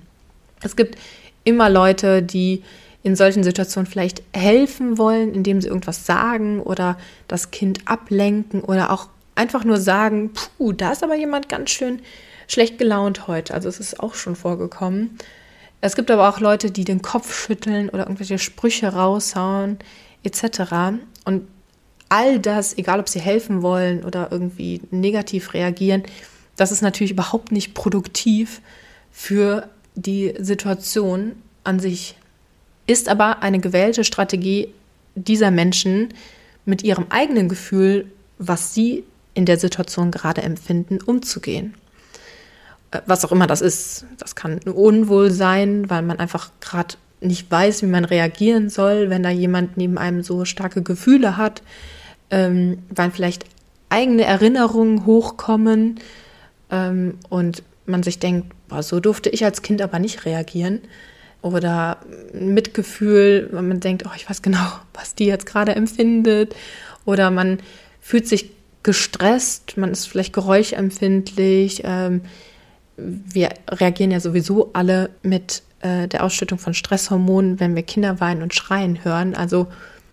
Es 0.62 0.76
gibt 0.76 0.96
immer 1.42 1.68
Leute, 1.68 2.22
die 2.22 2.62
in 3.02 3.16
solchen 3.16 3.42
Situationen 3.42 3.90
vielleicht 3.90 4.22
helfen 4.32 4.98
wollen, 4.98 5.34
indem 5.34 5.60
sie 5.60 5.66
irgendwas 5.66 6.06
sagen 6.06 6.60
oder 6.60 6.96
das 7.26 7.50
Kind 7.50 7.80
ablenken 7.88 8.60
oder 8.60 8.92
auch 8.92 9.08
einfach 9.34 9.64
nur 9.64 9.78
sagen, 9.78 10.30
puh, 10.32 10.72
da 10.72 10.92
ist 10.92 11.02
aber 11.02 11.16
jemand 11.16 11.48
ganz 11.48 11.70
schön 11.70 12.02
schlecht 12.48 12.78
gelaunt 12.78 13.28
heute. 13.28 13.54
Also 13.54 13.68
es 13.68 13.78
ist 13.78 14.00
auch 14.00 14.14
schon 14.14 14.34
vorgekommen. 14.34 15.18
Es 15.80 15.94
gibt 15.94 16.10
aber 16.10 16.28
auch 16.28 16.40
Leute, 16.40 16.72
die 16.72 16.84
den 16.84 17.02
Kopf 17.02 17.32
schütteln 17.32 17.88
oder 17.88 18.04
irgendwelche 18.04 18.38
Sprüche 18.38 18.88
raushauen 18.88 19.78
etc. 20.24 20.98
Und 21.24 21.46
all 22.08 22.40
das, 22.40 22.76
egal 22.76 22.98
ob 22.98 23.08
sie 23.08 23.20
helfen 23.20 23.62
wollen 23.62 24.02
oder 24.02 24.28
irgendwie 24.32 24.80
negativ 24.90 25.54
reagieren, 25.54 26.02
das 26.56 26.72
ist 26.72 26.82
natürlich 26.82 27.12
überhaupt 27.12 27.52
nicht 27.52 27.74
produktiv 27.74 28.60
für 29.12 29.68
die 29.94 30.34
Situation 30.40 31.36
an 31.62 31.78
sich 31.78 32.16
ist 32.88 33.08
aber 33.08 33.42
eine 33.42 33.60
gewählte 33.60 34.02
Strategie 34.02 34.72
dieser 35.14 35.50
Menschen 35.50 36.08
mit 36.64 36.82
ihrem 36.82 37.06
eigenen 37.10 37.48
Gefühl, 37.48 38.10
was 38.38 38.74
sie 38.74 39.04
in 39.34 39.44
der 39.44 39.58
Situation 39.58 40.10
gerade 40.10 40.42
empfinden, 40.42 40.98
umzugehen. 41.00 41.74
Äh, 42.90 43.00
was 43.06 43.24
auch 43.24 43.32
immer 43.32 43.46
das 43.46 43.60
ist. 43.60 44.06
Das 44.18 44.34
kann 44.34 44.58
Unwohl 44.58 45.30
sein, 45.30 45.88
weil 45.90 46.02
man 46.02 46.18
einfach 46.18 46.50
gerade 46.60 46.94
nicht 47.20 47.50
weiß, 47.50 47.82
wie 47.82 47.86
man 47.86 48.04
reagieren 48.04 48.70
soll, 48.70 49.10
wenn 49.10 49.22
da 49.22 49.30
jemand 49.30 49.76
neben 49.76 49.98
einem 49.98 50.22
so 50.22 50.44
starke 50.44 50.82
Gefühle 50.82 51.36
hat. 51.36 51.62
ähm, 52.30 52.78
wann 52.90 53.12
vielleicht 53.12 53.46
eigene 53.88 54.24
Erinnerungen 54.24 55.06
hochkommen 55.06 55.98
ähm, 56.70 57.14
und 57.28 57.62
man 57.86 58.02
sich 58.02 58.18
denkt, 58.18 58.52
boah, 58.68 58.82
so 58.82 59.00
durfte 59.00 59.30
ich 59.30 59.44
als 59.44 59.62
Kind 59.62 59.80
aber 59.82 59.98
nicht 59.98 60.24
reagieren. 60.26 60.82
Oder 61.40 61.98
Mitgefühl, 62.32 63.48
wenn 63.52 63.68
man 63.68 63.80
denkt, 63.80 64.04
oh, 64.06 64.10
ich 64.16 64.28
weiß 64.28 64.42
genau, 64.42 64.66
was 64.94 65.14
die 65.14 65.26
jetzt 65.26 65.46
gerade 65.46 65.74
empfindet. 65.74 66.54
Oder 67.04 67.30
man 67.30 67.60
fühlt 68.00 68.28
sich 68.28 68.50
gestresst, 68.82 69.76
man 69.76 69.90
ist 69.90 70.06
vielleicht 70.06 70.32
geräuschempfindlich. 70.32 71.82
Ähm, 71.84 72.22
wir 72.98 73.50
reagieren 73.70 74.10
ja 74.10 74.20
sowieso 74.20 74.70
alle 74.72 75.10
mit 75.22 75.62
äh, 75.80 76.08
der 76.08 76.24
Ausschüttung 76.24 76.58
von 76.58 76.74
Stresshormonen, 76.74 77.60
wenn 77.60 77.76
wir 77.76 77.82
Kinder 77.82 78.20
weinen 78.20 78.42
und 78.42 78.54
schreien 78.54 79.04
hören. 79.04 79.34
Also 79.34 79.68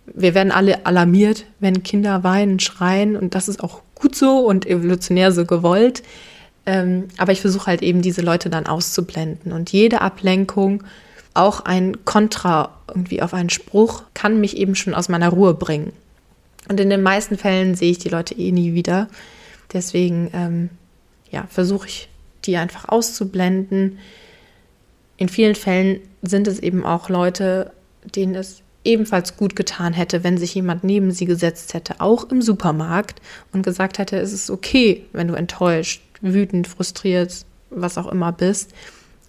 wir 0.06 0.34
werden 0.34 0.52
alle 0.52 0.86
alarmiert, 0.86 1.44
wenn 1.58 1.82
Kinder 1.82 2.22
weinen, 2.22 2.60
schreien 2.60 3.16
und 3.16 3.34
das 3.34 3.48
ist 3.48 3.62
auch 3.62 3.82
gut 3.94 4.14
so 4.14 4.38
und 4.38 4.66
evolutionär 4.66 5.32
so 5.32 5.44
gewollt. 5.44 6.02
Ähm, 6.64 7.08
aber 7.16 7.32
ich 7.32 7.40
versuche 7.40 7.66
halt 7.66 7.82
eben 7.82 8.02
diese 8.02 8.22
Leute 8.22 8.50
dann 8.50 8.66
auszublenden 8.66 9.52
und 9.52 9.72
jede 9.72 10.00
Ablenkung, 10.00 10.84
auch 11.34 11.60
ein 11.60 12.04
Kontra 12.04 12.70
irgendwie 12.88 13.20
auf 13.20 13.34
einen 13.34 13.50
Spruch, 13.50 14.04
kann 14.14 14.40
mich 14.40 14.56
eben 14.56 14.74
schon 14.74 14.94
aus 14.94 15.08
meiner 15.08 15.28
Ruhe 15.28 15.54
bringen. 15.54 15.92
Und 16.68 16.80
in 16.80 16.90
den 16.90 17.02
meisten 17.02 17.36
Fällen 17.36 17.74
sehe 17.74 17.90
ich 17.90 17.98
die 17.98 18.08
Leute 18.08 18.34
eh 18.34 18.52
nie 18.52 18.74
wieder. 18.74 19.08
Deswegen 19.72 20.30
ähm, 20.32 20.70
ja, 21.30 21.46
versuche 21.48 21.88
ich 21.88 22.08
die 22.46 22.56
einfach 22.56 22.88
auszublenden. 22.88 23.98
In 25.16 25.28
vielen 25.28 25.54
Fällen 25.54 26.00
sind 26.22 26.46
es 26.46 26.58
eben 26.58 26.84
auch 26.84 27.08
Leute, 27.08 27.72
denen 28.14 28.34
es 28.34 28.62
ebenfalls 28.84 29.36
gut 29.36 29.56
getan 29.56 29.92
hätte, 29.92 30.22
wenn 30.24 30.38
sich 30.38 30.54
jemand 30.54 30.84
neben 30.84 31.10
sie 31.10 31.24
gesetzt 31.24 31.74
hätte, 31.74 32.00
auch 32.00 32.30
im 32.30 32.40
Supermarkt, 32.40 33.20
und 33.52 33.62
gesagt 33.62 33.98
hätte, 33.98 34.16
es 34.18 34.32
ist 34.32 34.48
okay, 34.48 35.04
wenn 35.12 35.28
du 35.28 35.34
enttäuscht, 35.34 36.02
wütend, 36.20 36.68
frustriert, 36.68 37.44
was 37.70 37.98
auch 37.98 38.06
immer 38.06 38.32
bist. 38.32 38.72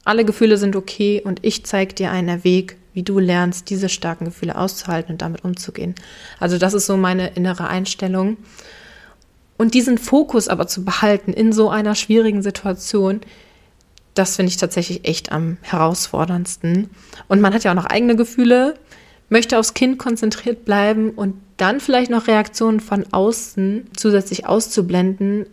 Alle 0.05 0.23
Gefühle 0.23 0.57
sind 0.57 0.75
okay 0.75 1.21
und 1.23 1.39
ich 1.43 1.65
zeige 1.65 1.93
dir 1.93 2.11
einen 2.11 2.43
Weg, 2.43 2.77
wie 2.93 3.03
du 3.03 3.19
lernst, 3.19 3.69
diese 3.69 3.89
starken 3.89 4.25
Gefühle 4.25 4.57
auszuhalten 4.57 5.13
und 5.13 5.21
damit 5.21 5.43
umzugehen. 5.43 5.95
Also 6.39 6.57
das 6.57 6.73
ist 6.73 6.85
so 6.85 6.97
meine 6.97 7.29
innere 7.29 7.67
Einstellung. 7.67 8.37
Und 9.57 9.73
diesen 9.73 9.97
Fokus 9.97 10.47
aber 10.47 10.67
zu 10.67 10.85
behalten 10.85 11.33
in 11.33 11.51
so 11.51 11.69
einer 11.69 11.95
schwierigen 11.95 12.43
Situation, 12.43 13.21
das 14.13 14.35
finde 14.35 14.51
ich 14.51 14.57
tatsächlich 14.57 15.07
echt 15.07 15.31
am 15.31 15.57
herausforderndsten. 15.61 16.89
Und 17.27 17.41
man 17.41 17.53
hat 17.53 17.63
ja 17.63 17.71
auch 17.71 17.75
noch 17.75 17.85
eigene 17.85 18.15
Gefühle, 18.15 18.75
möchte 19.29 19.57
aufs 19.59 19.73
Kind 19.73 19.99
konzentriert 19.99 20.65
bleiben 20.65 21.11
und 21.11 21.35
dann 21.57 21.79
vielleicht 21.79 22.11
noch 22.11 22.27
Reaktionen 22.27 22.79
von 22.79 23.05
außen 23.11 23.87
zusätzlich 23.95 24.45
auszublenden, 24.45 25.47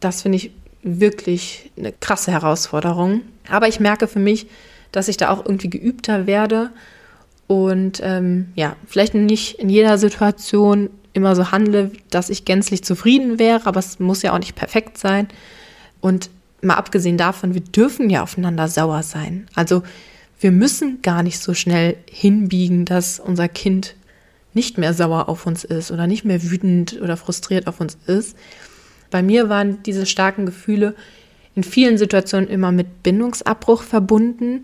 das 0.00 0.22
finde 0.22 0.36
ich 0.36 0.52
wirklich 0.82 1.70
eine 1.76 1.92
krasse 1.92 2.30
Herausforderung. 2.30 3.22
Aber 3.48 3.68
ich 3.68 3.80
merke 3.80 4.06
für 4.06 4.18
mich, 4.18 4.46
dass 4.92 5.08
ich 5.08 5.16
da 5.16 5.30
auch 5.30 5.44
irgendwie 5.44 5.70
geübter 5.70 6.26
werde 6.26 6.70
und 7.46 8.00
ähm, 8.02 8.48
ja, 8.54 8.76
vielleicht 8.86 9.14
nicht 9.14 9.58
in 9.58 9.68
jeder 9.68 9.98
Situation 9.98 10.90
immer 11.14 11.34
so 11.34 11.50
handle, 11.50 11.90
dass 12.10 12.28
ich 12.28 12.44
gänzlich 12.44 12.84
zufrieden 12.84 13.38
wäre, 13.38 13.66
aber 13.66 13.80
es 13.80 13.98
muss 13.98 14.22
ja 14.22 14.34
auch 14.34 14.38
nicht 14.38 14.54
perfekt 14.54 14.98
sein. 14.98 15.28
Und 16.00 16.28
mal 16.60 16.74
abgesehen 16.74 17.16
davon, 17.16 17.54
wir 17.54 17.62
dürfen 17.62 18.10
ja 18.10 18.22
aufeinander 18.22 18.68
sauer 18.68 19.02
sein. 19.02 19.46
Also 19.54 19.82
wir 20.40 20.50
müssen 20.50 21.00
gar 21.00 21.22
nicht 21.22 21.38
so 21.38 21.54
schnell 21.54 21.96
hinbiegen, 22.10 22.84
dass 22.84 23.20
unser 23.20 23.48
Kind 23.48 23.94
nicht 24.52 24.76
mehr 24.76 24.92
sauer 24.94 25.28
auf 25.28 25.46
uns 25.46 25.64
ist 25.64 25.90
oder 25.90 26.06
nicht 26.06 26.24
mehr 26.24 26.42
wütend 26.42 27.00
oder 27.00 27.16
frustriert 27.16 27.66
auf 27.66 27.80
uns 27.80 27.96
ist. 28.06 28.36
Bei 29.10 29.22
mir 29.22 29.48
waren 29.48 29.82
diese 29.84 30.06
starken 30.06 30.46
Gefühle 30.46 30.94
in 31.54 31.62
vielen 31.62 31.98
Situationen 31.98 32.48
immer 32.48 32.72
mit 32.72 33.02
Bindungsabbruch 33.02 33.82
verbunden. 33.82 34.62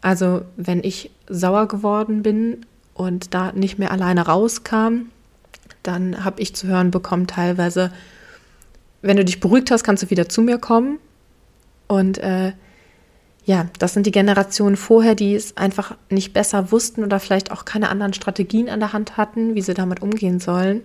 Also 0.00 0.42
wenn 0.56 0.84
ich 0.84 1.10
sauer 1.28 1.66
geworden 1.66 2.22
bin 2.22 2.66
und 2.94 3.34
da 3.34 3.52
nicht 3.52 3.78
mehr 3.78 3.90
alleine 3.90 4.26
rauskam, 4.26 5.10
dann 5.88 6.24
habe 6.24 6.40
ich 6.42 6.54
zu 6.54 6.68
hören 6.68 6.90
bekommen 6.90 7.26
teilweise, 7.26 7.90
wenn 9.02 9.16
du 9.16 9.24
dich 9.24 9.40
beruhigt 9.40 9.70
hast, 9.70 9.84
kannst 9.84 10.02
du 10.02 10.10
wieder 10.10 10.28
zu 10.28 10.42
mir 10.42 10.58
kommen. 10.58 10.98
Und 11.86 12.18
äh, 12.18 12.52
ja, 13.44 13.66
das 13.78 13.94
sind 13.94 14.04
die 14.04 14.12
Generationen 14.12 14.76
vorher, 14.76 15.14
die 15.14 15.34
es 15.34 15.56
einfach 15.56 15.96
nicht 16.10 16.34
besser 16.34 16.70
wussten 16.70 17.02
oder 17.02 17.18
vielleicht 17.18 17.50
auch 17.50 17.64
keine 17.64 17.88
anderen 17.88 18.12
Strategien 18.12 18.68
an 18.68 18.80
der 18.80 18.92
Hand 18.92 19.16
hatten, 19.16 19.54
wie 19.54 19.62
sie 19.62 19.72
damit 19.72 20.02
umgehen 20.02 20.38
sollen. 20.40 20.82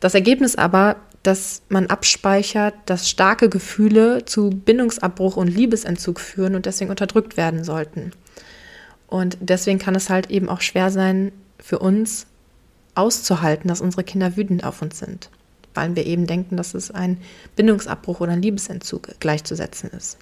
Das 0.00 0.14
Ergebnis 0.14 0.56
aber, 0.56 0.96
dass 1.22 1.62
man 1.68 1.86
abspeichert, 1.86 2.74
dass 2.86 3.08
starke 3.08 3.48
Gefühle 3.48 4.24
zu 4.26 4.50
Bindungsabbruch 4.50 5.36
und 5.36 5.48
Liebesentzug 5.48 6.20
führen 6.20 6.54
und 6.54 6.66
deswegen 6.66 6.90
unterdrückt 6.90 7.36
werden 7.36 7.64
sollten. 7.64 8.12
Und 9.06 9.38
deswegen 9.40 9.78
kann 9.78 9.94
es 9.94 10.10
halt 10.10 10.30
eben 10.30 10.48
auch 10.48 10.60
schwer 10.60 10.90
sein 10.90 11.32
für 11.58 11.78
uns 11.78 12.26
auszuhalten, 12.94 13.68
dass 13.68 13.80
unsere 13.80 14.04
Kinder 14.04 14.36
wütend 14.36 14.64
auf 14.64 14.82
uns 14.82 14.98
sind, 14.98 15.30
weil 15.74 15.94
wir 15.96 16.06
eben 16.06 16.26
denken, 16.26 16.56
dass 16.56 16.74
es 16.74 16.90
ein 16.90 17.18
Bindungsabbruch 17.56 18.20
oder 18.20 18.32
ein 18.32 18.42
Liebesentzug 18.42 19.08
gleichzusetzen 19.20 19.90
ist. 19.90 20.18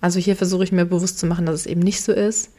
Also 0.00 0.18
hier 0.18 0.36
versuche 0.36 0.64
ich 0.64 0.72
mir 0.72 0.84
bewusst 0.84 1.18
zu 1.18 1.26
machen, 1.26 1.46
dass 1.46 1.60
es 1.60 1.66
eben 1.66 1.80
nicht 1.80 2.02
so 2.02 2.12
ist 2.12 2.50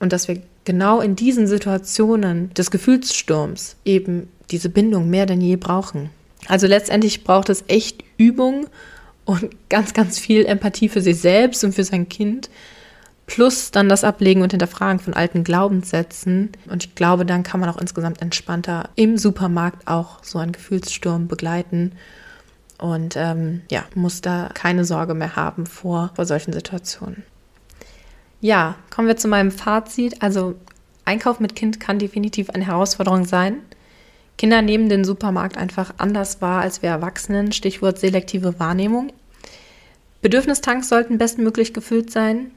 und 0.00 0.12
dass 0.12 0.28
wir 0.28 0.40
genau 0.64 1.00
in 1.00 1.16
diesen 1.16 1.46
Situationen 1.46 2.52
des 2.54 2.70
Gefühlssturms 2.70 3.76
eben 3.84 4.28
diese 4.50 4.68
Bindung 4.68 5.08
mehr 5.08 5.26
denn 5.26 5.40
je 5.40 5.56
brauchen. 5.56 6.10
Also 6.46 6.66
letztendlich 6.66 7.24
braucht 7.24 7.48
es 7.48 7.64
echt 7.68 8.04
Übung 8.18 8.66
und 9.24 9.50
ganz, 9.70 9.94
ganz 9.94 10.18
viel 10.18 10.44
Empathie 10.44 10.88
für 10.88 11.00
sich 11.00 11.18
selbst 11.18 11.64
und 11.64 11.74
für 11.74 11.84
sein 11.84 12.08
Kind. 12.08 12.50
Plus 13.26 13.70
dann 13.70 13.88
das 13.88 14.04
Ablegen 14.04 14.42
und 14.42 14.52
Hinterfragen 14.52 14.98
von 14.98 15.14
alten 15.14 15.44
Glaubenssätzen. 15.44 16.52
Und 16.68 16.84
ich 16.84 16.94
glaube, 16.94 17.24
dann 17.24 17.42
kann 17.42 17.60
man 17.60 17.70
auch 17.70 17.78
insgesamt 17.78 18.20
entspannter 18.20 18.90
im 18.96 19.16
Supermarkt 19.16 19.88
auch 19.88 20.22
so 20.22 20.38
einen 20.38 20.52
Gefühlssturm 20.52 21.26
begleiten 21.26 21.92
und 22.78 23.16
ähm, 23.16 23.62
ja, 23.70 23.84
muss 23.94 24.20
da 24.20 24.50
keine 24.52 24.84
Sorge 24.84 25.14
mehr 25.14 25.36
haben 25.36 25.66
vor, 25.66 26.10
vor 26.14 26.26
solchen 26.26 26.52
Situationen. 26.52 27.22
Ja, 28.40 28.74
kommen 28.90 29.08
wir 29.08 29.16
zu 29.16 29.28
meinem 29.28 29.50
Fazit. 29.50 30.20
Also 30.22 30.54
Einkauf 31.04 31.40
mit 31.40 31.56
Kind 31.56 31.80
kann 31.80 31.98
definitiv 31.98 32.50
eine 32.50 32.66
Herausforderung 32.66 33.24
sein. 33.24 33.58
Kinder 34.36 34.60
nehmen 34.60 34.88
den 34.88 35.04
Supermarkt 35.04 35.56
einfach 35.56 35.94
anders 35.96 36.42
wahr 36.42 36.60
als 36.60 36.82
wir 36.82 36.90
Erwachsenen. 36.90 37.52
Stichwort 37.52 37.98
selektive 37.98 38.58
Wahrnehmung. 38.58 39.12
Bedürfnistanks 40.20 40.88
sollten 40.88 41.16
bestmöglich 41.16 41.72
gefüllt 41.72 42.10
sein 42.10 42.50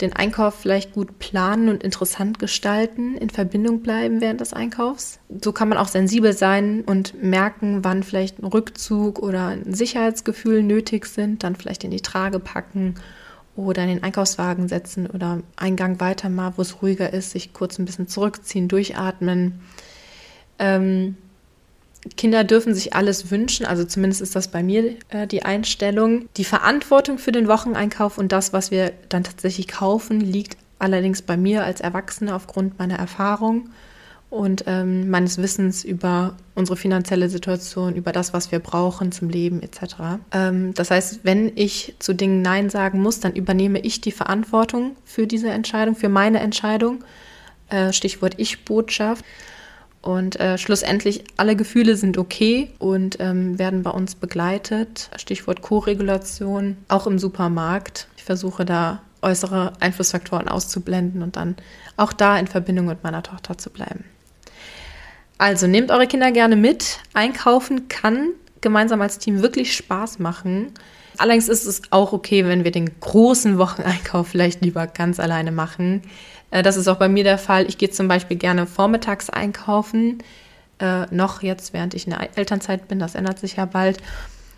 den 0.00 0.12
Einkauf 0.12 0.54
vielleicht 0.54 0.92
gut 0.92 1.18
planen 1.18 1.68
und 1.68 1.82
interessant 1.82 2.38
gestalten, 2.38 3.16
in 3.16 3.30
Verbindung 3.30 3.80
bleiben 3.80 4.20
während 4.20 4.40
des 4.40 4.52
Einkaufs. 4.52 5.20
So 5.42 5.52
kann 5.52 5.68
man 5.68 5.78
auch 5.78 5.88
sensibel 5.88 6.34
sein 6.34 6.82
und 6.84 7.22
merken, 7.22 7.82
wann 7.82 8.02
vielleicht 8.02 8.38
ein 8.38 8.46
Rückzug 8.46 9.18
oder 9.18 9.46
ein 9.46 9.72
Sicherheitsgefühl 9.72 10.62
nötig 10.62 11.06
sind, 11.06 11.42
dann 11.42 11.56
vielleicht 11.56 11.84
in 11.84 11.90
die 11.90 12.02
Trage 12.02 12.38
packen 12.38 12.96
oder 13.56 13.82
in 13.82 13.88
den 13.88 14.02
Einkaufswagen 14.02 14.68
setzen 14.68 15.06
oder 15.06 15.40
einen 15.56 15.76
Gang 15.76 15.98
weiter 15.98 16.28
mal, 16.28 16.52
wo 16.56 16.62
es 16.62 16.82
ruhiger 16.82 17.12
ist, 17.14 17.30
sich 17.30 17.54
kurz 17.54 17.78
ein 17.78 17.86
bisschen 17.86 18.06
zurückziehen, 18.06 18.68
durchatmen. 18.68 19.60
Ähm, 20.58 21.16
Kinder 22.16 22.44
dürfen 22.44 22.74
sich 22.74 22.94
alles 22.94 23.30
wünschen, 23.30 23.66
also 23.66 23.84
zumindest 23.84 24.22
ist 24.22 24.36
das 24.36 24.48
bei 24.48 24.62
mir 24.62 24.96
äh, 25.08 25.26
die 25.26 25.44
Einstellung. 25.44 26.28
Die 26.36 26.44
Verantwortung 26.44 27.18
für 27.18 27.32
den 27.32 27.48
Wocheneinkauf 27.48 28.18
und 28.18 28.32
das, 28.32 28.52
was 28.52 28.70
wir 28.70 28.92
dann 29.08 29.24
tatsächlich 29.24 29.68
kaufen, 29.68 30.20
liegt 30.20 30.56
allerdings 30.78 31.22
bei 31.22 31.36
mir 31.36 31.64
als 31.64 31.80
Erwachsene 31.80 32.34
aufgrund 32.34 32.78
meiner 32.78 32.96
Erfahrung 32.96 33.70
und 34.28 34.64
ähm, 34.66 35.08
meines 35.08 35.38
Wissens 35.38 35.84
über 35.84 36.36
unsere 36.54 36.76
finanzielle 36.76 37.28
Situation, 37.28 37.94
über 37.94 38.12
das, 38.12 38.32
was 38.32 38.50
wir 38.50 38.58
brauchen 38.58 39.12
zum 39.12 39.30
Leben 39.30 39.62
etc. 39.62 39.96
Ähm, 40.32 40.74
das 40.74 40.90
heißt, 40.90 41.20
wenn 41.22 41.52
ich 41.54 41.94
zu 41.98 42.12
Dingen 42.12 42.42
Nein 42.42 42.68
sagen 42.68 43.00
muss, 43.00 43.20
dann 43.20 43.34
übernehme 43.34 43.78
ich 43.78 44.00
die 44.00 44.12
Verantwortung 44.12 44.96
für 45.04 45.26
diese 45.26 45.50
Entscheidung, 45.50 45.94
für 45.94 46.08
meine 46.08 46.40
Entscheidung. 46.40 47.04
Äh, 47.68 47.92
Stichwort 47.92 48.34
Ich-Botschaft. 48.36 49.24
Und 50.06 50.38
äh, 50.38 50.56
schlussendlich, 50.56 51.24
alle 51.36 51.56
Gefühle 51.56 51.96
sind 51.96 52.16
okay 52.16 52.70
und 52.78 53.16
ähm, 53.18 53.58
werden 53.58 53.82
bei 53.82 53.90
uns 53.90 54.14
begleitet. 54.14 55.10
Stichwort 55.16 55.62
Co-Regulation, 55.62 56.76
auch 56.86 57.08
im 57.08 57.18
Supermarkt. 57.18 58.06
Ich 58.16 58.22
versuche 58.22 58.64
da 58.64 59.02
äußere 59.20 59.72
Einflussfaktoren 59.80 60.46
auszublenden 60.46 61.24
und 61.24 61.34
dann 61.34 61.56
auch 61.96 62.12
da 62.12 62.38
in 62.38 62.46
Verbindung 62.46 62.86
mit 62.86 63.02
meiner 63.02 63.24
Tochter 63.24 63.58
zu 63.58 63.68
bleiben. 63.68 64.04
Also 65.38 65.66
nehmt 65.66 65.90
eure 65.90 66.06
Kinder 66.06 66.30
gerne 66.30 66.54
mit. 66.54 67.00
Einkaufen 67.12 67.88
kann 67.88 68.28
gemeinsam 68.60 69.02
als 69.02 69.18
Team 69.18 69.42
wirklich 69.42 69.74
Spaß 69.74 70.20
machen. 70.20 70.72
Allerdings 71.18 71.48
ist 71.48 71.66
es 71.66 71.82
auch 71.90 72.12
okay, 72.12 72.46
wenn 72.46 72.62
wir 72.62 72.70
den 72.70 73.00
großen 73.00 73.58
Wocheneinkauf 73.58 74.28
vielleicht 74.28 74.62
lieber 74.62 74.86
ganz 74.86 75.18
alleine 75.18 75.50
machen. 75.50 76.02
Äh, 76.50 76.62
das 76.62 76.76
ist 76.76 76.88
auch 76.88 76.96
bei 76.96 77.08
mir 77.08 77.24
der 77.24 77.38
Fall. 77.38 77.66
Ich 77.68 77.78
gehe 77.78 77.90
zum 77.90 78.08
Beispiel 78.08 78.36
gerne 78.36 78.66
vormittags 78.66 79.30
einkaufen, 79.30 80.22
Äh, 80.78 81.06
noch 81.10 81.42
jetzt, 81.42 81.72
während 81.72 81.94
ich 81.94 82.06
in 82.06 82.12
der 82.12 82.36
Elternzeit 82.36 82.86
bin, 82.86 82.98
das 82.98 83.14
ändert 83.14 83.38
sich 83.38 83.56
ja 83.56 83.64
bald. 83.64 83.98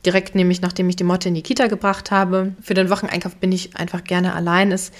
Direkt 0.05 0.35
nämlich, 0.35 0.61
nachdem 0.61 0.89
ich 0.89 0.97
die 0.97 1.05
Motte 1.05 1.29
in 1.29 1.35
die 1.35 1.43
Kita 1.43 1.69
gebracht 1.69 2.11
habe. 2.11 2.55
Für 2.61 2.75
den 2.75 2.91
Wocheneinkauf 2.91 3.37
bin 3.37 3.53
ich 3.53 3.77
einfach 3.77 4.03
gerne 4.03 4.35
allein. 4.35 4.73
Es 4.73 4.91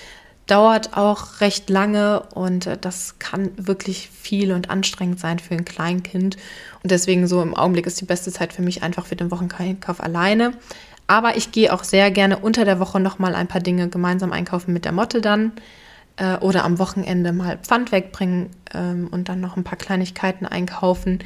dauert 0.47 0.97
auch 0.97 1.41
recht 1.41 1.71
lange 1.71 2.23
und 2.35 2.67
äh, 2.67 2.79
das 2.81 3.19
kann 3.19 3.51
wirklich 3.57 4.11
viel 4.11 4.53
und 4.53 4.71
anstrengend 4.71 5.19
sein 5.19 5.41
für 5.41 5.55
ein 5.55 5.65
Kleinkind. 5.65 6.37
Und 6.85 6.91
deswegen 6.93 7.27
so 7.27 7.43
im 7.43 7.57
Augenblick 7.57 7.87
ist 7.87 8.01
die 8.01 8.07
beste 8.07 8.31
Zeit 8.31 8.53
für 8.53 8.63
mich 8.63 8.85
einfach 8.85 9.07
für 9.07 9.17
den 9.17 9.33
Wocheneinkauf 9.33 10.01
alleine. 10.01 10.53
Aber 11.09 11.37
ich 11.37 11.51
gehe 11.51 11.73
auch 11.73 11.83
sehr 11.83 12.13
gerne 12.13 12.39
unter 12.39 12.65
der 12.65 12.79
Woche 12.79 13.01
nochmal 13.01 13.35
ein 13.35 13.49
paar 13.49 13.61
Dinge 13.61 13.89
gemeinsam 13.89 14.33
einkaufen 14.33 14.73
mit 14.73 14.85
der 14.85 14.93
Motte 14.93 15.21
dann 15.21 15.53
äh, 16.19 16.37
oder 16.39 16.65
am 16.65 16.79
Wochenende 16.79 17.33
mal 17.33 17.59
Pfand 17.59 17.93
wegbringen 17.93 18.51
ähm, 18.75 19.09
und 19.11 19.29
dann 19.29 19.41
noch 19.41 19.57
ein 19.57 19.65
paar 19.65 19.79
Kleinigkeiten 19.79 20.47
einkaufen. 20.47 21.21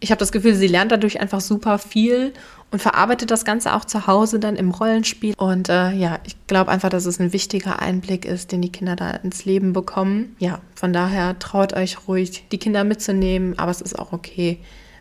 Ich 0.00 0.10
habe 0.10 0.18
das 0.18 0.32
Gefühl, 0.32 0.54
sie 0.54 0.66
lernt 0.66 0.92
dadurch 0.92 1.20
einfach 1.20 1.40
super 1.40 1.78
viel 1.78 2.32
und 2.70 2.82
verarbeitet 2.82 3.30
das 3.30 3.44
Ganze 3.44 3.74
auch 3.74 3.84
zu 3.84 4.06
Hause 4.06 4.38
dann 4.38 4.56
im 4.56 4.70
Rollenspiel. 4.70 5.34
Und 5.36 5.68
äh, 5.68 5.92
ja, 5.92 6.18
ich 6.24 6.36
glaube 6.46 6.70
einfach, 6.70 6.88
dass 6.88 7.06
es 7.06 7.20
ein 7.20 7.32
wichtiger 7.32 7.80
Einblick 7.80 8.24
ist, 8.24 8.52
den 8.52 8.60
die 8.60 8.72
Kinder 8.72 8.96
da 8.96 9.10
ins 9.10 9.44
Leben 9.44 9.72
bekommen. 9.72 10.34
Ja, 10.40 10.60
von 10.74 10.92
daher 10.92 11.38
traut 11.38 11.72
euch 11.72 12.08
ruhig, 12.08 12.44
die 12.50 12.58
Kinder 12.58 12.84
mitzunehmen, 12.84 13.58
aber 13.58 13.70
es 13.70 13.80
ist 13.80 13.98
auch 13.98 14.12
okay, 14.12 14.58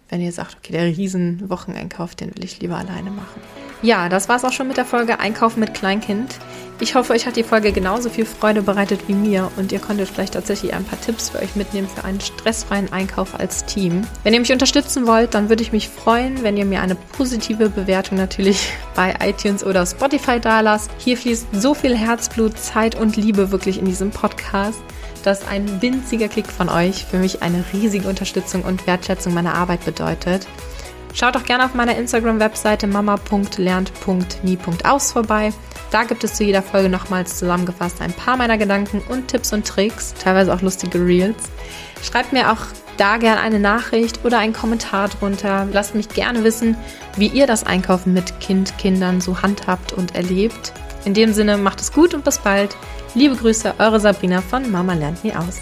wenn 0.09 0.21
ihr 0.21 0.31
sagt, 0.31 0.57
okay, 0.57 0.73
der 0.73 0.85
riesen 0.85 1.49
Wocheneinkauf, 1.49 2.15
den 2.15 2.35
will 2.35 2.43
ich 2.43 2.59
lieber 2.61 2.77
alleine 2.77 3.09
machen. 3.09 3.41
Ja, 3.83 4.07
das 4.07 4.29
war 4.29 4.37
es 4.37 4.45
auch 4.45 4.53
schon 4.53 4.69
mit 4.69 4.77
der 4.77 4.85
Folge 4.85 5.19
Einkaufen 5.19 5.59
mit 5.59 5.73
Kleinkind. 5.73 6.39
Ich 6.79 6.95
hoffe, 6.95 7.11
euch 7.11 7.27
hat 7.27 7.35
die 7.35 7.43
Folge 7.43 7.73
genauso 7.73 8.09
viel 8.09 8.25
Freude 8.25 8.61
bereitet 8.61 9.01
wie 9.07 9.13
mir 9.13 9.51
und 9.57 9.73
ihr 9.73 9.79
konntet 9.79 10.07
vielleicht 10.07 10.35
tatsächlich 10.35 10.73
ein 10.73 10.85
paar 10.85 10.99
Tipps 11.01 11.29
für 11.29 11.39
euch 11.39 11.57
mitnehmen 11.57 11.89
für 11.93 12.05
einen 12.05 12.21
stressfreien 12.21 12.93
Einkauf 12.93 13.37
als 13.37 13.65
Team. 13.65 14.07
Wenn 14.23 14.33
ihr 14.33 14.39
mich 14.39 14.53
unterstützen 14.53 15.05
wollt, 15.05 15.33
dann 15.33 15.49
würde 15.49 15.63
ich 15.63 15.73
mich 15.73 15.89
freuen, 15.89 16.43
wenn 16.43 16.55
ihr 16.55 16.63
mir 16.63 16.81
eine 16.81 16.95
positive 16.95 17.69
Bewertung 17.69 18.17
natürlich 18.17 18.71
bei 18.95 19.15
iTunes 19.21 19.65
oder 19.65 19.85
Spotify 19.85 20.39
dalasst. 20.39 20.89
Hier 20.97 21.17
fließt 21.17 21.47
so 21.51 21.73
viel 21.73 21.95
Herzblut, 21.95 22.57
Zeit 22.57 22.95
und 22.95 23.17
Liebe 23.17 23.51
wirklich 23.51 23.77
in 23.77 23.85
diesem 23.85 24.11
Podcast 24.11 24.79
dass 25.23 25.47
ein 25.47 25.81
winziger 25.81 26.27
Klick 26.27 26.47
von 26.47 26.67
euch 26.67 27.05
für 27.05 27.17
mich 27.17 27.41
eine 27.41 27.63
riesige 27.71 28.09
Unterstützung 28.09 28.63
und 28.63 28.85
Wertschätzung 28.87 29.33
meiner 29.33 29.55
Arbeit 29.55 29.85
bedeutet. 29.85 30.45
Schaut 31.13 31.35
doch 31.35 31.45
gerne 31.45 31.65
auf 31.65 31.75
meiner 31.75 31.95
Instagram-Webseite 31.95 32.87
mama.lernt.nie.aus 32.87 35.11
vorbei. 35.11 35.53
Da 35.91 36.05
gibt 36.05 36.23
es 36.23 36.33
zu 36.33 36.43
jeder 36.43 36.63
Folge 36.63 36.89
nochmals 36.89 37.37
zusammengefasst 37.37 38.01
ein 38.01 38.13
paar 38.13 38.35
meiner 38.35 38.57
Gedanken 38.57 38.99
und 39.09 39.27
Tipps 39.27 39.53
und 39.53 39.67
Tricks, 39.67 40.15
teilweise 40.15 40.51
auch 40.51 40.61
lustige 40.61 40.97
Reels. 40.97 41.51
Schreibt 42.01 42.33
mir 42.33 42.51
auch 42.51 42.57
da 42.97 43.17
gerne 43.17 43.41
eine 43.41 43.59
Nachricht 43.59 44.25
oder 44.25 44.39
einen 44.39 44.53
Kommentar 44.53 45.09
drunter. 45.09 45.67
Lasst 45.71 45.93
mich 45.93 46.09
gerne 46.09 46.43
wissen, 46.43 46.75
wie 47.15 47.27
ihr 47.27 47.45
das 47.45 47.63
Einkaufen 47.63 48.13
mit 48.13 48.39
Kind, 48.39 48.75
Kindern 48.79 49.21
so 49.21 49.43
handhabt 49.43 49.93
und 49.93 50.15
erlebt. 50.15 50.73
In 51.05 51.13
dem 51.13 51.31
Sinne, 51.33 51.57
macht 51.57 51.79
es 51.81 51.91
gut 51.91 52.15
und 52.15 52.23
bis 52.23 52.39
bald. 52.39 52.75
Liebe 53.13 53.35
Grüße, 53.35 53.75
eure 53.77 53.99
Sabrina 53.99 54.41
von 54.41 54.71
Mama 54.71 54.93
lernt 54.93 55.23
nie 55.23 55.35
aus. 55.35 55.59